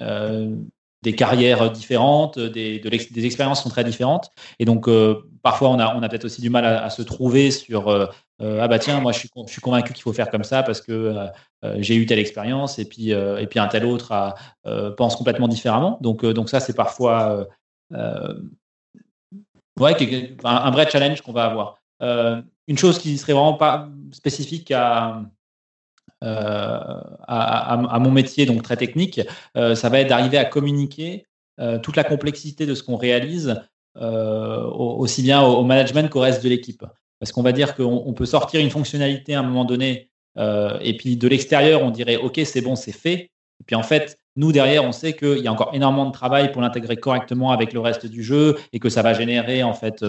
[0.00, 0.56] euh,
[1.02, 2.80] des carrières différentes, des,
[3.24, 4.30] expériences sont très différentes.
[4.58, 7.90] Et donc, euh, parfois, on a peut-être aussi du mal à, se trouver sur
[8.42, 9.28] euh, Ah bah tiens, moi, je suis,
[9.60, 11.14] convaincu qu'il faut faire comme ça parce que
[11.76, 14.34] j'ai eu telle expérience et puis, et puis un tel autre
[14.96, 15.98] pense complètement différemment.
[16.00, 17.46] Donc, donc ça, c'est parfois
[19.80, 19.96] ouais,
[20.44, 21.78] un, vrai challenge qu'on va avoir.
[22.00, 25.22] une chose qui serait vraiment pas spécifique à,
[26.24, 29.20] euh, à, mon métier, donc très technique,
[29.56, 31.26] euh, ça va être d'arriver à communiquer
[31.60, 33.60] euh, toute la complexité de ce qu'on réalise
[33.96, 36.84] aussi bien au, management qu'au reste de l'équipe.
[37.24, 41.16] Parce qu'on va dire qu'on peut sortir une fonctionnalité à un moment donné, et puis
[41.16, 43.30] de l'extérieur, on dirait OK, c'est bon, c'est fait.
[43.60, 46.52] Et puis en fait, nous derrière, on sait qu'il y a encore énormément de travail
[46.52, 50.04] pour l'intégrer correctement avec le reste du jeu et que ça va générer en fait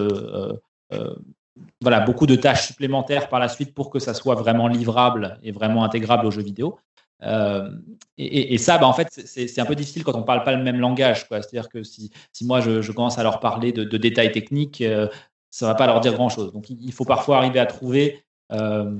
[1.80, 5.52] voilà, beaucoup de tâches supplémentaires par la suite pour que ça soit vraiment livrable et
[5.52, 6.78] vraiment intégrable aux jeux vidéo.
[7.22, 7.70] Euh,
[8.18, 10.62] et, ça, bah, en fait, c'est un peu difficile quand on ne parle pas le
[10.62, 11.26] même langage.
[11.28, 12.10] C'est-à-dire que si,
[12.42, 15.08] moi, je, commence à leur parler de, détails techniques, euh,
[15.50, 16.52] ça ne va pas leur dire grand-chose.
[16.52, 18.96] Donc, il faut parfois arriver à trouver euh,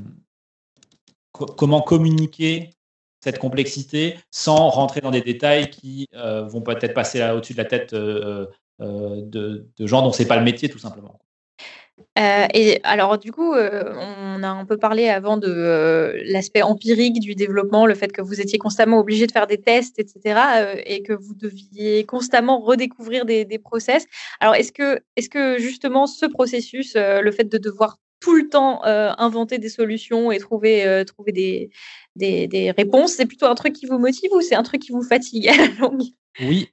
[1.32, 2.70] comment communiquer
[3.20, 7.94] cette complexité sans rentrer dans des détails qui vont peut-être passer au-dessus de la tête
[7.94, 8.48] de,
[8.81, 11.18] de gens dont ce n'est pas le métier, tout simplement.
[12.18, 16.62] Euh, et alors du coup, euh, on a un peu parlé avant de euh, l'aspect
[16.62, 20.82] empirique du développement, le fait que vous étiez constamment obligé de faire des tests, etc.,
[20.85, 24.06] et que vous deviez constamment redécouvrir des, process.
[24.40, 28.82] Alors est-ce que, est-ce que justement ce processus, le fait de devoir tout le temps
[28.85, 31.70] inventer des solutions et trouver, trouver des,
[32.16, 34.93] des, des réponses, c'est plutôt un truc qui vous motive ou c'est un truc qui
[34.93, 36.02] vous fatigue à la longue?
[36.40, 36.68] Oui,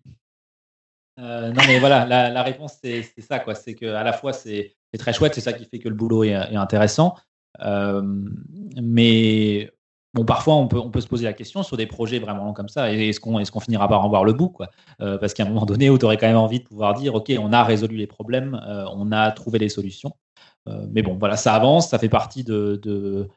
[1.18, 5.14] non mais voilà, la, réponse c'est ça quoi, c'est que à la fois c'est très
[5.14, 7.15] chouette, c'est ça qui fait que le boulot est, intéressant.
[7.61, 8.02] Euh,
[8.81, 9.72] mais
[10.14, 12.53] bon, parfois, on peut, on peut se poser la question sur des projets vraiment longs
[12.53, 14.69] comme ça, est-ce qu'on est qu'on finira par en voir le bout quoi?
[15.02, 17.15] Euh, Parce qu'à un moment donné, où tu aurais quand même envie de pouvoir dire,
[17.15, 20.14] OK, on a résolu les problèmes, euh, on a trouvé les solutions.
[20.91, 23.27] mais bon, voilà, ça avance, ça fait partie de, de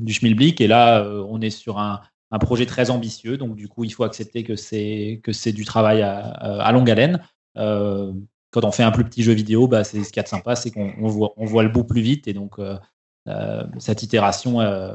[0.00, 2.00] du schmilblick, et là, on est sur un,
[2.32, 6.72] un, projet très ambitieux, donc du coup, il faut accepter que c'est du travail à,
[6.72, 7.20] longue haleine
[8.52, 10.28] quand on fait un plus petit jeu vidéo, bah, c'est ce qu'il y a de
[10.28, 12.28] sympa, c'est qu'on voit, on voit le bout plus vite.
[12.28, 12.78] Et donc, euh,
[13.28, 14.94] euh, cette itération, euh,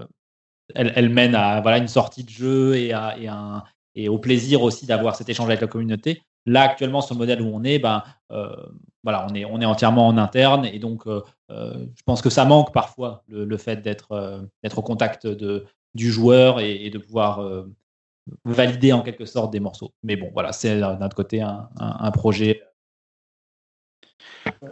[0.76, 3.16] elle, mène à voilà, une sortie de jeu et, à,
[3.96, 6.22] et, au plaisir aussi d'avoir cet échange avec la communauté.
[6.46, 8.04] Là, actuellement, le modèle où on est, ben,
[9.04, 10.66] voilà, on, est, on est entièrement en interne.
[10.66, 11.04] Et donc,
[11.50, 15.66] je pense que ça manque parfois, le, fait d'être d'être au contact de,
[15.98, 17.66] du joueur et, de pouvoir
[18.46, 19.94] valider en quelque sorte des morceaux.
[20.04, 22.62] Mais bon, voilà, c'est d'un autre côté un, un projet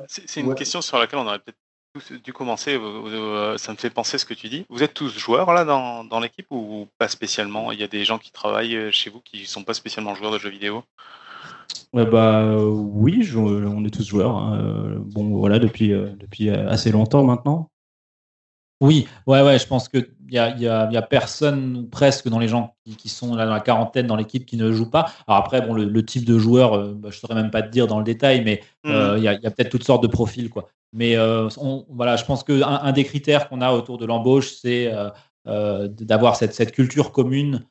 [0.07, 2.77] c'est une question sur laquelle on aurait peut-être dû commencer.
[2.77, 4.65] Euh, ça me fait penser ce que tu dis.
[4.69, 7.71] Vous êtes tous joueurs là dans, dans l'équipe ou pas spécialement?
[7.71, 10.15] Il y a des gens qui travaillent euh, chez vous qui ne sont pas spécialement
[10.15, 10.83] joueurs de jeux vidéo?
[11.93, 14.35] Bah oui, on est tous joueurs.
[14.35, 14.95] Hein.
[14.99, 17.69] Bon voilà depuis depuis assez longtemps maintenant.
[18.81, 22.27] Oui, ouais, ouais, je pense qu'il y a, y, a, y a personne ou presque
[22.27, 25.11] dans les gens qui, sont là dans la quarantaine dans l'équipe qui ne joue pas.
[25.27, 27.69] Alors après, bon, le, type de joueur, euh, bah, je ne saurais même pas te
[27.69, 28.89] dire dans le détail, mais mmh.
[28.89, 30.49] euh, il y a, y a peut-être toutes sortes de profils.
[30.49, 30.67] Quoi.
[30.91, 31.47] Mais euh,
[31.89, 34.91] voilà, je pense qu'un un des critères qu'on a autour de l'embauche, c'est
[35.45, 37.65] d'avoir cette, cette, culture commune.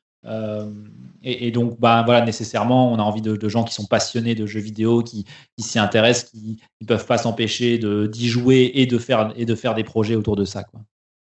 [1.23, 4.61] Et, donc, bah, voilà, nécessairement, on a envie de, gens qui sont passionnés de jeux
[4.61, 5.25] vidéo, qui,
[5.57, 9.55] qui s'y intéressent, qui ne peuvent pas s'empêcher d'y jouer et de, faire, et de
[9.55, 10.65] faire des projets autour de ça.
[10.65, 10.81] Quoi.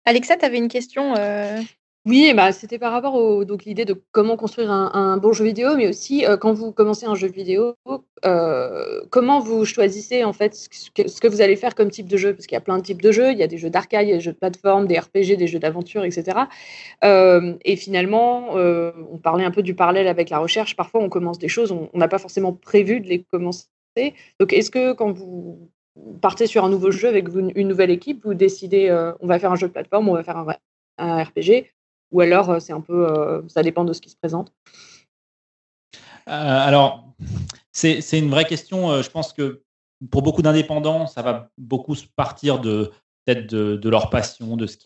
[0.06, 1.60] Alexa, tu avais une question euh?
[2.06, 5.74] Oui, bah, c'était par rapport au donc l'idée de comment construire un, bon jeu vidéo,
[5.74, 7.76] mais aussi euh, quand vous commencez un jeu vidéo,
[8.26, 12.34] euh, comment vous choisissez en fait ce que, vous allez faire comme type de jeu,
[12.34, 14.06] parce qu'il y a plein de types de jeux, il y a des jeux d'arcade,
[14.06, 16.40] des jeux de plateforme, des RPG, des jeux d'aventure, etc.
[17.02, 20.76] et finalement, on parlait un peu du parallèle avec la recherche.
[20.76, 23.64] Parfois, on commence des choses, on n'a pas forcément prévu de les commencer.
[24.40, 25.70] Donc, est-ce que quand vous
[26.20, 29.52] partez sur un nouveau jeu avec une nouvelle équipe, vous décidez euh, on va faire
[29.52, 30.44] un jeu de plateforme, on va faire
[30.98, 31.70] un, RPG,
[32.12, 34.52] ou alors euh, c'est un peu euh, ça dépend de ce qui se présente.
[36.26, 37.04] alors
[37.72, 39.02] c'est une vraie question.
[39.02, 39.62] Je pense que
[40.10, 42.90] pour beaucoup d'indépendants, ça va beaucoup partir de
[43.24, 44.76] peut-être de, leur passion, de ce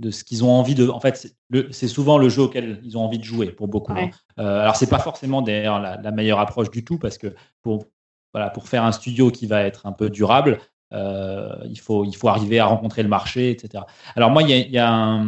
[0.00, 0.88] de ce qu'ils ont envie de.
[0.88, 1.34] En fait,
[1.70, 3.92] c'est souvent le jeu auquel ils ont envie de jouer pour beaucoup.
[3.92, 4.10] Hein.
[4.36, 7.84] alors, c'est pas forcément d'ailleurs la, la, meilleure approche du tout parce que pour,
[8.32, 10.58] voilà, pour faire un studio qui va être un peu durable,
[10.92, 13.84] euh, il, faut, il faut arriver à rencontrer le marché, etc.
[14.16, 15.22] Alors moi, il y a,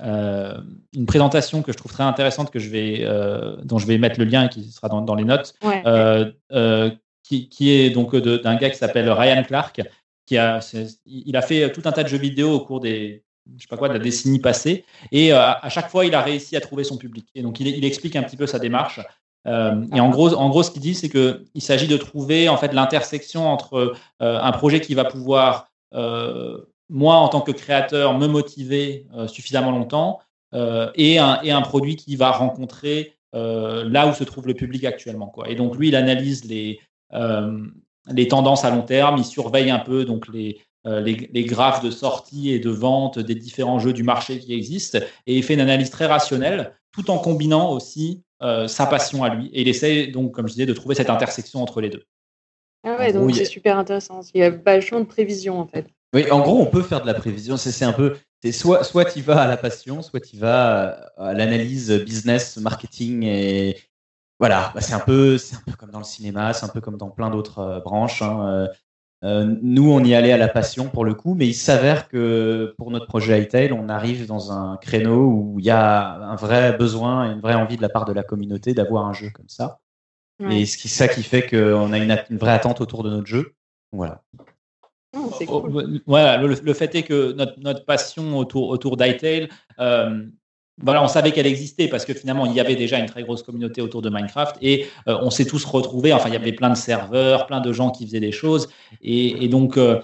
[0.00, 0.60] euh,
[0.92, 4.18] une présentation que je trouve très intéressante que je vais, euh, dont je vais mettre
[4.18, 5.54] le lien qui sera dans, les notes,
[7.22, 9.82] qui, est donc d'un gars qui s'appelle Ryan Clark,
[10.26, 10.60] qui a,
[11.06, 13.22] il a fait tout un tas de jeux vidéo au cours des
[13.58, 16.56] je sais pas quoi de la décennie passée et à chaque fois il a réussi
[16.56, 17.26] à trouver son public.
[17.34, 19.00] Et donc il, il explique un petit peu sa démarche
[19.46, 22.56] euh, et en gros, en gros, ce qu'il dit, c'est qu'il s'agit de trouver en
[22.56, 26.58] fait l'intersection entre euh, un projet qui va pouvoir, euh,
[26.88, 30.20] moi en tant que créateur, me motiver suffisamment longtemps,
[30.94, 35.34] et un, et, un, produit qui va rencontrer là où se trouve le public actuellement.
[35.48, 36.78] Et donc lui, il analyse les,
[38.06, 41.90] les tendances à long terme, il surveille un peu donc les, les, les, graphes de
[41.90, 45.60] sortie et de vente des différents jeux du marché qui existent, et il fait une
[45.60, 49.48] analyse très rationnelle, tout en combinant aussi euh, sa passion à lui.
[49.52, 52.04] Et il essaie donc, comme je disais, de trouver cette intersection entre les deux.
[52.86, 54.20] Ah ouais, donc c'est super intéressant.
[54.34, 55.86] Il y a vachement de prévision en fait.
[56.14, 57.56] Oui, en gros, on peut faire de la prévision.
[57.56, 58.16] C'est un peu,
[58.52, 63.78] soit soit tu vas à la passion, soit tu vas à l'analyse business, marketing et
[64.38, 64.72] voilà.
[64.74, 66.98] Bah, c'est un peu, c'est un peu comme dans le cinéma, c'est un peu comme
[66.98, 68.20] dans plein d'autres euh, branches.
[68.20, 68.68] Hein.
[69.24, 72.74] Euh, nous, on y allait à la passion pour le coup, mais il s'avère que
[72.76, 76.76] pour notre projet Hightail, on arrive dans un créneau où il y a un vrai
[76.76, 79.48] besoin et une vraie envie de la part de la communauté d'avoir un jeu comme
[79.48, 79.80] ça.
[80.50, 83.54] Et c'est ça qui fait qu'on a une, vraie attente autour de notre jeu.
[83.92, 84.22] Voilà.
[85.16, 86.00] Oh, cool.
[86.06, 90.26] Voilà, le, fait est que notre, passion autour, autour euh,
[90.82, 93.42] voilà, on savait qu'elle existait parce que finalement, il y avait déjà une très grosse
[93.42, 96.12] communauté autour de Minecraft et euh, on s'est tous retrouvés.
[96.12, 98.68] Enfin, il y avait plein de serveurs, plein de gens qui faisaient des choses.
[99.00, 100.00] Et, donc, euh,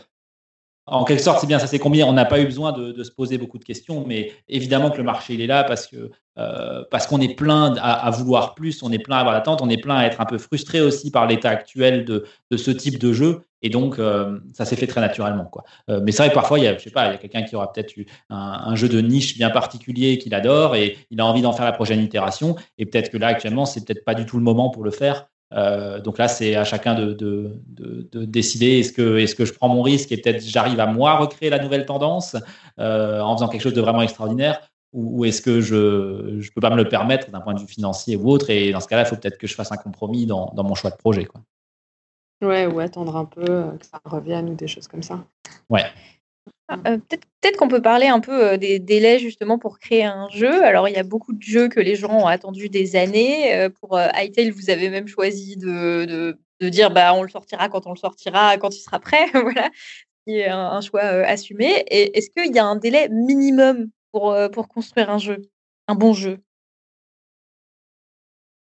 [0.87, 2.05] en quelque sorte, c'est bien, ça s'est combiné.
[2.05, 5.03] On n'a pas eu besoin de, se poser beaucoup de questions, mais évidemment que le
[5.03, 8.93] marché, il est là parce que euh, parce qu'on est plein à, vouloir plus, on
[8.93, 11.27] est plein à avoir l'attente, on est plein à être un peu frustré aussi par
[11.27, 13.43] l'état actuel de, de, ce type de jeu.
[13.63, 15.45] Et donc, euh, ça s'est fait très naturellement.
[15.45, 15.65] Quoi.
[15.89, 17.19] Euh, mais c'est vrai que parfois, il y a, je sais pas, il y a
[17.19, 21.21] quelqu'un qui aura peut-être eu un, jeu de niche bien particulier qu'il adore et il
[21.21, 22.57] a envie d'en faire la prochaine itération.
[22.79, 25.27] Et peut-être que là, actuellement, c'est peut-être pas du tout le moment pour le faire.
[26.05, 29.53] donc là, c'est à chacun de, de, de, décider est-ce que, est -ce que je
[29.53, 32.37] prends mon risque et peut-être j'arrive à moi recréer la nouvelle tendance
[32.79, 34.61] en faisant quelque chose de vraiment extraordinaire
[34.93, 35.77] ou, est-ce que je
[36.37, 38.81] ne peux pas me le permettre d'un point de vue financier ou autre Et dans
[38.81, 40.97] ce cas-là, il faut peut-être que je fasse un compromis dans, dans mon choix de
[40.97, 41.25] projet.
[41.27, 41.41] Quoi.
[42.43, 45.25] Ouais, ou attendre un peu euh, que ça revienne ou des choses comme ça.
[45.69, 45.85] Ouais.
[46.69, 50.29] Ah, euh, peut-être qu'on peut parler un peu euh, des délais justement pour créer un
[50.31, 50.65] jeu.
[50.65, 53.69] Alors, il y a beaucoup de jeux que les gens ont attendu des années.
[53.81, 57.87] pour Hytale, vous avez même choisi de, de, de, dire bah, on le sortira quand
[57.87, 59.27] on le sortira, quand il sera prêt.
[59.35, 59.71] voilà,
[60.27, 61.85] qui est un, un choix assumé.
[61.89, 65.43] Et est-ce qu'il y a un délai minimum pour, euh, pour construire un jeu,
[65.89, 66.39] un bon jeu?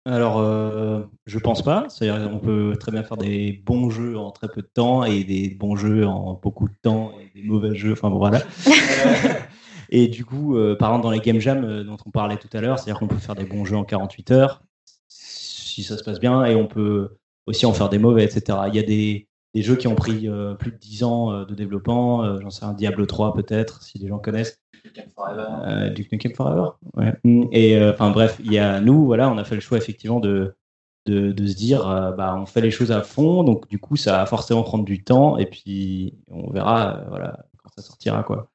[0.06, 1.86] Alors, euh, je pense pas.
[1.88, 5.24] C'est-à-dire, on peut très bien faire des bons jeux en très peu de temps et
[5.24, 7.92] des bons jeux en beaucoup de temps et des mauvais jeux.
[7.92, 8.42] Enfin, voilà.
[9.90, 12.60] et du coup, euh, par exemple, dans les game jams dont on parlait tout à
[12.60, 14.62] l'heure, c'est-à-dire qu'on peut faire des bons jeux en 48 heures
[15.74, 17.16] si ça se passe bien et on peut
[17.46, 18.58] aussi en faire des mauvais, etc.
[18.68, 20.28] Il y a des, des jeux qui ont pris
[20.58, 22.40] plus de 10 ans de développement.
[22.40, 24.58] J'en sais un Diablo 3 peut-être, si les gens connaissent.
[25.38, 26.70] Euh, Duke Nukem Forever.
[26.94, 27.14] Ouais.
[27.52, 30.20] Et euh, enfin bref, il y a nous, voilà, on a fait le choix effectivement
[30.20, 30.54] de
[31.06, 33.96] de, de se dire, euh, bah on fait les choses à fond, donc du coup
[33.96, 38.50] ça va forcément prendre du temps, et puis on verra, voilà, quand ça sortira quoi.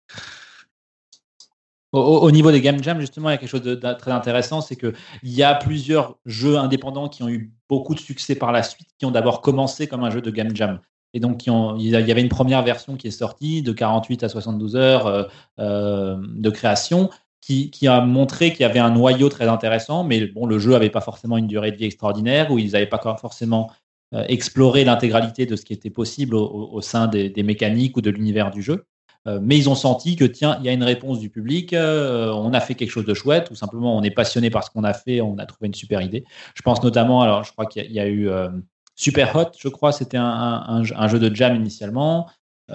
[1.91, 4.75] Au, niveau des game jams, justement, il y a quelque chose de, très intéressant, c'est
[4.75, 4.93] qu'il
[5.23, 9.07] y a plusieurs jeux indépendants qui ont eu beaucoup de succès par la suite, qui
[9.07, 10.79] ont d'abord commencé comme un jeu de game jam.
[11.13, 14.75] Et donc, il y avait une première version qui est sortie de 48 à 72
[14.75, 15.23] heures euh,
[15.59, 17.09] euh, de création,
[17.41, 20.91] qui, a montré qu'il y avait un noyau très intéressant, mais bon, le jeu n'avait
[20.91, 23.71] pas forcément une durée de vie extraordinaire, où ils n'avaient pas forcément
[24.13, 28.51] euh, exploré l'intégralité de ce qui était possible au, sein des, mécaniques ou de l'univers
[28.51, 28.85] du jeu.
[29.29, 32.31] Euh, mais ils ont senti que, tiens, il y a une réponse du public, euh,
[32.31, 34.83] on a fait quelque chose de chouette, ou simplement on est passionné par ce qu'on
[34.83, 36.25] a fait, on a trouvé une super idée.
[36.55, 38.49] Je pense notamment, alors je crois qu'il y, a eu euh,
[38.95, 42.27] Super Hot, je crois, c'était un, jeu de jam initialement.
[42.69, 42.73] il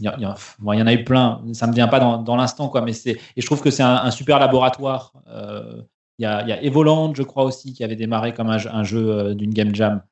[0.00, 3.12] y, en a eu plein, ça ne me vient pas dans, l'instant, quoi, mais c'est,
[3.12, 5.12] et je trouve que c'est un, super laboratoire.
[6.18, 9.34] Il y, a, y a Evoland, je crois aussi, qui avait démarré comme un jeu
[9.34, 10.02] d'une game jam.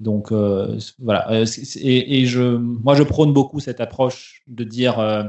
[0.00, 1.30] Donc euh, voilà.
[1.30, 1.46] Euh,
[1.80, 5.24] et, je, moi, je prône beaucoup cette approche de dire euh,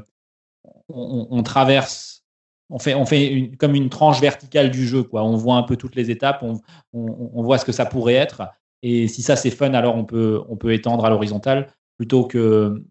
[0.90, 2.24] on, traverse,
[2.70, 5.04] on fait, comme une tranche verticale du jeu.
[5.04, 5.24] Quoi.
[5.24, 8.44] On voit un peu toutes les étapes, on, voit ce que ça pourrait être.
[8.82, 11.68] Et si ça c'est fun, alors on peut, on peut étendre à l'horizontale
[11.98, 12.84] plutôt que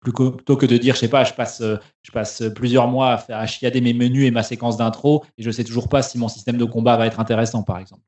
[0.00, 3.38] plutôt que de dire, je sais pas, je passe, je passe plusieurs mois à, faire,
[3.38, 6.26] à chiader mes menus et ma séquence d'intro et je sais toujours pas si mon
[6.26, 8.02] système de combat va être intéressant, par exemple.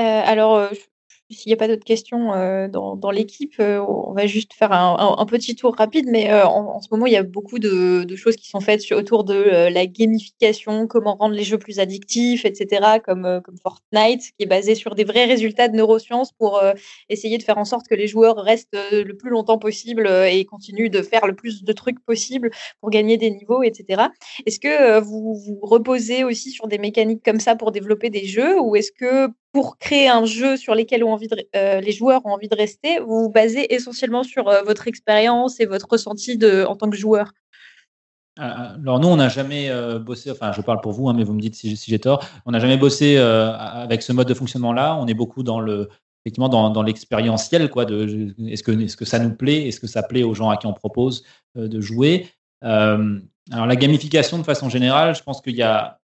[0.00, 0.68] Euh, alors, euh,
[1.30, 5.56] s'il n'y a pas d'autres questions euh, dans, l'équipe, on va juste faire un, petit
[5.56, 6.06] tour rapide.
[6.08, 9.68] Mais en, ce moment, il y a beaucoup de, choses qui sont faites autour de
[9.72, 14.74] la gamification, comment rendre les jeux plus addictifs, etc., comme, comme Fortnite, qui est basé
[14.74, 16.62] sur des vrais résultats de neurosciences pour
[17.08, 20.90] essayer de faire en sorte que les joueurs restent le plus longtemps possible et continuent
[20.90, 22.50] de faire le plus de trucs possible
[22.80, 24.02] pour gagner des niveaux, etc.
[24.46, 28.60] Est-ce que vous vous reposez aussi sur des mécaniques comme ça pour développer des jeux
[28.60, 32.56] ou est-ce que pour créer un jeu sur lequel euh, les joueurs ont envie de
[32.56, 36.90] rester, vous vous basez essentiellement sur euh, votre expérience et votre ressenti de, en tant
[36.90, 37.30] que joueur
[38.36, 41.22] ah, alors nous, on n'a jamais euh, bossé, enfin je parle pour vous, hein, mais
[41.22, 44.96] vous me dites si, j'ai tort, on n'a jamais bossé avec ce mode de fonctionnement-là.
[44.96, 45.88] On est beaucoup dans le,
[46.24, 47.84] effectivement dans, l'expérientiel, quoi.
[47.84, 50.66] Est-ce que, est-ce que ça nous plaît, est-ce que ça plaît aux gens à qui
[50.66, 51.22] on propose
[51.54, 52.26] de jouer.
[52.60, 56.00] alors la gamification de façon générale, je pense qu'il y a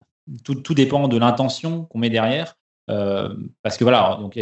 [0.45, 2.57] tout, tout dépend de l'intention qu'on met derrière.
[2.91, 4.39] Euh, parce que voilà, donc,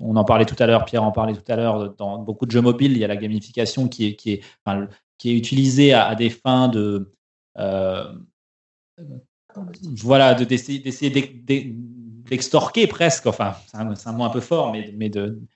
[0.00, 2.50] on en parlait tout à l'heure, Pierre en parlait tout à l'heure, dans beaucoup de
[2.50, 4.42] jeux mobiles, il y a la gamification qui est, qui est,
[5.18, 7.12] qui est utilisée à, des fins de.
[7.58, 8.12] Euh,
[9.96, 11.10] voilà, d'essayer
[12.28, 15.10] d'extorquer presque, enfin, c'est un, mot un peu fort, mais, mais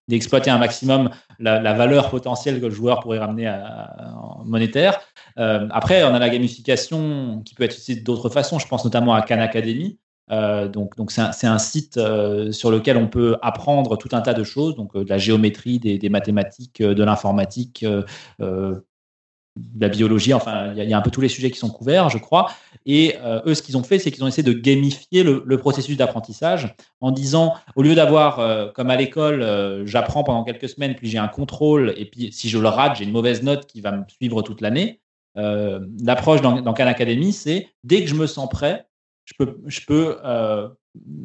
[0.08, 4.14] d'exploiter un maximum la, valeur potentielle que le joueur pourrait ramener à,
[4.46, 5.00] monétaire.
[5.38, 8.58] Euh, après, on a la gamification qui peut être utilisée d'autres façons.
[8.58, 9.98] Je pense notamment à Khan Academy,
[10.30, 14.44] euh, donc, c'est un, site euh, sur lequel on peut apprendre tout un tas de
[14.44, 17.84] choses, donc euh, de la géométrie, des, mathématiques, de l'informatique,
[18.38, 18.84] de
[19.80, 20.32] la biologie.
[20.32, 22.50] Enfin, il y, a un peu tous les sujets qui sont couverts, je crois.
[22.86, 23.16] Et
[23.46, 27.10] eux, ce qu'ils ont fait, c'est qu'ils ont essayé de gamifier le, processus d'apprentissage en
[27.10, 31.92] disant, au lieu d'avoir, comme à l'école, j'apprends pendant quelques semaines, puis j'ai un contrôle,
[31.96, 34.60] et puis si je le rate, j'ai une mauvaise note qui va me suivre toute
[34.60, 35.00] l'année.
[35.34, 38.86] L'approche dans, dans Khan Academy, c'est dès que je me sens prêt,
[39.24, 40.68] je peux, je peux, euh,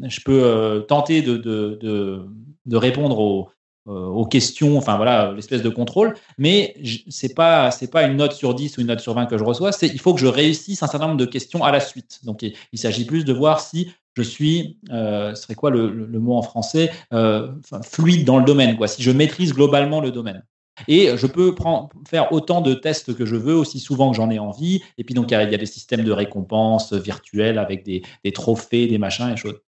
[0.07, 2.27] je peux euh, tenter de,
[2.71, 3.49] répondre aux,
[3.87, 6.75] euh, aux, questions, enfin voilà, l'espèce de contrôle, mais
[7.09, 9.71] c'est pas pas une note sur 10 ou une note sur 20 que je reçois,
[9.81, 12.19] il faut que je réussisse un certain nombre de questions à la suite.
[12.23, 16.41] Donc il, s'agit plus de voir si je suis, ce serait quoi le, mot en
[16.41, 16.91] français,
[17.83, 20.43] fluide dans le domaine, quoi, si je maîtrise globalement le domaine.
[20.87, 21.55] Et je peux
[22.07, 24.81] faire autant de tests que je veux, aussi souvent que j'en ai envie.
[24.97, 28.03] Et puis, donc, il y, a, des systèmes de récompenses virtuels avec des,
[28.33, 29.59] trophées, des machins et choses.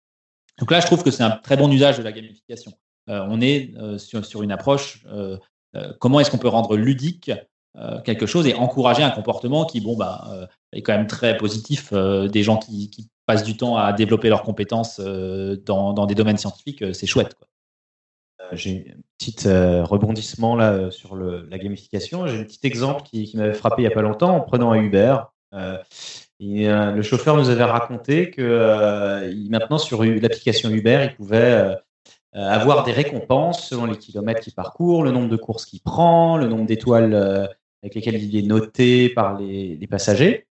[0.60, 2.74] Donc là, je trouve que c'est un très bon usage de la gamification.
[3.10, 5.38] Euh, on est euh, sur, une approche, euh,
[6.00, 7.32] comment est-ce qu'on peut rendre ludique
[8.06, 11.94] quelque chose et encourager un comportement qui, bon, bah, est quand même très positif.
[11.94, 17.06] des gens qui, passent du temps à développer leurs compétences dans, des domaines scientifiques, c'est
[17.06, 17.36] chouette.
[18.52, 22.28] J'ai un petit euh, rebondissement là euh, sur la gamification.
[22.28, 24.82] J'ai un petit exemple qui, m'avait frappé il n'y a pas longtemps en prenant un
[24.82, 25.18] Uber.
[25.54, 25.78] Euh,
[26.40, 31.76] le chauffeur nous avait raconté que maintenant sur l'application Uber, il pouvait
[32.34, 36.48] avoir des récompenses selon les kilomètres qu'il parcourt, le nombre de courses qu'il prend, le
[36.48, 37.16] nombre d'étoiles
[37.82, 40.46] avec lesquelles il est noté par les, passagers.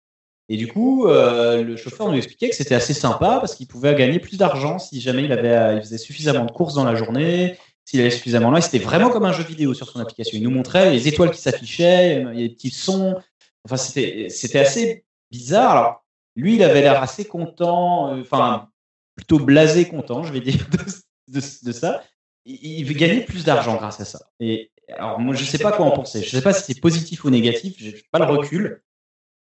[0.50, 4.18] Et du coup, le chauffeur nous expliquait que c'était assez sympa parce qu'il pouvait gagner
[4.18, 8.02] plus d'argent si jamais il, avait, il faisait suffisamment de courses dans la journée, s'il
[8.02, 8.60] avait suffisamment loin.
[8.60, 10.38] C'était vraiment comme un jeu vidéo sur son application.
[10.38, 13.16] Il nous montrait les étoiles qui s'affichaient, a des petits sons.
[13.64, 15.72] Enfin, c'était assez bizarre.
[15.72, 16.06] Alors,
[16.36, 18.70] lui, il avait l'air assez content, euh, enfin,
[19.16, 20.68] plutôt blasé content, je vais dire,
[21.28, 22.04] de, ça.
[22.46, 24.20] Il, veut gagner plus d'argent grâce à ça.
[24.40, 26.22] Et alors, moi, je ne sais pas quoi en penser.
[26.22, 27.76] Je ne sais pas si c'est positif ou négatif.
[27.80, 28.84] Je n'ai pas le recul.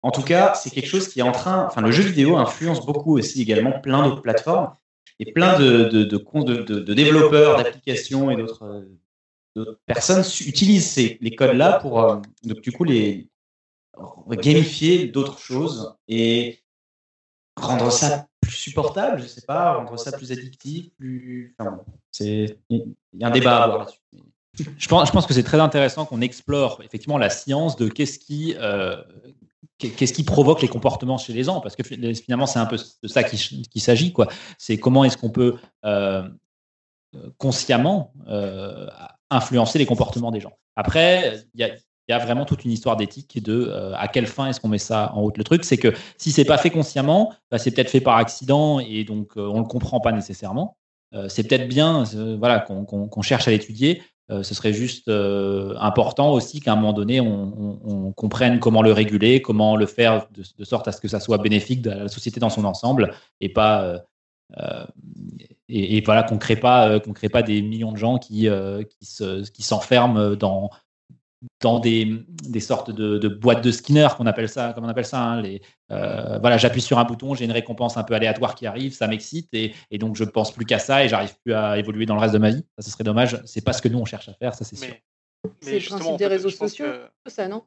[0.01, 1.65] en tout cas, c'est quelque chose qui est en train.
[1.67, 4.75] Enfin, le jeu vidéo influence beaucoup aussi également plein d'autres plateformes
[5.21, 8.89] et plein de, de, de, développeurs d'applications et d'autres
[9.85, 13.29] personnes utilisent ces, les codes-là pour, euh, donc, du coup, les
[14.29, 16.63] gamifier d'autres choses et
[17.55, 21.55] rendre ça plus supportable, je sais pas, rendre ça plus addictif, plus.
[22.19, 23.99] Il y a un débat à avoir là-dessus.
[24.77, 28.17] Je pense, je pense que c'est très intéressant qu'on explore effectivement la science de qu'est-ce
[28.17, 28.97] qui, euh,
[29.89, 33.07] qu'est-ce qui provoque les comportements chez les gens, parce que finalement c'est un peu de
[33.07, 34.27] ça qu'il s'agit, quoi.
[34.57, 35.55] C'est comment est-ce qu'on peut
[37.15, 38.87] euh, consciemment euh,
[39.29, 40.53] influencer les comportements des gens.
[40.77, 44.61] Après, il y a, vraiment toute une histoire d'éthique de euh, à quelle fin est-ce
[44.61, 45.37] qu'on met ça en route.
[45.37, 48.79] Le truc, c'est que si c'est pas fait consciemment, bah, c'est peut-être fait par accident
[48.79, 50.77] et donc on le comprend pas nécessairement.
[51.27, 52.05] C'est peut-être bien,
[52.39, 54.01] voilà, qu'on cherche à l'étudier.
[54.29, 59.75] Ce serait juste important aussi qu'à un moment donné, on, comprenne comment le réguler, comment
[59.75, 62.63] le faire de, sorte à ce que ça soit bénéfique de la société dans son
[62.63, 64.03] ensemble et pas
[65.67, 68.47] et, voilà qu'on crée crée pas des millions de gens qui
[69.53, 70.69] qui s'enferment dans
[71.61, 75.05] dans des, des sortes de, de, boîtes de Skinner qu'on appelle ça, comme on appelle
[75.05, 75.21] ça.
[75.21, 75.61] Hein, les,
[75.91, 79.07] euh, voilà, j'appuie sur un bouton, j'ai une récompense un peu aléatoire qui arrive, ça
[79.07, 82.15] m'excite et, et, donc je pense plus qu'à ça et j'arrive plus à évoluer dans
[82.15, 82.63] le reste de ma vie.
[82.77, 83.41] Ça, ce serait dommage.
[83.45, 84.93] C'est pas ce que nous on cherche à faire, ça c'est sûr.
[85.61, 86.85] C'est le principe des réseaux sociaux,
[87.25, 87.63] ça, non?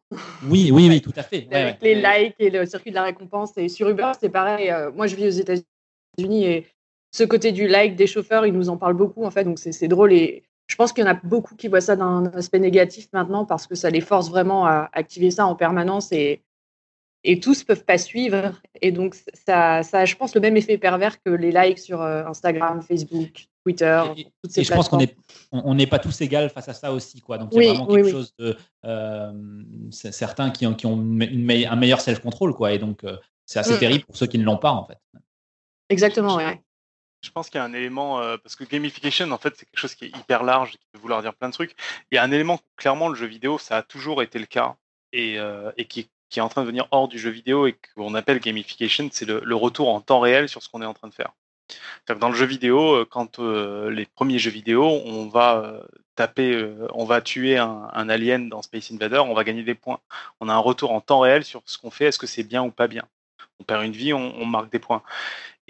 [0.48, 1.48] Oui, oui, oui, tout à fait.
[1.50, 3.56] Avec les likes et le circuit de la récompense.
[3.56, 4.70] Et sur Uber, c'est pareil.
[4.70, 6.66] Euh, moi, je vis aux États-Unis et
[7.10, 9.42] ce côté du like des chauffeurs, ils nous en parlent beaucoup, en fait.
[9.42, 10.12] Donc, c'est drôle.
[10.12, 13.44] Et je pense qu'il y en a beaucoup qui voient ça d'un aspect négatif maintenant
[13.44, 16.42] parce que ça les force vraiment à activer ça en permanence et,
[17.22, 18.52] et tous ne peuvent pas suivre.
[18.80, 22.00] Et donc, ça, ça a, je pense, le même effet pervers que les likes sur
[22.00, 25.16] euh, Instagram, Facebook, Twitter, et, toutes ces et je pense qu'on n'est
[25.52, 27.20] on, n'est pas tous égaux face à ça aussi.
[27.20, 27.38] Quoi.
[27.38, 28.56] Donc, il y a vraiment quelque chose de.
[28.84, 29.32] Euh,
[29.90, 32.54] certains qui ont, qui ont un meilleur self-control.
[32.54, 32.72] Quoi.
[32.72, 33.16] Et donc, euh,
[33.46, 33.78] c'est assez mm.
[33.78, 34.98] terrible pour ceux qui ne l'ont pas, en fait.
[35.90, 36.44] Exactement, oui
[37.24, 39.80] je pense qu'il y a un élément, euh, parce que gamification, en fait, c'est quelque
[39.80, 41.74] chose qui est hyper large, qui peut vouloir dire plein de trucs.
[42.10, 44.76] Il y a un élément, clairement, le jeu vidéo, ça a toujours été le cas,
[45.12, 48.40] et, euh, qui, est en train de venir hors du jeu vidéo, et qu'on appelle
[48.40, 51.32] gamification, c'est le, retour en temps réel sur ce qu'on est en train de faire.
[52.18, 55.80] dans le jeu vidéo, euh, quand les premiers jeux vidéo, on va
[56.16, 60.00] taper, on va tuer un, alien dans Space Invader, on va gagner des points.
[60.40, 62.62] On a un retour en temps réel sur ce qu'on fait, est-ce que c'est bien
[62.62, 63.04] ou pas bien.
[63.60, 65.02] On perd une vie, on marque des points.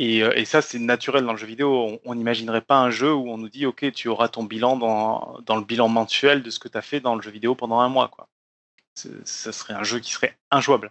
[0.01, 2.01] Euh, et, ça, c'est naturel dans le jeu vidéo.
[2.05, 5.39] On n'imaginerait pas un jeu où on nous dit, OK, tu auras ton bilan dans,
[5.47, 7.81] dans le bilan mensuel de ce que tu as fait dans le jeu vidéo pendant
[7.81, 8.09] un mois.
[8.09, 8.29] Quoi.
[8.95, 10.91] Ça serait un jeu qui serait injouable.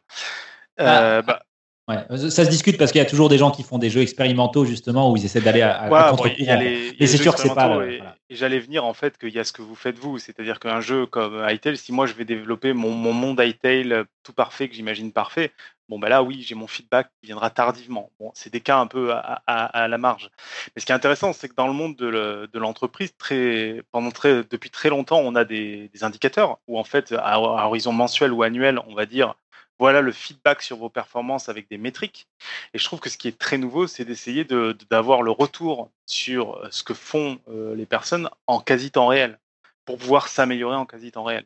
[0.80, 1.44] Euh, ah, bah,
[1.90, 2.30] Ouais.
[2.30, 4.64] Ça se discute parce qu'il y a toujours des gens qui font des jeux expérimentaux
[4.64, 6.58] justement où ils essaient d'aller à, à contre-courant.
[6.58, 7.86] Mais c'est sûr que c'est pas.
[7.86, 10.80] Et, j'allais venir en fait qu'il y a ce que vous faites vous, c'est-à-dire qu'un
[10.80, 14.76] jeu comme Hytale, si moi je vais développer mon, mon monde Hytale tout parfait que
[14.76, 15.52] j'imagine parfait,
[15.90, 18.12] bon ben là oui j'ai mon feedback qui viendra tardivement.
[18.18, 20.30] Bon, c'est des cas un peu à, à, la marge.
[20.76, 24.46] Mais ce qui est intéressant, c'est que dans le monde de l'entreprise, très pendant très
[24.50, 28.42] depuis très longtemps, on a des, des indicateurs où en fait à horizon mensuel ou
[28.42, 29.36] annuel, on va dire
[29.84, 32.30] voilà le feedback sur vos performances avec des métriques.
[32.74, 34.46] Et je trouve que ce qui est très nouveau, c'est d'essayer
[34.90, 39.40] d'avoir le retour sur euh, ce que font euh, les personnes en quasi temps réel,
[39.84, 41.46] pour pouvoir s'améliorer en quasi temps réel.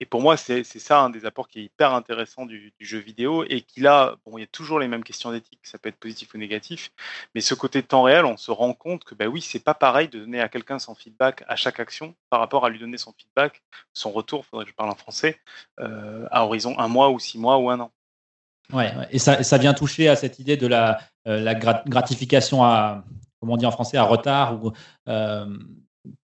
[0.00, 3.44] Et pour moi, c'est ça un des apports qui est hyper intéressant du, jeu vidéo
[3.44, 5.98] et qui là, bon, il y a toujours les mêmes questions d'éthique, ça peut être
[5.98, 6.90] positif ou négatif,
[7.34, 10.08] mais ce côté temps réel, on se rend compte que bah oui, c'est pas pareil
[10.08, 13.12] de donner à quelqu'un son feedback à chaque action par rapport à lui donner son
[13.12, 13.62] feedback,
[13.92, 15.38] son retour, faudrait que je parle en français,
[15.80, 17.92] euh, à horizon un mois ou six mois ou un an.
[18.72, 21.52] Ouais, et ça, ça vient toucher à cette idée de la, euh,
[21.86, 23.04] gratification à,
[23.40, 24.72] comment on dit en français, à retard ou
[25.08, 25.46] euh,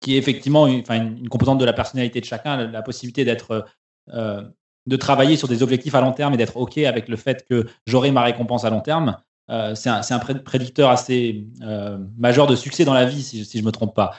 [0.06, 0.84] qui est effectivement une,
[1.30, 3.66] composante de la personnalité de chacun, la, possibilité d'être
[4.14, 4.44] euh,
[4.86, 7.66] de travailler sur des objectifs à long terme et d'être OK avec le fait que
[7.88, 9.18] j'aurai ma récompense à long terme.
[9.50, 13.66] Euh, c'est un, prédicteur assez euh, majeur de succès dans la vie, si, je ne
[13.66, 14.12] me trompe pas.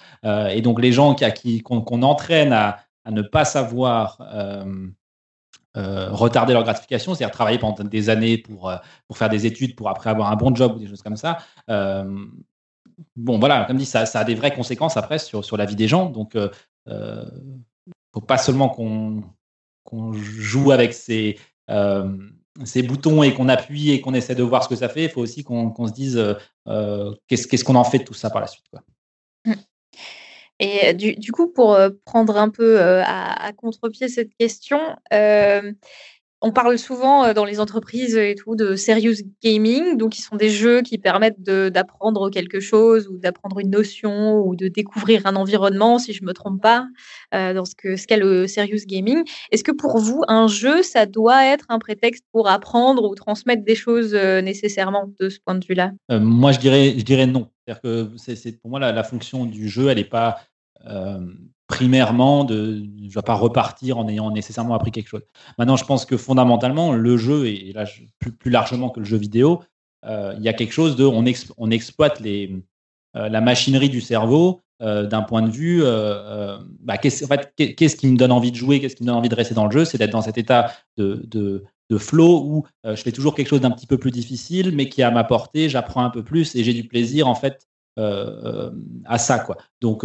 [0.50, 4.18] et donc, les gens qui, qu'on, entraîne à, à, ne pas savoir
[5.76, 8.72] retarder leur gratification, c'est-à-dire travailler pendant des années pour,
[9.06, 11.38] pour faire des études, pour après avoir un bon job ou des choses comme ça,
[13.16, 15.88] bon, voilà, comme dit, ça, a des vraies conséquences après sur, sur la vie des
[15.88, 16.06] gens.
[16.06, 16.50] Donc, euh,
[16.88, 17.24] euh
[18.14, 22.16] faut pas seulement qu'on joue avec ces, euh,
[22.64, 25.04] ces boutons et qu'on appuie et qu'on essaie de voir ce que ça fait.
[25.04, 26.16] Il faut aussi qu'on se dise
[26.66, 28.64] euh, qu'est-ce qu'on en fait de tout ça par la suite.
[29.44, 29.52] Mmh.
[30.60, 34.80] Et du, du, coup, pour prendre un peu à contre-pied cette question,
[36.42, 40.36] on parle souvent euh, dans les entreprises et tout de serious gaming, donc qui sont
[40.36, 45.36] des jeux qui permettent d'apprendre quelque chose ou d'apprendre une notion ou de découvrir un
[45.36, 46.86] environnement, si je me trompe pas,
[47.34, 49.24] euh, dans ce que ce qu'est le serious gaming.
[49.50, 53.64] Est-ce que pour vous, un jeu, ça doit être un prétexte pour apprendre ou transmettre
[53.64, 55.92] des choses euh, nécessairement de ce point de vue-là?
[56.10, 57.48] Moi, je dirais, je dirais non.
[57.66, 60.38] C'est-à-dire que c'est pour moi la, fonction du jeu, elle n'est pas
[61.66, 65.22] primairement, de, je ne vais pas repartir en ayant nécessairement appris quelque chose.
[65.58, 67.84] Maintenant, je pense que fondamentalement, le jeu, et là,
[68.18, 69.62] plus, plus largement que le jeu vidéo,
[70.04, 71.24] euh, il y a quelque chose de, on,
[71.70, 72.62] exploite les,
[73.16, 75.82] euh, la machinerie du cerveau euh, d'un point de vue,
[76.80, 79.16] bah, qu'est-ce, en fait, qu'est-ce qui me donne envie de jouer, qu'est-ce qui me donne
[79.16, 82.42] envie de rester dans le jeu, c'est d'être dans cet état de, de, de flow
[82.44, 85.24] où je fais toujours quelque chose d'un petit peu plus difficile, mais qui a ma
[85.24, 87.66] portée, j'apprends un peu plus et j'ai du plaisir en fait
[87.96, 89.38] à ça.
[89.38, 89.56] Quoi.
[89.80, 90.04] Donc,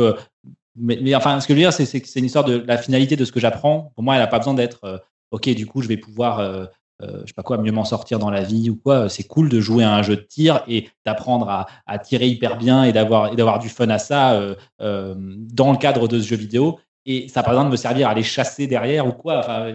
[0.75, 3.15] mais, enfin, ce que je veux dire, c'est que c'est une histoire de la finalité
[3.15, 3.91] de ce que j'apprends.
[3.95, 4.97] Pour moi, elle n'a pas besoin d'être euh,
[5.31, 6.65] OK, du coup, je vais pouvoir, euh,
[7.01, 9.09] euh, je sais pas quoi, mieux m'en sortir dans la vie ou quoi.
[9.09, 12.57] C'est cool de jouer à un jeu de tir et d'apprendre à, à, tirer hyper
[12.57, 14.39] bien et d'avoir du fun à ça
[14.79, 16.79] dans le cadre de ce jeu vidéo.
[17.05, 19.39] Et ça n'a pas besoin de me servir à les chasser derrière ou quoi.
[19.39, 19.73] Enfin,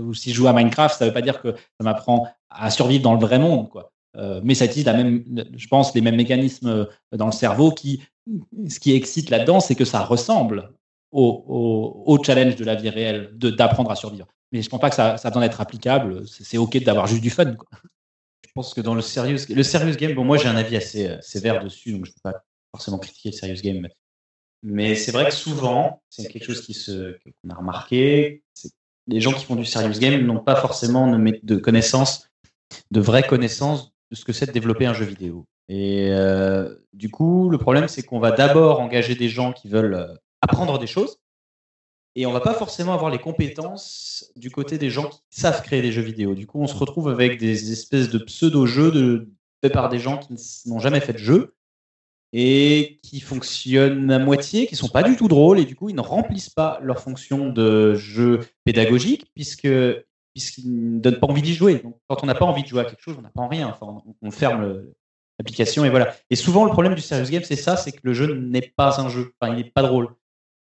[0.00, 2.70] ou si je joue à Minecraft, ça ne veut pas dire que ça m'apprend à
[2.70, 3.92] survivre dans le vrai monde, quoi.
[4.42, 5.24] Mais ça utilise la même,
[5.56, 8.00] je pense, les mêmes mécanismes dans le cerveau qui
[8.68, 10.72] ce qui excite là-dedans, c'est que ça ressemble
[11.12, 14.26] au, challenge de la vie réelle, d'apprendre à survivre.
[14.52, 16.26] Mais je ne pense pas que ça, ça a besoin d'être applicable.
[16.26, 17.54] C'est OK d'avoir juste du fun.
[18.46, 21.08] Je pense que dans le serious, le serious game, bon, moi j'ai un avis assez
[21.08, 23.88] euh, sévère dessus, donc je ne peux pas forcément critiquer le serious game.
[24.62, 28.42] Mais c'est vrai que souvent, c'est quelque chose qui se, qu'on a remarqué,
[29.06, 32.30] les gens qui font du serious game n'ont pas forcément de connaissances,
[32.90, 35.46] de vraies connaissances de ce que c'est de développer un jeu vidéo.
[35.68, 39.94] Et euh, du coup, le problème, c'est qu'on va d'abord engager des gens qui veulent
[39.94, 41.18] euh, apprendre des choses,
[42.14, 45.82] et on va pas forcément avoir les compétences du côté des gens qui savent créer
[45.82, 46.34] des jeux vidéo.
[46.34, 49.28] Du coup, on se retrouve avec des espèces de pseudo-jeux de,
[49.62, 50.34] faits par des gens qui
[50.66, 51.54] n'ont jamais fait de jeu
[52.32, 55.94] et qui fonctionnent à moitié, qui sont pas du tout drôles, et du coup, ils
[55.94, 59.68] ne remplissent pas leur fonction de jeu pédagogique, puisque
[60.36, 61.78] puisqu'ils ne donnent pas envie d'y jouer.
[61.78, 63.68] Donc, quand on n'a pas envie de jouer à quelque chose, on n'apprend rien.
[63.68, 64.94] Enfin, on, ferme le,
[65.40, 66.14] application et voilà.
[66.28, 69.00] Et souvent, le problème du serious game, c'est ça, c'est que le jeu n'est pas
[69.00, 70.14] un jeu, enfin, il n'est pas drôle.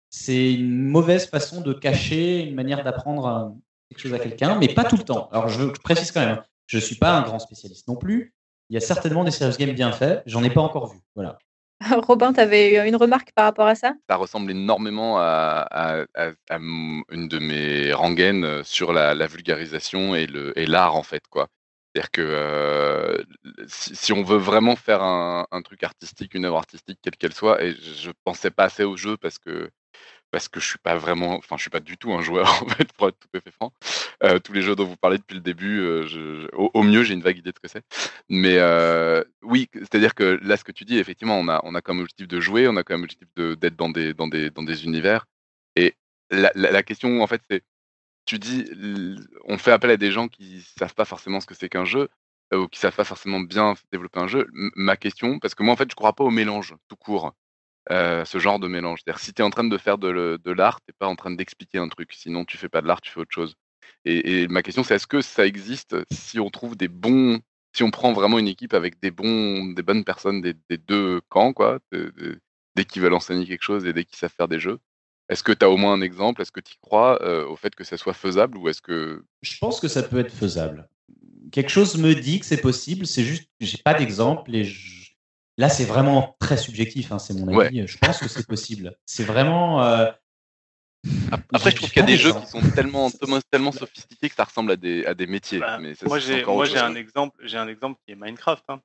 [0.08, 3.54] C'est une mauvaise façon de cacher une manière d'apprendre
[3.90, 5.28] quelque chose à quelqu'un, mais pas tout le temps.
[5.32, 8.34] Alors, je, précise quand même, hein, je ne suis pas un grand spécialiste non plus.
[8.70, 10.98] Il y a certainement des serious games bien faits, j'en ai pas encore vu.
[11.14, 11.38] Voilà.
[12.06, 13.94] Robin, tu avais une remarque par rapport à ça?
[14.08, 16.04] Ça ressemble énormément à,
[16.50, 21.22] une de mes rengaines sur la, vulgarisation et l'art, en fait.
[21.94, 23.24] C'est-à-dire que euh,
[23.66, 27.72] si, on veut vraiment faire un, truc artistique, une œuvre artistique, quelle qu'elle soit, et
[27.74, 29.70] je pensais pas assez au jeu parce que
[30.30, 32.68] parce que je suis pas vraiment, enfin je suis pas du tout un joueur en
[32.68, 33.72] fait pour être tout à fait franc.
[34.22, 37.22] Euh, tous les jeux dont vous parlez depuis le début, euh, au, mieux j'ai une
[37.22, 37.84] vague idée de ce que c'est.
[38.28, 38.58] Mais
[39.42, 42.28] oui, c'est-à-dire que là ce que tu dis, effectivement, on a on a comme objectif
[42.28, 45.26] de jouer, on a comme objectif d'être dans des dans des dans des univers.
[45.76, 45.94] Et
[46.30, 47.62] la, la question en fait c'est
[48.28, 48.66] tu dis,
[49.46, 52.10] on fait appel à des gens qui savent pas forcément ce que c'est qu'un jeu,
[52.52, 54.46] euh, ou qui savent pas forcément bien développer un jeu.
[54.52, 57.32] ma question, parce que moi en fait je crois pas au mélange tout court,
[57.90, 59.00] euh, ce genre de mélange.
[59.02, 61.30] C'est-à-dire si tu es en train de faire de, de l'art, t'es pas en train
[61.30, 62.12] d'expliquer un truc.
[62.12, 63.54] Sinon tu fais pas de l'art, tu fais autre chose.
[64.04, 67.40] Et, ma question c'est est-ce que ça existe si on trouve des bons,
[67.74, 71.52] si on prend vraiment une équipe avec des bons, des bonnes personnes des, deux camps
[71.52, 74.78] quoi, dès qu'ils veulent enseigner quelque chose et dès qu'ils savent faire des jeux.
[75.28, 76.40] Est-ce que tu as au moins un exemple?
[76.40, 79.58] Est-ce que tu crois euh, au fait que ça soit faisable ou est-ce que Je
[79.58, 80.88] pense que ça peut être faisable.
[81.52, 84.64] Quelque chose me dit que c'est possible, c'est juste que j'ai pas d'exemple et
[85.58, 87.86] là c'est vraiment très subjectif, hein, c'est mon avis.
[87.86, 88.96] Je pense que c'est possible.
[89.04, 89.84] C'est vraiment.
[89.84, 90.10] Euh,
[91.52, 93.10] après, je trouve qu'il y a des jeux qui sont tellement,
[93.50, 95.58] tellement sophistiqués que ça ressemble à des, à des métiers.
[95.58, 98.64] Bah, moi, j'ai un exemple, j'ai un exemple qui est Minecraft.
[98.68, 98.80] Hein.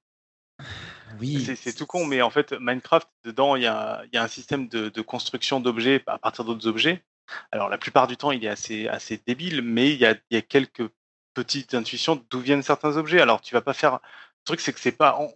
[1.20, 1.44] Oui.
[1.56, 5.60] C'est tout con, mais en fait, Minecraft, dedans, il y a, un système de, construction
[5.60, 7.04] d'objets à partir d'autres objets.
[7.52, 10.88] Alors, la plupart du temps, il est assez, assez débile, mais il y a, quelques
[11.34, 13.22] petites intuitions d'où viennent certains objets.
[13.22, 13.94] Alors, tu vas pas faire.
[13.94, 15.18] Le truc, c'est que c'est pas.
[15.20, 15.34] On,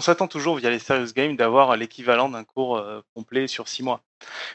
[0.00, 4.02] s'attend toujours via les serious games d'avoir l'équivalent d'un cours euh, complet sur six mois.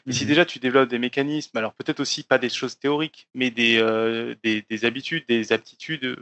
[0.06, 3.28] Mais si mmh déjà tu développes des mécanismes, alors peut-être aussi pas des choses théoriques,
[3.34, 6.18] mais des, euh, des, habitudes, des aptitudes,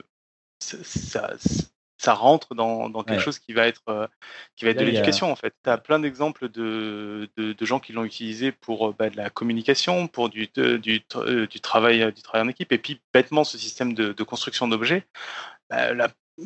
[0.60, 1.35] ça,
[1.98, 4.07] ça rentre dans, quelque chose qui va être, euh,
[4.56, 5.53] qui va être de l'éducation en fait.
[5.64, 10.07] Tu as plein d'exemples de, de, gens qui l'ont utilisé pour bah, de la communication,
[10.07, 14.23] pour du, du, du, travail, du travail en équipe, et puis bêtement ce système de,
[14.23, 15.06] construction d'objets.
[15.69, 15.94] Bah,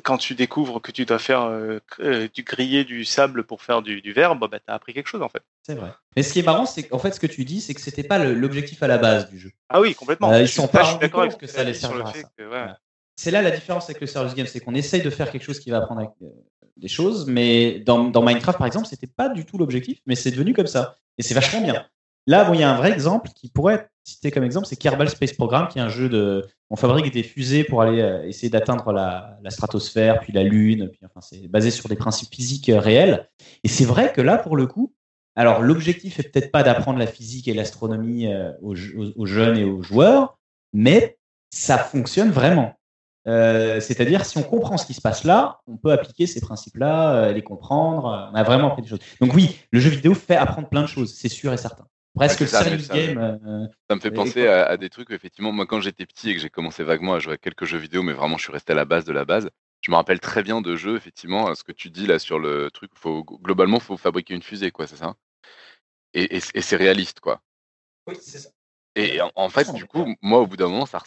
[0.03, 1.51] quand tu découvres que tu dois faire
[1.99, 5.21] du griller du sable pour faire du, du verre, bah, tu as appris quelque chose
[5.21, 5.43] en fait.
[5.63, 5.91] C'est vrai.
[6.15, 8.03] Mais ce qui est marrant, c'est qu'en fait, ce que tu dis, c'est que c'était
[8.03, 9.51] pas l'objectif à la base du jeu.
[9.69, 10.33] Ah oui, complètement.
[10.33, 12.11] ils sont pas, d'accord avec ce que ça allait servir.
[13.15, 15.59] c'est là la différence avec le serious game, c'est qu'on essaye de faire quelque chose
[15.59, 16.11] qui va apprendre avec,
[16.77, 20.31] des choses, mais dans, dans Minecraft, par exemple, c'était pas du tout l'objectif, mais c'est
[20.31, 20.95] devenu comme ça.
[21.17, 21.85] Et c'est vachement bien.
[22.27, 24.75] Là, bon, il y a un vrai exemple qui pourrait être cité comme exemple, c'est
[24.75, 26.45] Kerbal Space Program, qui est un jeu de.
[26.69, 31.01] On fabrique des fusées pour aller euh, essayer d'atteindre la, stratosphère, puis la Lune, puis
[31.05, 33.29] enfin, c'est basé sur des principes physiques euh, réels.
[33.63, 34.93] Et c'est vrai que là, pour le coup,
[35.35, 38.75] alors l'objectif est peut-être pas d'apprendre la physique et l'astronomie euh, aux,
[39.25, 40.37] jeunes et aux joueurs,
[40.73, 41.17] mais
[41.49, 42.73] ça fonctionne vraiment.
[43.25, 47.43] C'est-à-dire, si on comprend ce qui se passe là, on peut appliquer ces principes-là, les
[47.43, 48.31] comprendre.
[48.33, 48.99] On a vraiment appris des choses.
[49.19, 51.85] Donc oui, le jeu vidéo fait apprendre plein de choses, c'est sûr et certain.
[52.15, 53.17] Presque ça, serious game.
[53.17, 55.11] Euh, ça me fait penser à, des trucs.
[55.11, 57.77] Effectivement, moi, quand j'étais petit et que j'ai commencé vaguement à jouer à quelques jeux
[57.77, 59.49] vidéo, mais vraiment, je suis resté à la base de la base.
[59.81, 62.69] Je me rappelle très bien de jeux, effectivement, ce que tu dis là sur le
[62.71, 62.91] truc.
[62.95, 65.15] Faut, globalement, il faut fabriquer une fusée, quoi, c'est ça?
[66.13, 67.41] Et, et c'est réaliste, quoi.
[68.07, 68.49] Oui, c'est ça.
[68.95, 71.01] Et en, fait, du coup, moi, au bout d'un moment, ça,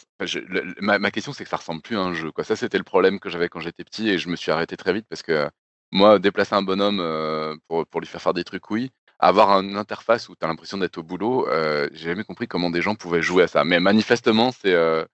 [0.80, 2.32] ma, question, c'est que ça ressemble plus à un jeu.
[2.32, 2.42] Quoi.
[2.42, 4.94] Ça, c'était le problème que j'avais quand j'étais petit et je me suis arrêté très
[4.94, 5.50] vite parce que
[5.92, 8.90] moi, déplacer un bonhomme euh, pour, pour, lui faire faire des trucs, oui.
[9.18, 12.70] Avoir une interface où tu as l'impression d'être au boulot, euh, j'ai jamais compris comment
[12.70, 13.64] des gens pouvaient jouer à ça.
[13.64, 15.04] Mais manifestement, c'est euh,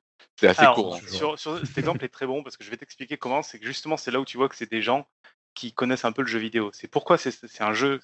[0.42, 0.98] assez courant.
[1.36, 3.42] Sur, cet exemple est très bon parce que je vais t'expliquer comment.
[3.42, 5.06] C'est que justement, c'est là où tu vois que c'est des gens
[5.54, 6.70] qui connaissent un peu le jeu vidéo.
[6.72, 8.00] C'est pourquoi c'est un jeu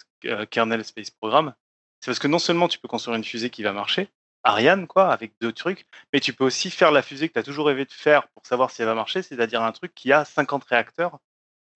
[0.51, 1.55] kernel space program.
[2.01, 4.09] C'est parce que non seulement tu peux construire une fusée qui va marcher,
[4.44, 5.86] Ariane, quoi, avec deux trucs.
[6.12, 8.47] Mais tu peux aussi faire la fusée que tu as toujours rêvé de faire pour
[8.47, 11.18] savoir si elle va marcher, c'est-à-dire un truc qui a 50 réacteurs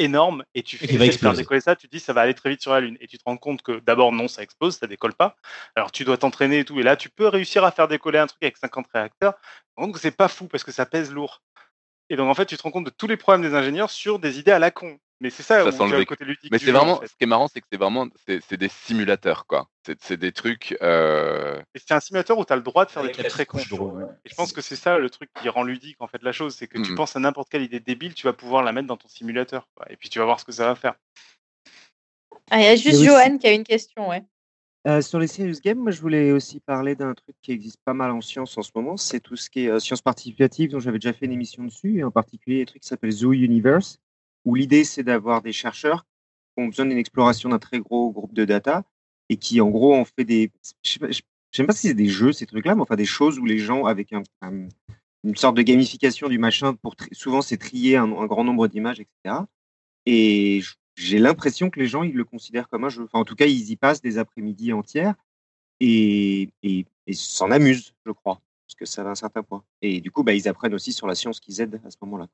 [0.01, 2.63] énormes et tu fais faire décoller ça, tu te dis ça va aller très vite
[2.63, 2.97] sur la Lune.
[3.01, 5.37] Et tu te rends compte que d'abord, non, ça explose, ça décolle pas.
[5.77, 6.81] Alors tu dois t'entraîner et tout.
[6.81, 9.35] Et là, tu peux réussir à faire décoller un truc avec 50 réacteurs.
[9.79, 11.43] Donc c'est pas fou parce que ça pèse lourd.
[12.09, 14.19] Et donc en fait, tu te rends compte de tous les problèmes des ingénieurs sur
[14.19, 14.99] des idées à la con.
[15.23, 16.51] Mais c'est ça, ça le côté ludique.
[16.51, 19.69] Mais c'est vraiment, ce qui est marrant, c'est que c'est vraiment, c'est des simulateurs, quoi.
[20.01, 20.77] C'est des trucs.
[20.81, 21.61] Euh...
[21.75, 23.59] c'est un simulateur où tu as le droit de faire des trucs très cons.
[23.59, 26.55] Et je pense que c'est ça le truc qui rend ludique en fait la chose,
[26.55, 26.95] c'est que tu mmh.
[26.95, 29.97] penses à n'importe quelle idée débile, tu vas pouvoir la mettre dans ton simulateur, et
[29.97, 30.95] puis tu vas voir ce que ça va faire.
[32.51, 34.25] Ah, il y a juste Johan qui a une question, ouais.
[34.87, 37.93] Euh, sur les serious games, moi je voulais aussi parler d'un truc qui existe pas
[37.93, 40.81] mal en science en ce moment, c'est tout ce qui est euh, sciences participatives, dont
[40.81, 44.01] j'avais déjà fait une émission dessus, et en particulier un truc qui s'appelle Zoo Universe,
[44.45, 46.05] où l'idée c'est d'avoir des chercheurs
[46.57, 48.85] qui ont besoin d'une exploration d'un très gros groupe de data
[49.29, 50.51] et qui en gros ont fait des
[50.83, 51.23] je sais
[51.53, 53.59] sais pas si c'est des jeux ces trucs là mais enfin des choses où les
[53.59, 54.23] gens avec un,
[55.25, 59.45] une sorte de gamification du machin pour souvent c'est trier un, grand nombre d'images etc
[60.07, 60.63] et
[60.97, 63.05] j'ai l'impression que les gens ils le considèrent comme un jeu.
[63.05, 65.15] Enfin en tout cas ils y passent des après-midi entières
[65.81, 69.65] et, et, s'en amusent je crois parce que ça va à un certain point.
[69.83, 72.19] Et du coup bah, ils apprennent aussi sur la science qu'ils aident à ce moment
[72.19, 72.29] là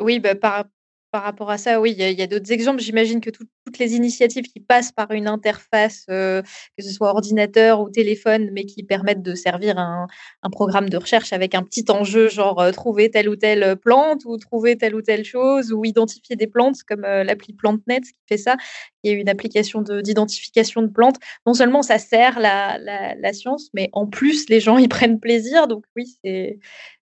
[0.00, 0.64] oui, bah, par
[1.12, 2.80] par rapport à ça, oui, il y a d'autres exemples.
[2.82, 6.42] J'imagine que toutes les initiatives qui passent par une interface, que
[6.78, 10.08] ce soit ordinateur ou téléphone, mais qui permettent de servir un
[10.50, 14.76] programme de recherche avec un petit enjeu, genre, trouver telle ou telle, plante ou trouver
[14.76, 18.56] telle ou telle chose ou identifier des plantes comme, l'appli PlantNet qui fait ça,
[19.04, 21.16] y a une application d'identification de plantes.
[21.46, 25.20] Non seulement ça sert la la la science, mais en plus les gens y prennent
[25.20, 26.58] plaisir donc oui, c'est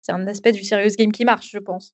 [0.09, 1.91] un aspect du serious game qui marche, je pense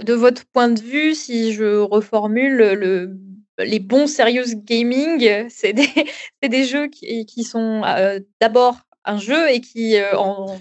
[0.00, 3.16] de votre point de vue, si je reformule, le,
[3.58, 5.88] les bons serious gaming, c'est des,
[6.48, 10.58] des, jeux qui, qui sont euh, d'abord un jeu et qui, euh, en,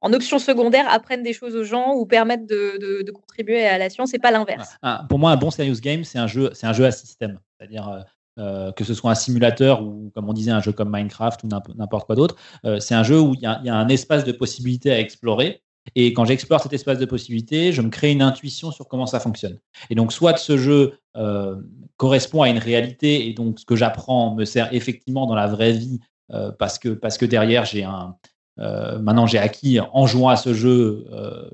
[0.00, 3.90] en, option secondaire, apprennent des choses aux gens ou permettent de, de, contribuer à la
[3.90, 4.76] science et pas l'inverse.
[4.80, 7.38] Ah, pour moi, un bon serious game, c'est un jeu, c'est un jeu à système,
[7.58, 8.04] c'est-à-dire
[8.38, 11.48] euh, que ce soit un simulateur ou, comme on disait, un jeu comme Minecraft ou
[11.76, 12.36] n'importe quoi d'autre.
[12.80, 15.62] c'est un jeu où il y, y, a un espace de possibilités à explorer
[15.94, 19.20] et quand j'explore cet espace de possibilités, je me crée une intuition sur comment ça
[19.20, 19.58] fonctionne.
[19.90, 21.56] Et donc, soit ce jeu euh,
[21.96, 25.72] correspond à une réalité, et donc ce que j'apprends me sert effectivement dans la vraie
[25.72, 26.00] vie,
[26.32, 28.16] euh, parce, que, derrière, j'ai un.
[28.60, 31.06] Euh, maintenant, j'ai acquis en jouant à ce jeu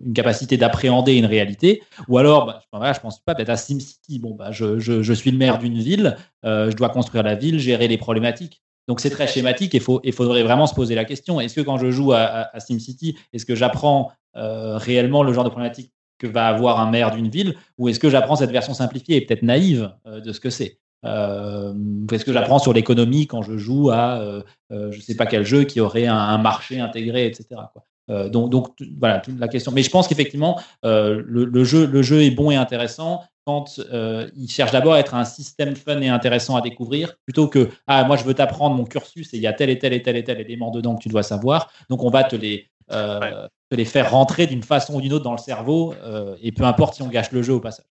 [0.04, 1.82] une capacité d'appréhender une réalité.
[2.08, 4.18] Ou alors, bah, je, ne pense pas peut-être à SimCity.
[4.18, 7.58] Bon, bah, je, je, je suis le maire d'une ville, je dois construire la ville,
[7.58, 8.62] gérer les problématiques.
[8.88, 11.78] Donc c'est très schématique et il faudrait vraiment se poser la question est-ce que quand
[11.78, 16.48] je joue à, SimCity, est-ce que j'apprends euh, réellement le genre de problématique que va
[16.48, 19.92] avoir un maire d'une ville ou est-ce que j'apprends cette version simplifiée et peut-être naïve
[20.06, 20.78] euh, de ce que c'est?
[21.06, 21.72] Euh,
[22.12, 25.64] Est-ce que j'apprends sur l'économie quand je joue à je ne sais pas quel jeu
[25.64, 27.60] qui aurait un, marché intégré, etc.
[28.08, 29.72] donc, donc voilà toute la question.
[29.72, 34.48] Mais je pense qu'effectivement le, jeu, le jeu est bon et intéressant quand euh, il
[34.48, 38.16] cherche d'abord à être un système fun et intéressant à découvrir, plutôt que ah moi
[38.16, 40.22] je veux t'apprendre mon cursus et il y a tel et tel et tel et
[40.22, 41.68] tel élément dedans que tu dois savoir.
[41.88, 45.24] Donc on va te les euh, te les faire rentrer d'une façon ou d'une autre
[45.24, 47.86] dans le cerveau euh, et peu importe si on gâche le jeu au passage.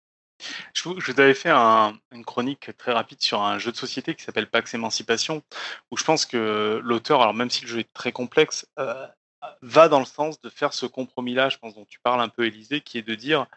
[0.73, 4.47] Je vous, avais fait une chronique très rapide sur un jeu de société qui s'appelle
[4.47, 5.41] Pax Émancipation,
[5.89, 8.67] où je pense que l'auteur, alors même si le jeu est très complexe,
[9.63, 12.45] va dans le sens de faire ce compromis-là, je pense, dont tu parles un peu,
[12.45, 13.47] Élisée, qui est de dire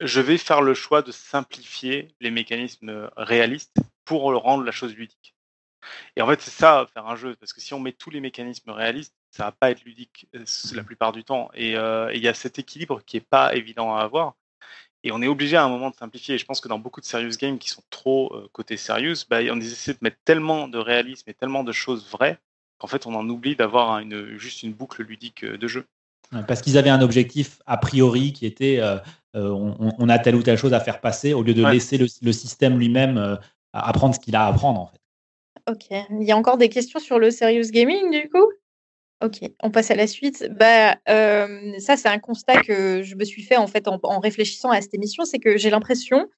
[0.00, 5.34] je vais faire le choix de simplifier les mécanismes réalistes pour rendre la chose ludique.
[6.16, 8.20] Et en fait, c'est ça, faire un jeu, parce que si on met tous les
[8.20, 10.44] mécanismes réalistes, ça va pas être ludique euh,
[10.74, 11.50] la plupart du temps.
[11.56, 14.34] Euh, et il y a cet équilibre qui est pas évident à avoir.
[15.04, 16.34] Et on est obligé à un moment de simplifier.
[16.34, 19.24] Et je pense que dans beaucoup de serious games qui sont trop euh, côté serious,
[19.28, 22.38] bah, on essaie de mettre tellement de réalisme et tellement de choses vraies
[22.78, 24.00] qu'en fait, on en oublie d'avoir
[24.36, 25.84] juste une boucle ludique de jeu.
[26.46, 28.82] Parce qu'ils avaient un objectif a priori qui était
[29.34, 32.32] on, a telle ou telle chose à faire passer au lieu de laisser le, le
[32.32, 33.38] système lui-même
[33.72, 35.00] apprendre ce qu'il a à apprendre en fait.
[35.70, 35.86] Ok.
[36.10, 38.46] Il y a encore des questions sur le serious gaming du coup?
[39.20, 40.48] Ok, on passe à la suite.
[40.56, 44.70] Bah, euh, ça, c'est un constat que je me suis fait en fait en, réfléchissant
[44.70, 46.28] à cette émission, c'est que j'ai l'impression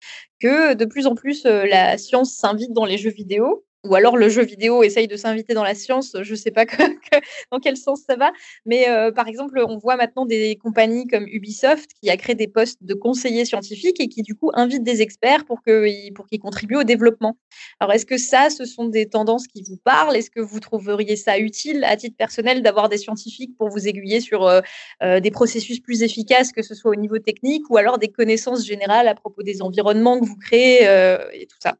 [0.41, 4.17] que de plus en plus euh, la science s'invite dans les jeux vidéo ou alors
[4.17, 6.67] le jeu vidéo essaye de s'inviter dans la science, je ne sais pas
[7.51, 8.31] dans quel sens ça va,
[8.67, 12.49] mais euh, par exemple, on voit maintenant des compagnies comme Ubisoft qui a créé des
[12.49, 16.77] postes de conseillers scientifiques et qui du coup invitent des experts pour qu'ils pour contribuent
[16.77, 17.37] au développement.
[17.81, 20.17] Alors est-ce que ça, ce sont des tendances qui vous parlent?
[20.17, 24.21] Est-ce que vous trouveriez ça utile à titre personnel d'avoir des scientifiques pour vous aiguiller
[24.21, 24.61] sur euh,
[25.03, 28.67] euh, des processus plus efficaces, que ce soit au niveau technique ou alors des connaissances
[28.67, 30.85] générales à propos des environnements que vous créez
[31.33, 31.77] et tout ça?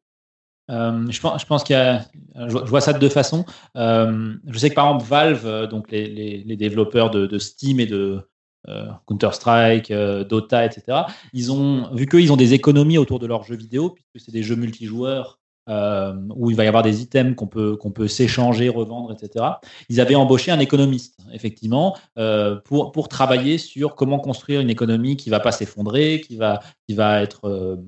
[0.71, 2.07] Euh, je pense, je qu'il y a,
[2.49, 3.45] je vois ça de deux façons.
[3.77, 7.87] Euh, je sais que par exemple Valve, euh, donc les, les, développeurs de, Steam et
[7.87, 8.21] de
[9.07, 10.99] Counter Strike, Dota, etc.
[11.33, 14.43] Ils ont vu qu'ils ont des économies autour de leurs jeux vidéo puisque c'est des
[14.43, 19.13] jeux multijoueurs où il va y avoir des items qu'on peut qu'on peut s'échanger, revendre,
[19.13, 19.45] etc.
[19.89, 21.97] Ils avaient embauché un économiste effectivement
[22.65, 26.95] pour pour travailler sur comment construire une économie qui va pas s'effondrer, qui va qui
[26.95, 27.79] va être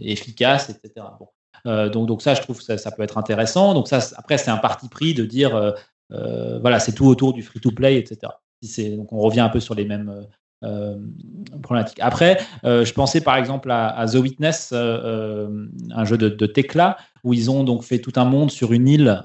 [0.00, 1.06] efficace, etc.
[1.18, 1.28] Bon.
[1.66, 3.74] Euh, donc, donc ça, je trouve que ça, peut être intéressant.
[3.74, 5.72] Donc ça, après, c'est un parti pris de dire, euh,
[6.12, 8.32] euh, voilà, c'est tout autour du free-to-play, etc.
[8.96, 10.26] Donc on revient un peu sur les mêmes
[11.62, 12.00] problématiques.
[12.02, 17.50] Après, je pensais par exemple à, The Witness, un jeu de, de Tecla, où ils
[17.50, 19.22] ont donc fait tout un monde sur une île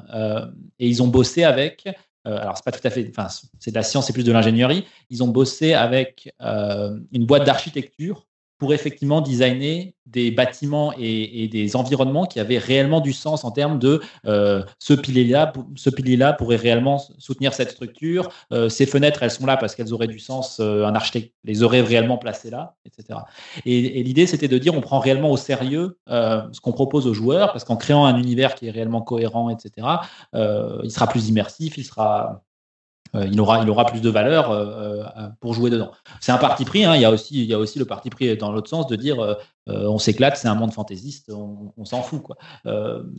[0.80, 1.90] et ils ont bossé avec
[2.24, 3.28] alors c'est pas tout à fait, enfin
[3.60, 4.86] c'est de la science, c'est plus de l'ingénierie.
[5.10, 8.26] Ils ont bossé avec une boîte d'architecture
[8.58, 13.80] pour effectivement designer des bâtiments et, des environnements qui avaient réellement du sens en termes
[13.80, 18.30] de euh, ce pilier-là, ce pilier-là pourrait réellement soutenir cette structure.
[18.54, 20.60] Euh, ces fenêtres, elles sont là parce qu'elles auraient du sens.
[20.60, 23.20] Euh, un architecte les aurait réellement placées là, etc.
[23.66, 27.52] Et, l'idée, c'était de dire, on prend réellement au sérieux ce qu'on propose aux joueurs
[27.52, 29.88] parce qu'en créant un univers qui est réellement cohérent, etc.
[30.34, 32.44] il sera plus immersif, il sera
[33.24, 35.92] il, aura, il aura plus de valeur euh, euh, pour jouer dedans.
[36.20, 36.96] C'est un parti pris, hein.
[36.96, 37.12] il, y a
[37.60, 39.38] aussi, le parti pris dans l'autre sens de dire
[39.68, 42.24] on s'éclate, c'est un monde fantaisiste, on, s'en fout.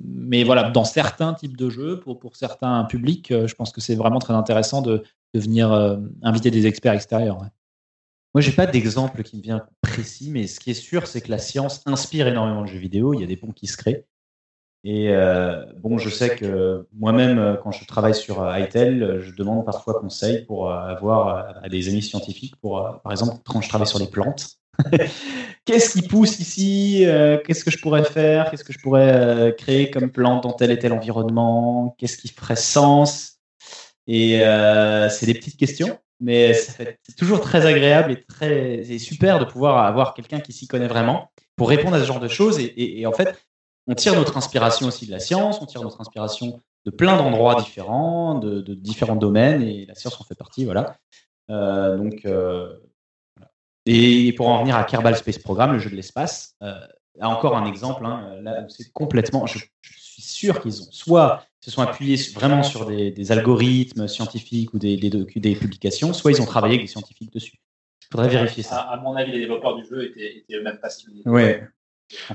[0.05, 4.19] Mais voilà, dans certains types de jeux, pour, certains publics, je pense que c'est vraiment
[4.19, 5.03] très intéressant de,
[5.35, 5.73] de venir
[6.23, 7.39] inviter des experts extérieurs.
[8.37, 11.31] Moi, j'ai pas d'exemple qui me vient précis, mais ce qui est sûr, c'est que
[11.31, 13.15] la science inspire énormément de jeux vidéo.
[13.15, 14.05] Il y a des ponts qui se créent.
[14.89, 19.35] Et euh, bon, je sais que moi-même, euh, quand je travaille sur euh, ITEL, je
[19.35, 23.89] demande parfois conseil pour avoir à des amis scientifiques, pour, par exemple, quand je travaille
[23.89, 24.51] sur les plantes.
[25.65, 27.05] Qu'est-ce qui pousse ici
[27.45, 30.79] Qu'est-ce que je pourrais faire Qu'est-ce que je pourrais créer comme plante dans tel et
[30.79, 33.41] tel environnement Qu'est-ce qui ferait sens?
[34.07, 34.39] Et
[35.11, 40.15] c'est des petites questions, mais c'est toujours très agréable et très super de pouvoir avoir
[40.15, 42.61] quelqu'un qui s'y connaît vraiment pour répondre à ce genre de choses.
[42.61, 43.35] et en fait,
[43.87, 47.57] on tire notre inspiration aussi de la science, on tire notre inspiration de plein d'endroits
[47.57, 50.97] différents, de, différents domaines, et la science en fait partie, voilà.
[51.51, 52.77] Euh, donc, euh,
[53.85, 56.75] et pour en revenir à Kerbal Space Program, le jeu de l'espace, euh,
[57.21, 61.71] encore un exemple, hein, là où c'est complètement, je, suis sûr qu'ils ont soit se
[61.71, 66.77] sont appuyés vraiment sur des, algorithmes scientifiques ou des, des, publications, soit ils ont travaillé
[66.77, 67.59] avec des scientifiques dessus.
[68.03, 68.83] Il faudrait vérifier ça.
[68.83, 71.23] À, mon avis, les développeurs du jeu étaient, eux-mêmes passionnés.
[71.27, 71.69] Ouais.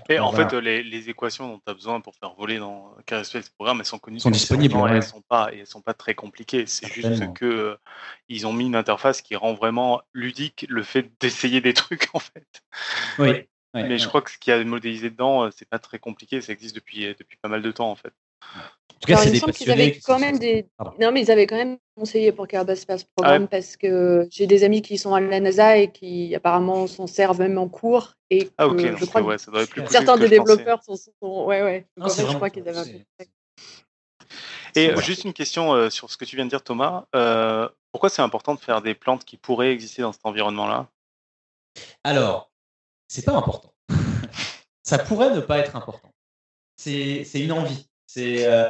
[0.10, 3.80] Et en fait, les, équations dont tu as besoin pour faire voler dans ce programme,
[3.80, 4.20] elles sont connues.
[4.20, 4.78] Sont disponibles.
[4.90, 6.66] Elles sont pas, et elles sont pas très compliquées.
[6.66, 7.76] C'est juste que euh,
[8.28, 12.20] ils ont mis une interface qui rend vraiment ludique le fait d'essayer des trucs en
[12.20, 12.64] fait.
[13.20, 13.48] Oui.
[13.74, 16.42] Mais je crois que ce qu'il y a modélisé dedans, euh, c'est pas très compliqué.
[16.42, 18.14] Ça existe depuis depuis pas mal de temps en fait.
[19.02, 20.00] En tout cas, c'est des passionnés.
[20.06, 20.68] quand même des...
[21.00, 24.64] Non, mais ils avaient quand même conseillé pour Kerbal Space Program parce que j'ai des
[24.64, 28.14] amis qui sont à la NASA et qui apparemment s'en servent même en cours.
[28.30, 31.88] Et ah, ok, je crois que, ça plus certains des développeurs sont, Ouais, ouais.
[31.98, 33.06] Non, fait, je crois qu'ils avaient
[34.76, 37.06] Et juste une question euh, sur ce que tu viens de dire, Thomas.
[37.16, 40.88] Euh, pourquoi c'est important de faire des plantes qui pourraient exister dans cet environnement-là?
[42.04, 42.52] Alors,
[43.08, 43.74] c'est pas important.
[44.84, 46.12] ça pourrait ne pas être important.
[46.78, 47.88] C'est une envie.
[48.08, 48.70] C'est euh,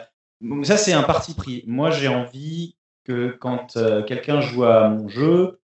[0.63, 1.63] ça, c'est un parti pris.
[1.67, 3.77] Moi, j'ai envie que quand
[4.07, 5.59] quelqu'un joue à mon jeu,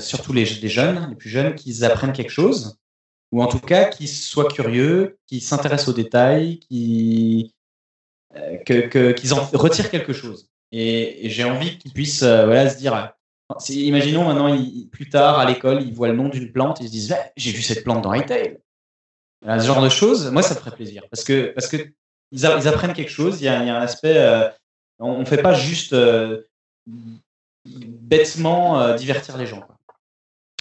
[0.00, 2.78] surtout les, les, jeunes, les plus jeunes, qu'ils apprennent quelque chose,
[3.32, 7.52] ou en tout cas qu'ils soient curieux, qu'ils s'intéressent aux détails, qu'ils
[8.64, 10.48] qu'ils en retirent quelque chose.
[10.72, 13.12] Et, j'ai envie qu'ils puissent voilà, se dire,
[13.70, 14.56] imaginons maintenant,
[14.90, 17.62] plus tard à l'école, ils voient le nom d'une plante ils se disent, j'ai vu
[17.62, 18.58] cette plante dans Retail.
[19.46, 21.04] Ce genre de choses, moi, ça me ferait plaisir.
[21.10, 21.76] Parce que, parce que
[22.32, 24.50] ils, apprennent quelque chose, il y a, un aspect,
[24.98, 25.94] on ne fait pas juste
[27.64, 29.66] bêtement divertir les gens.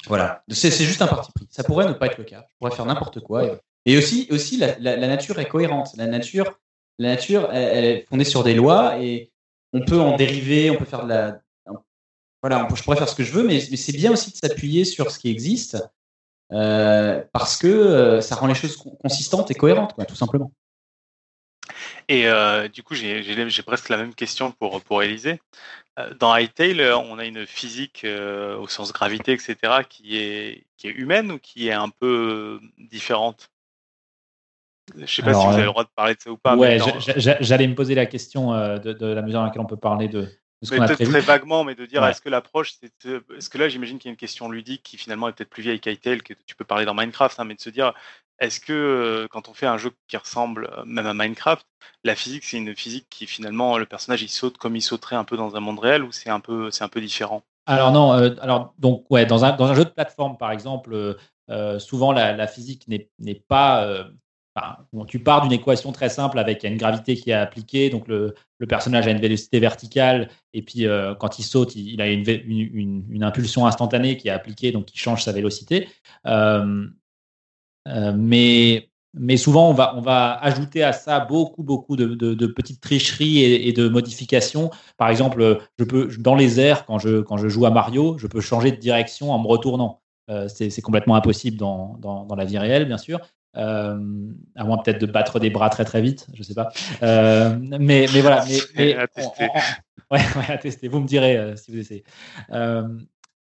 [0.08, 1.48] Voilà, c'est juste un parti pris.
[1.50, 2.46] Ça pourrait ne pas être le cas.
[2.50, 3.60] Je pourrais faire n'importe quoi.
[3.86, 5.90] Et, aussi, aussi la, nature est cohérente.
[5.98, 6.60] La nature,
[6.98, 9.32] la nature elle, est fondée sur des lois et
[9.74, 11.42] on peut en dériver, on peut faire de la.
[12.42, 15.12] Voilà, je pourrais faire ce que je veux, mais, c'est bien aussi de s'appuyer sur
[15.12, 15.84] ce qui existe
[16.54, 20.52] euh, parce que euh, ça rend les choses consistantes et cohérentes, tout simplement.
[22.10, 25.42] Et euh, du coup, j'ai presque la même question pour, pour Élisée.
[26.00, 29.56] Euh, dans Hytale, on a une physique euh, au sens gravité, etc.,
[29.90, 33.52] qui est, qui est humaine ou qui est un peu différente?
[34.96, 36.56] Je ne sais pas si vous avez le droit de parler de ça ou pas.
[36.56, 36.80] Ouais,
[37.18, 40.30] j'allais me poser la question de, la mesure dans laquelle on peut parler de,
[40.64, 41.12] ce qu'on a prévu.
[41.12, 44.14] Très vaguement, mais de dire est-ce que l'approche, est-ce que là, j'imagine qu'il y a
[44.14, 46.94] une question ludique qui finalement est peut-être plus vieille qu'Hytale, que tu peux parler dans
[46.94, 47.94] Minecraft, hein, mais de se dire
[48.40, 51.66] est-ce que quand on fait un jeu qui ressemble même à Minecraft,
[52.04, 55.24] la physique c'est une physique qui finalement le personnage il saute comme il sauterait un
[55.24, 57.44] peu dans un monde réel ou c'est un peu c'est un peu différent?
[57.66, 61.18] Alors non, alors donc ouais dans un, dans un jeu de plateforme par exemple,
[61.80, 64.08] souvent la, physique n'est pas
[65.08, 68.36] tu pars d'une équation très simple avec une gravité qui est appliquée, donc le,
[68.68, 70.86] personnage a une vélocité verticale, et puis
[71.20, 75.24] quand il saute, il, a une, une, impulsion instantanée qui est appliquée, donc qui change
[75.24, 75.88] sa vélocité.
[77.88, 82.82] Euh, mais, mais souvent, on va, on va ajouter à ça beaucoup, beaucoup de, petites
[82.82, 84.70] tricheries et, de modifications.
[84.98, 88.28] Par exemple, je peux, dans les airs, quand je, quand je joue à Mario, je
[88.28, 90.02] peux changer de direction en me retournant.
[90.30, 93.20] Euh, c'est complètement impossible dans, dans, la vie réelle, bien sûr.
[93.56, 93.98] Euh,
[94.56, 96.70] à moins peut-être de battre des bras très très vite, je sais pas.
[97.02, 98.44] mais, mais voilà.
[98.76, 99.48] Mais, à tester.
[100.12, 100.20] ouais,
[100.50, 100.90] à tester.
[100.90, 102.04] Vous me direz si vous essayez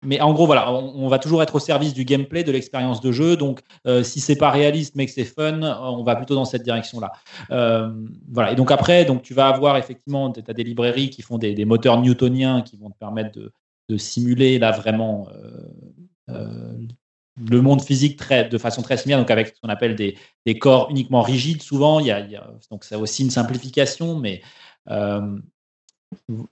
[0.02, 3.12] mais en gros, voilà, on, va toujours être au service du gameplay, de l'expérience de
[3.12, 3.36] jeu.
[3.36, 6.64] Donc, euh, si c'est pas réaliste mais que c'est fun, on va plutôt dans cette
[6.64, 7.12] direction-là.
[7.52, 7.92] Euh,
[8.32, 8.54] voilà.
[8.54, 12.62] Et donc après, donc tu vas avoir effectivement, des librairies qui font des, moteurs newtoniens
[12.62, 13.52] qui vont te permettre de,
[13.98, 15.28] simuler là vraiment
[16.30, 16.78] euh,
[17.50, 20.16] le monde physique de façon très similaire, donc avec ce qu'on appelle des,
[20.60, 21.62] corps uniquement rigides.
[21.62, 22.22] Souvent, il y a,
[22.72, 24.42] donc c'est aussi une simplification, mais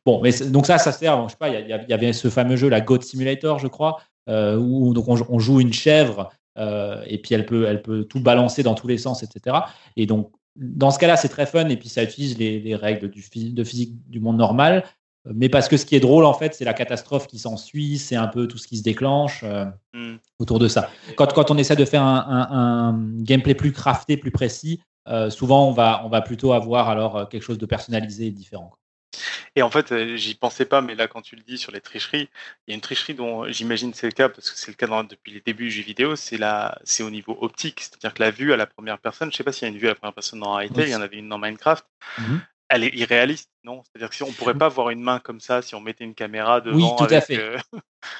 [0.05, 1.23] Bon, mais donc ça, ça sert.
[1.27, 4.57] je sais pas, il y, avait ce fameux jeu, la Goat Simulator, je crois, euh,
[4.57, 8.63] où donc on, joue une chèvre euh, et puis elle peut, elle peut tout balancer
[8.63, 9.57] dans tous les sens, etc.
[9.95, 13.23] Et donc, dans ce cas-là, c'est très fun et puis ça utilise les, règles du,
[13.51, 14.83] de physique du monde normal.
[15.33, 18.15] Mais parce que ce qui est drôle, en fait, c'est la catastrophe qui s'ensuit, c'est
[18.15, 20.17] un peu tout ce qui se déclenche euh, hmm.
[20.39, 20.89] autour de ça.
[21.17, 24.81] Quand, quand, on essaie de faire un, gameplay plus crafté, plus précis,
[25.29, 28.71] souvent on va, on va plutôt avoir alors quelque chose de personnalisé et différent.
[29.55, 31.81] Et en fait, euh, j'y pensais pas, mais là, quand tu le dis sur les
[31.81, 32.29] tricheries,
[32.67, 34.87] il y a une tricherie dont j'imagine c'est le cas, parce que c'est le cas
[35.03, 36.39] depuis les débuts du jeu vidéo, c'est
[36.83, 37.81] c'est au niveau optique.
[37.81, 39.79] C'est-à-dire que la vue à la première personne, je sais pas s'il y a une
[39.79, 41.85] vue à la première personne dans Hytale, il y en avait une dans Minecraft.
[42.19, 42.37] Mmh
[42.69, 43.81] elle est irréaliste, non?
[43.83, 46.15] C'est-à-dire que si on pourrait pas voir une main comme ça si on mettait une
[46.15, 46.77] caméra devant.
[46.77, 47.37] Oui, tout à fait.
[47.37, 47.57] Euh,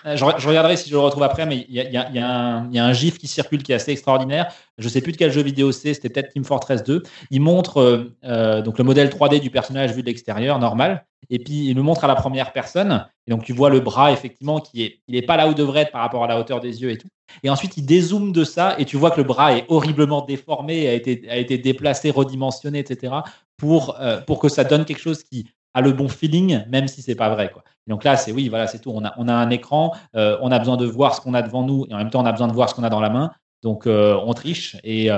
[0.06, 3.28] euh, je, regarderai si je le retrouve après, mais il y, a, un gif qui
[3.28, 4.54] circule qui est assez extraordinaire.
[4.78, 7.04] Je sais plus de quel jeu vidéo c'est, c'était peut-être Team Fortress 2.
[7.32, 11.68] Il montre euh, donc le modèle 3D du personnage vu de l'extérieur, normal, et puis
[11.68, 13.06] il le montre à la première personne.
[13.28, 15.82] Et donc tu vois le bras effectivement qui est, il est pas là où devrait
[15.82, 17.10] être par rapport à la hauteur des yeux et tout.
[17.44, 20.88] Et ensuite il dézoome de ça et tu vois que le bras est horriblement déformé,
[20.88, 23.22] a été, a été déplacé, redimensionné, etc
[23.58, 27.02] pour, euh, pour que ça donne quelque chose qui a le bon feeling, même si
[27.02, 27.52] c'est pas vrai.
[27.52, 27.64] Quoi.
[27.88, 28.92] donc là, c'est oui, voilà, c'est tout.
[28.92, 31.42] On a, on a un écran, euh, on a besoin de voir ce qu'on a
[31.42, 33.02] devant nous, et en même temps, on a besoin de voir ce qu'on a dans
[33.02, 33.32] la main.
[33.64, 34.78] Donc, euh, on triche.
[34.84, 35.10] Et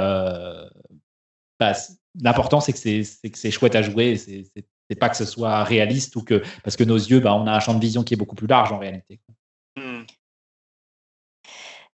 [1.59, 1.73] bah,
[2.21, 4.17] l'important, c'est que c'est, chouette à jouer.
[4.17, 7.51] C'est, pas que ce soit réaliste ou que parce que nos yeux, bah, on a
[7.53, 9.19] un champ de vision qui est beaucoup plus large en réalité.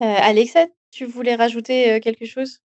[0.01, 2.61] Alexa, tu voulais rajouter quelque chose?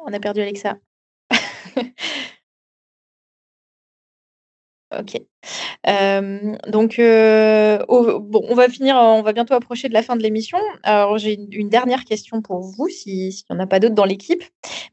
[0.00, 0.78] On a perdu Alexa.
[4.90, 5.20] Ok.
[6.68, 10.58] donc, bon, on va finir, on va bientôt approcher de la fin de l'émission.
[10.82, 14.06] Alors, j'ai une, dernière question pour vous, s'il si n'y en a pas d'autres dans
[14.06, 14.42] l'équipe.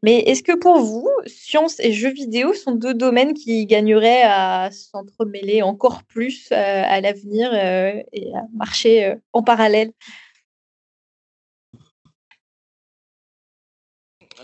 [0.04, 4.70] Mais est-ce que pour vous, science et jeux vidéo sont deux domaines qui gagneraient à
[4.72, 9.92] s'entremêler encore plus à l'avenir et à marcher en parallèle?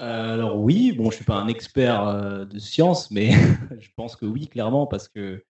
[0.02, 3.32] Alors oui, bon, je suis pas un expert de science, mais
[3.80, 5.44] je pense que oui, clairement, parce que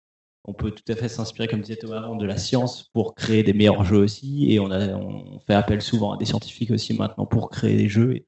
[0.48, 3.52] on peut tout à fait s'inspirer, comme disait Thomas de la science pour créer des
[3.52, 4.50] meilleurs jeux aussi.
[4.50, 8.24] Et on, fait appel souvent à des scientifiques aussi maintenant pour créer des jeux.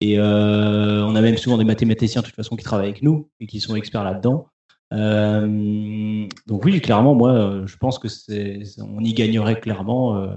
[0.00, 3.30] Et, euh, on a même souvent des mathématiciens de toute façon qui travaillent avec nous
[3.38, 4.46] et qui sont experts là-dedans.
[4.94, 10.34] Euh, donc oui, clairement, moi, je pense que c'est, on y gagnerait clairement euh,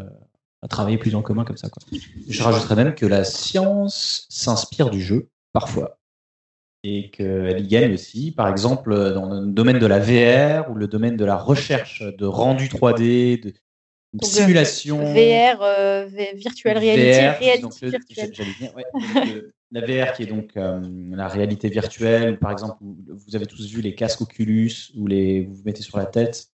[0.62, 1.70] à travailler plus en commun comme ça.
[1.70, 1.84] Quoi.
[2.28, 6.00] Je rajouterais même que la science s'inspire du jeu parfois
[6.86, 10.88] et qu'elle y gagne aussi, par exemple, dans le domaine de la VR ou le
[10.88, 13.54] domaine de la recherche de rendu 3D, de
[14.24, 15.00] simulation.
[15.00, 16.06] VR, euh,
[16.36, 18.32] virtual reality, réalité virtuelle.
[19.72, 20.80] la VR qui est donc euh,
[21.12, 25.56] la réalité virtuelle, par exemple, vous avez tous vu les casques Oculus où les, vous
[25.56, 26.50] vous mettez sur la tête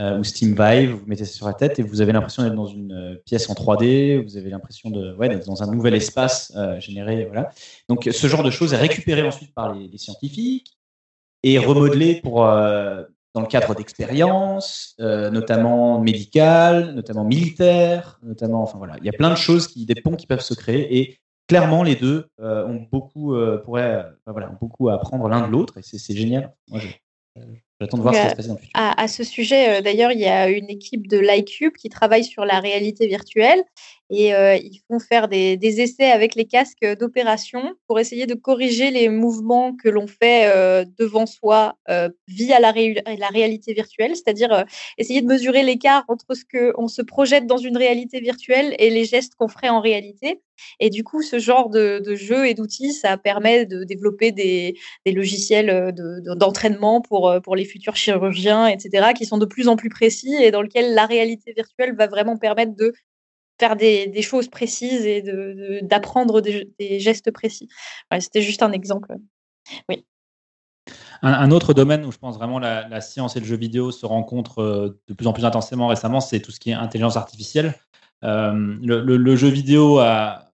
[0.00, 2.66] euh, ou Steam Vive, vous mettez sur la tête et vous avez l'impression d'être dans
[2.66, 6.52] une euh, pièce en 3D, vous avez l'impression de ouais, d'être dans un nouvel espace
[6.56, 7.26] euh, généré.
[7.26, 7.50] Voilà.
[7.88, 10.76] Donc ce genre de choses est récupéré ensuite par les, scientifiques
[11.44, 19.04] et remodelé pour, dans le cadre d'expériences, notamment médicales, notamment militaires, notamment, enfin voilà, il
[19.04, 22.26] y a plein de choses, des ponts qui peuvent se créer et clairement les deux
[22.38, 26.54] ont beaucoup, pourraient, voilà, ont beaucoup à apprendre l'un de l'autre et c'est génial.
[27.80, 28.72] J'attends de voir ce qui va se passer dans le futur.
[28.74, 32.44] À, ce sujet, euh, d'ailleurs, il y a une équipe de l'iCube qui travaille sur
[32.44, 33.62] la réalité virtuelle
[34.14, 38.90] et euh, ils font faire des, essais avec les casques d'opération pour essayer de corriger
[38.90, 41.76] les mouvements que l'on fait euh, devant soi
[42.28, 44.64] via la, réalité virtuelle, c'est-à-dire
[44.98, 49.04] essayer de mesurer l'écart entre ce qu'on se projette dans une réalité virtuelle et les
[49.04, 50.40] gestes qu'on ferait en réalité.
[50.78, 54.76] Et du coup, ce genre de, jeu et d'outils, ça permet de développer des,
[55.06, 55.92] logiciels
[56.36, 60.50] d'entraînement pour, pour les futurs chirurgiens, etc., qui sont de plus en plus précis et
[60.50, 62.92] dans lesquels la réalité virtuelle va vraiment permettre de
[63.64, 65.22] faire des, choses précises et
[65.82, 67.68] d'apprendre de, des, gestes précis.
[68.20, 69.14] C'était juste un exemple.
[69.88, 70.04] Oui.
[71.22, 74.04] Un, autre domaine où je pense vraiment la, la, science et le jeu vidéo se
[74.04, 77.74] rencontrent euh, de plus en plus intensément récemment, c'est tout ce qui est intelligence artificielle.
[78.24, 80.50] Euh, le, jeu vidéo a,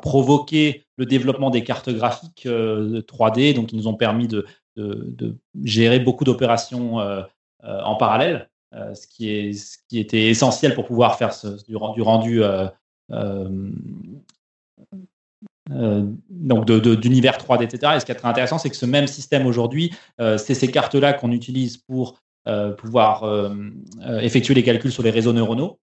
[0.00, 4.46] provoqué le développement des cartes graphiques 3D, euh, donc qui nous ont permis de,
[5.62, 6.96] gérer beaucoup d'opérations
[7.62, 8.48] en parallèle.
[8.72, 11.34] Euh, ce, qui est, ce qui était essentiel pour pouvoir faire
[11.66, 12.68] du, rendu euh,
[13.10, 13.48] euh,
[16.28, 17.94] donc d'univers 3D, etc.
[17.96, 21.12] Et ce qui est très intéressant, c'est que ce même système aujourd'hui, c'est ces cartes-là
[21.12, 22.20] qu'on utilise pour
[22.78, 23.52] pouvoir
[24.20, 25.78] effectuer les calculs sur les réseaux neuronaux.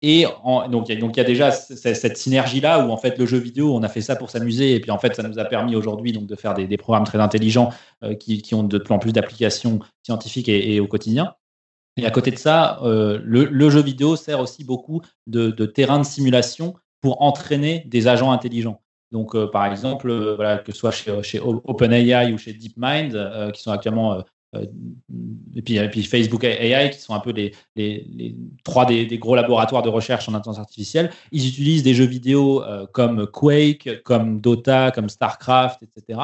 [0.00, 0.26] Et
[0.70, 3.88] donc, il y a déjà cette synergie-là où en fait le jeu vidéo, on a
[3.88, 6.54] fait ça pour s'amuser et puis en fait ça nous a permis aujourd'hui de faire
[6.54, 7.70] des, programmes très intelligents
[8.20, 11.34] qui, ont de plus en plus d'applications scientifiques et, au quotidien.
[11.98, 16.04] Et à côté de ça, euh, le, jeu vidéo sert aussi beaucoup de, terrain de
[16.04, 18.80] simulation pour entraîner des agents intelligents.
[19.10, 23.50] Donc, euh, par exemple, euh, voilà, que ce soit chez, chez OpenAI ou chez DeepMind,
[23.52, 24.22] qui sont actuellement
[24.54, 27.52] et puis, et Facebook AI, qui sont un peu les,
[28.64, 32.62] trois des, gros laboratoires de recherche en intelligence artificielle, ils utilisent des jeux vidéo
[32.92, 36.20] comme Quake, comme Dota, comme StarCraft, etc.,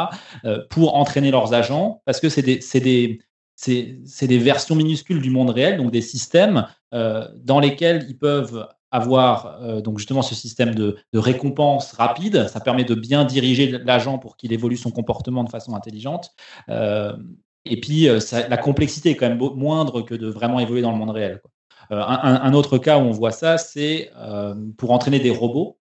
[0.70, 2.42] pour entraîner leurs agents, parce que c'est
[2.80, 9.60] des, versions minuscules du monde réel, donc des systèmes euh, dans lesquels ils peuvent avoir
[9.60, 12.46] euh, donc justement ce système de, récompense rapide.
[12.46, 16.30] Ça permet de bien diriger l'agent pour qu'il évolue son comportement de façon intelligente.
[16.68, 17.16] Euh,
[17.64, 21.10] et puis, la complexité est quand même moindre que de vraiment évoluer dans le monde
[21.10, 21.40] réel.
[21.90, 24.10] Un, autre cas où on voit ça, c'est
[24.76, 25.78] pour entraîner des robots.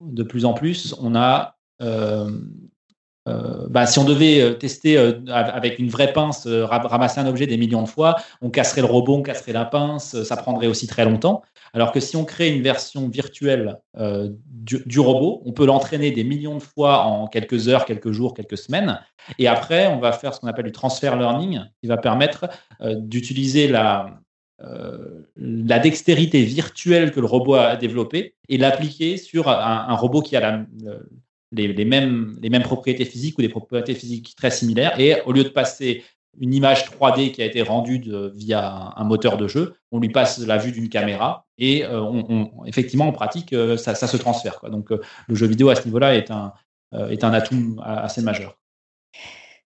[0.00, 2.30] De plus en plus, on a euh,
[3.26, 7.56] bah, si on devait euh, tester euh, avec une vraie pince, ramasser un objet des
[7.56, 11.04] millions de fois, on casserait le robot, on casserait la pince, ça prendrait aussi très
[11.04, 11.42] longtemps.
[11.72, 16.58] Alors que si on crée une version virtuelle du, robot, on peut l'entraîner des millions
[16.58, 19.00] de fois en quelques heures, quelques jours, quelques semaines.
[19.38, 22.50] Et après, on va faire ce qu'on appelle du transfer learning, qui va permettre
[22.82, 24.20] d'utiliser la,
[25.36, 30.40] la dextérité virtuelle que le robot a développée et l'appliquer sur un, robot qui a
[30.40, 30.66] la,
[31.52, 34.98] les, mêmes, propriétés physiques ou des propriétés physiques très similaires.
[34.98, 36.02] Et au lieu de passer
[36.40, 38.02] une image 3D qui a été rendue
[38.34, 43.06] via un, moteur de jeu, on lui passe la vue d'une caméra et euh, effectivement
[43.06, 44.60] en pratique euh, ça, se transfère.
[44.70, 46.54] Donc euh, le jeu vidéo à ce niveau-là est un,
[47.10, 48.58] est un atout assez majeur.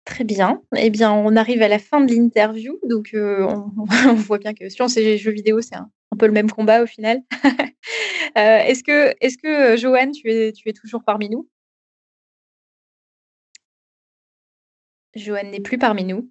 [0.05, 0.61] Très bien.
[0.75, 2.79] Eh bien, on arrive à la fin de l'interview.
[2.89, 6.81] Donc, on, voit bien que science et jeux vidéo, c'est un, peu le même combat
[6.81, 7.21] au final.
[8.35, 11.47] est-ce que, est Joanne, tu es toujours parmi nous?
[15.15, 16.29] Joanne n'est plus parmi nous.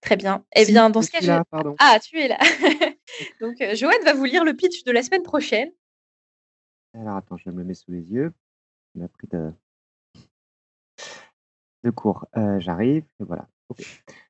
[0.00, 0.44] Très bien.
[0.56, 1.44] Eh bien, dans ce cas, là,
[1.78, 2.38] Ah, tu es là.
[3.40, 5.70] Donc, euh, Joanne va vous lire le pitch de la semaine prochaine.
[6.94, 8.32] Alors, attends, je me le mets sous les yeux.
[8.98, 9.52] On a pris de,
[11.84, 12.26] de cours.
[12.36, 13.46] Euh, j'arrive, et voilà.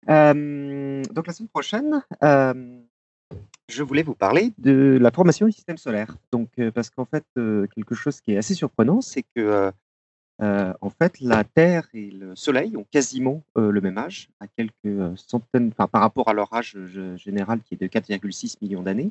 [0.05, 2.05] donc la semaine prochaine,
[3.71, 6.17] je voulais vous parler de la formation du système solaire.
[6.33, 9.73] Donc, parce qu'en fait, quelque chose qui est assez surprenant, c'est que
[10.41, 15.71] en fait, la Terre et le Soleil ont quasiment le même âge, à quelques centaines,
[15.73, 16.77] enfin, par rapport à leur âge
[17.17, 19.11] général qui est de 4,6 millions d'années.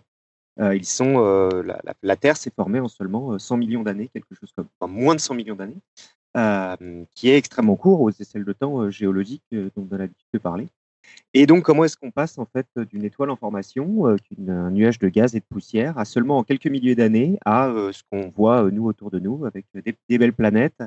[0.60, 1.20] ils sont,
[2.02, 5.20] la, Terre s'est formée en seulement 100 millions d'années, quelque chose comme, enfin, moins de
[5.20, 5.78] 100 millions d'années,
[7.16, 10.68] qui est extrêmement court aux échelles de temps géologiques dont on a l'habitude de parler.
[11.34, 15.10] Et donc, comment est-ce qu'on passe en fait d'une étoile en formation, d'un nuage de
[15.10, 18.86] gaz et de poussière, à seulement en quelques milliers d'années à ce qu'on voit nous
[18.86, 20.84] autour de nous, avec des belles planètes,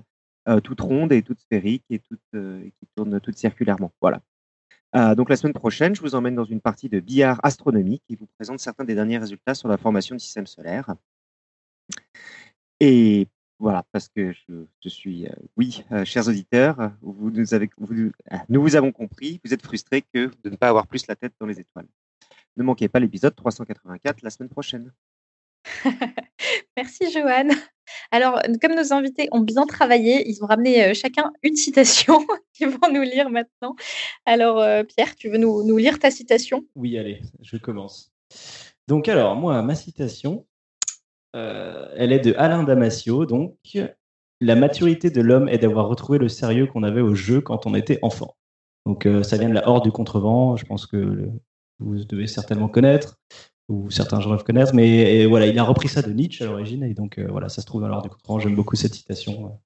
[0.48, 2.01] euh, toute ronde et toute sphérique et,
[2.35, 3.93] euh, qui tourne toute circulairement.
[4.01, 4.20] Voilà.
[4.97, 8.16] Euh, donc la semaine prochaine, je vous emmène dans une partie de billard astronomique qui
[8.16, 10.94] vous présente certains des derniers résultats sur la formation du système solaire.
[12.81, 13.28] Et
[13.60, 17.70] voilà, parce que je, suis, oui, chers auditeurs, vous nous, avez,
[18.48, 21.32] nous vous avons compris, vous êtes frustrés que de ne pas avoir plus la tête
[21.39, 21.86] dans les étoiles.
[22.56, 24.93] Ne manquez pas l'épisode 384 la semaine prochaine.
[26.77, 27.52] Merci Joanne.
[28.10, 32.68] Alors, comme nos invités ont bien travaillé, ils ont ramené euh, chacun une citation qu'ils
[32.68, 33.74] vont nous lire maintenant.
[34.26, 36.64] Alors, euh, Pierre, tu veux nous, lire ta citation?
[36.74, 38.12] Oui, allez, je commence.
[38.88, 40.46] Donc, alors, moi, ma citation,
[41.36, 43.26] euh, elle est de Alain Damasio.
[43.26, 43.56] Donc,
[44.40, 47.74] la maturité de l'homme est d'avoir retrouvé le sérieux qu'on avait au jeu quand on
[47.74, 48.36] était enfant.
[48.86, 50.56] Donc, ça vient de la Horde du Contrevent.
[50.56, 51.28] Je pense que
[51.78, 53.16] vous devez certainement connaître
[53.68, 56.82] ou certains gens doivent connaître, mais voilà, il a repris ça de Nietzsche à l'origine,
[56.82, 58.39] et donc euh, voilà, ça se trouve dans l'ordre du courant.
[58.39, 59.59] J'aime beaucoup cette citation,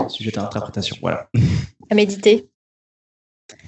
[0.00, 0.96] euh, sujet à interprétation.
[1.00, 1.28] Voilà.
[1.90, 2.48] À méditer.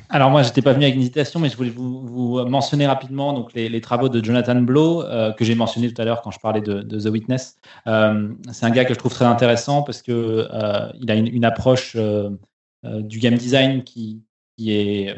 [0.08, 3.52] Alors moi, j'étais pas venu avec une citation, mais je voulais vous, mentionner rapidement donc
[3.52, 6.62] les, travaux de Jonathan Blow euh, que j'ai mentionné tout à l'heure quand je parlais
[6.62, 7.56] de, The Witness.
[7.84, 10.48] c'est un gars que je trouve très intéressant parce que
[10.98, 11.96] il a une, approche
[12.84, 14.22] du game design qui,
[14.56, 15.14] qui est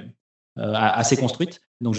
[0.57, 1.61] assez construite.
[1.81, 1.97] Donc,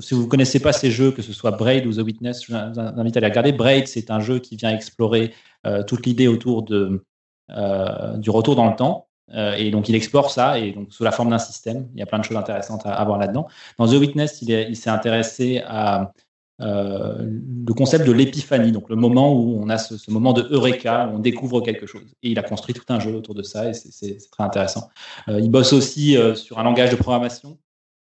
[0.00, 2.52] si vous ne connaissez pas ces jeux, que ce soit Braid ou The Witness, je
[2.52, 3.52] vous invite à les regarder.
[3.52, 5.32] Braid, c'est un jeu qui vient explorer
[5.66, 9.06] euh, toute l'idée autour euh, du retour dans le temps.
[9.32, 11.88] Euh, et donc, il explore ça, et sous la forme d'un système.
[11.94, 13.46] Il y a plein de choses intéressantes à, voir là-dedans.
[13.78, 16.12] Dans The Witness, il s'est intéressé à
[16.58, 21.08] le concept de l'épiphanie, donc le moment où on a ce, ce, moment de eureka,
[21.10, 22.02] où on découvre quelque chose.
[22.22, 24.90] Et il a construit tout un jeu autour de ça, et c'est très intéressant.
[25.28, 27.56] il bosse aussi sur un langage de programmation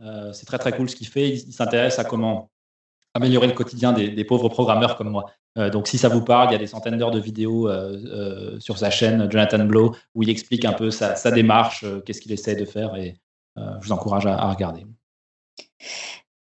[0.02, 1.30] euh, c'est très très cool ce qu'il fait.
[1.30, 2.50] Il, s'intéresse à comment
[3.14, 5.30] améliorer le quotidien des, pauvres programmeurs comme moi.
[5.56, 8.58] Euh, donc si ça vous parle, il y a des centaines d'heures de vidéos euh,
[8.58, 12.56] sur sa chaîne Jonathan Blow où il explique un peu sa, démarche, qu'est-ce qu'il essaie
[12.56, 13.16] de faire et
[13.56, 14.84] je vous encourage à, regarder.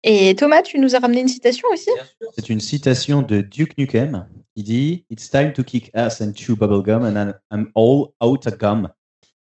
[0.02, 1.90] Et Thomas, tu nous as ramené une citation aussi?
[2.34, 4.26] C'est une citation de Duke Nukem.
[4.56, 8.58] Il dit It's time to kick ass and chew bubblegum and I'm all out of
[8.58, 8.88] gum.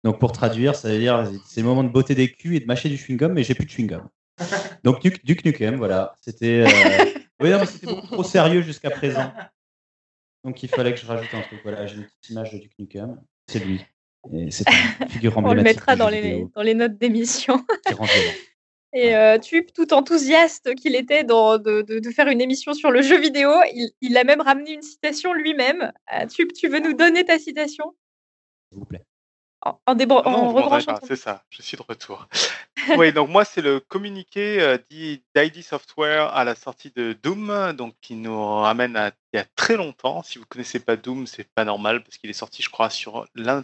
[0.03, 2.65] Donc pour traduire, ça veut dire c'est le moment de botter des culs et de
[2.65, 4.03] mâcher du chewing-gum, mais j'ai plus de chewing-gum.
[4.83, 6.15] Donc Duke, Duke Nukem, voilà.
[6.21, 7.21] C'était euh...
[7.41, 9.31] oui, c'était beaucoup trop sérieux jusqu'à présent.
[10.43, 11.59] Donc il fallait que je rajoute un truc.
[11.63, 13.21] Voilà, j'ai une petite image de Duke Nukem.
[13.47, 13.85] C'est lui.
[14.49, 14.65] c'est
[15.01, 17.63] une figure On le mettra dans les, dans les notes d'émission.
[18.93, 23.01] Et euh, Tup, tout enthousiaste qu'il était de, de, de, faire une émission sur le
[23.01, 25.93] jeu vidéo, il, il a même ramené une citation lui-même.
[26.13, 27.95] Euh, Tup, tu veux nous donner ta citation?
[28.69, 29.05] S'il vous plaît
[29.63, 32.27] en, en, C'est ça, je suis de retour.
[32.97, 37.93] oui, donc moi, c'est le communiqué euh, d'ID Software à la sortie de Doom, donc
[38.01, 40.23] qui nous ramène à il y a très longtemps.
[40.23, 42.89] Si vous ne connaissez pas Doom, c'est pas normal parce qu'il est sorti, je crois,
[42.89, 43.63] sur l'un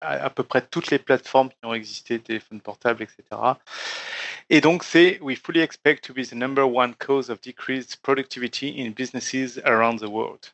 [0.00, 3.24] à peu près toutes les plateformes qui ont existé, téléphones portables, etc.
[4.48, 8.80] Et donc, c'est We fully expect to be the number one cause of decreased productivity
[8.80, 10.52] in businesses around the world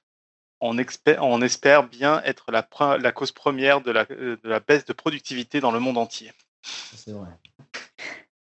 [0.65, 5.99] on, espère bien être la, cause première de la, baisse de productivité dans le monde
[5.99, 6.32] entier.
[6.62, 7.28] C'est vrai.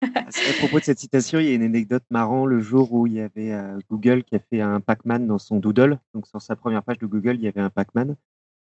[0.03, 0.25] À
[0.59, 3.21] propos de cette citation, il y a une anecdote marrante le jour où il y
[3.21, 5.99] avait euh, Google qui a fait un Pac-Man dans son Doodle.
[6.15, 8.17] Donc, sur sa première page de Google, il y avait un Pac-Man.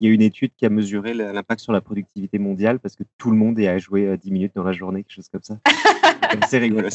[0.00, 3.04] Il y a une étude qui a mesuré l'impact sur la productivité mondiale parce que
[3.18, 5.42] tout le monde est à jouer 10 euh, minutes dans la journée, quelque chose comme
[5.42, 5.58] ça.
[6.48, 6.88] c'est rigolo.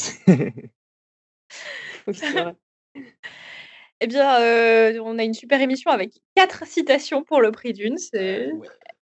[4.02, 7.96] Eh bien, euh, on a une super émission avec quatre citations pour le prix d'une.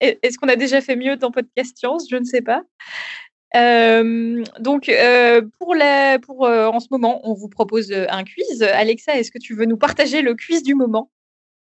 [0.00, 2.06] Est-ce qu'on a déjà fait mieux dans Podcast Science?
[2.10, 2.62] Je ne sais pas.
[3.54, 8.62] Euh, donc, euh, pour, la, pour en ce moment, on vous propose un quiz.
[8.62, 11.10] Alexa, est-ce que tu veux nous partager le quiz du moment?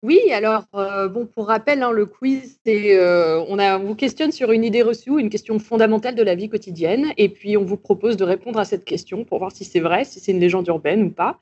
[0.02, 0.64] Oui, alors
[1.10, 4.82] bon, pour rappel, hein, le quiz, c'est on, a, on vous questionne sur une idée
[4.82, 8.58] reçue, une question fondamentale de la vie quotidienne, et puis on vous propose de répondre
[8.58, 11.40] à cette question pour voir si c'est vrai, si c'est une légende urbaine ou pas.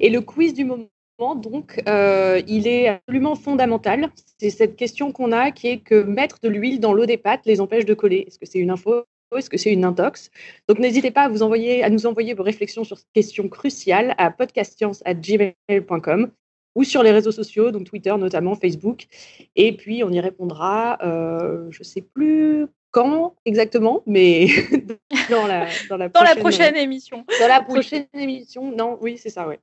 [0.00, 0.86] Et le quiz du moment
[1.18, 4.10] donc, euh, il est absolument fondamental.
[4.38, 7.46] C'est cette question qu'on a qui est que mettre de l'huile dans l'eau des pâtes
[7.46, 8.24] les empêche de coller.
[8.26, 9.04] Est-ce que c'est une info?
[9.36, 10.30] Est-ce que c'est une intox?
[10.68, 14.14] Donc, n'hésitez pas à, vous envoyer, à nous envoyer vos réflexions sur cette question cruciale
[14.18, 16.30] à podcastscience.gmail.com
[16.76, 19.06] ou sur les réseaux sociaux, donc Twitter notamment, Facebook.
[19.56, 24.46] Et puis, on y répondra, euh, je ne sais plus quand exactement, mais
[25.30, 27.24] dans la, dans la, prochaine, prochaine, émission.
[27.40, 29.58] Dans la prochaine émission, non, oui, c'est ça, ouais.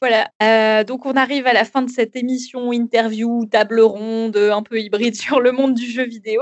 [0.00, 4.62] Voilà, euh, donc on arrive à la fin de cette émission interview, table ronde, un
[4.62, 6.40] peu hybride sur le monde du jeu vidéo.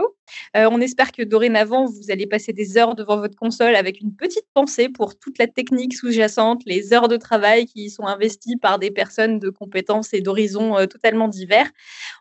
[0.57, 4.15] Euh, on espère que dorénavant, vous allez passer des heures devant votre console avec une
[4.15, 8.79] petite pensée pour toute la technique sous-jacente, les heures de travail qui sont investies par
[8.79, 11.69] des personnes de compétences et d'horizons euh, totalement divers.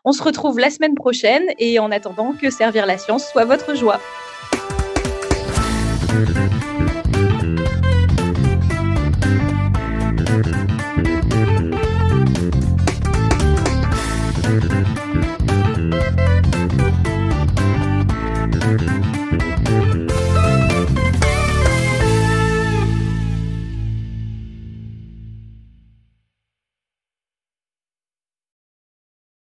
[0.04, 3.76] On se retrouve la semaine prochaine et en attendant que servir la science soit votre
[3.76, 4.00] joie.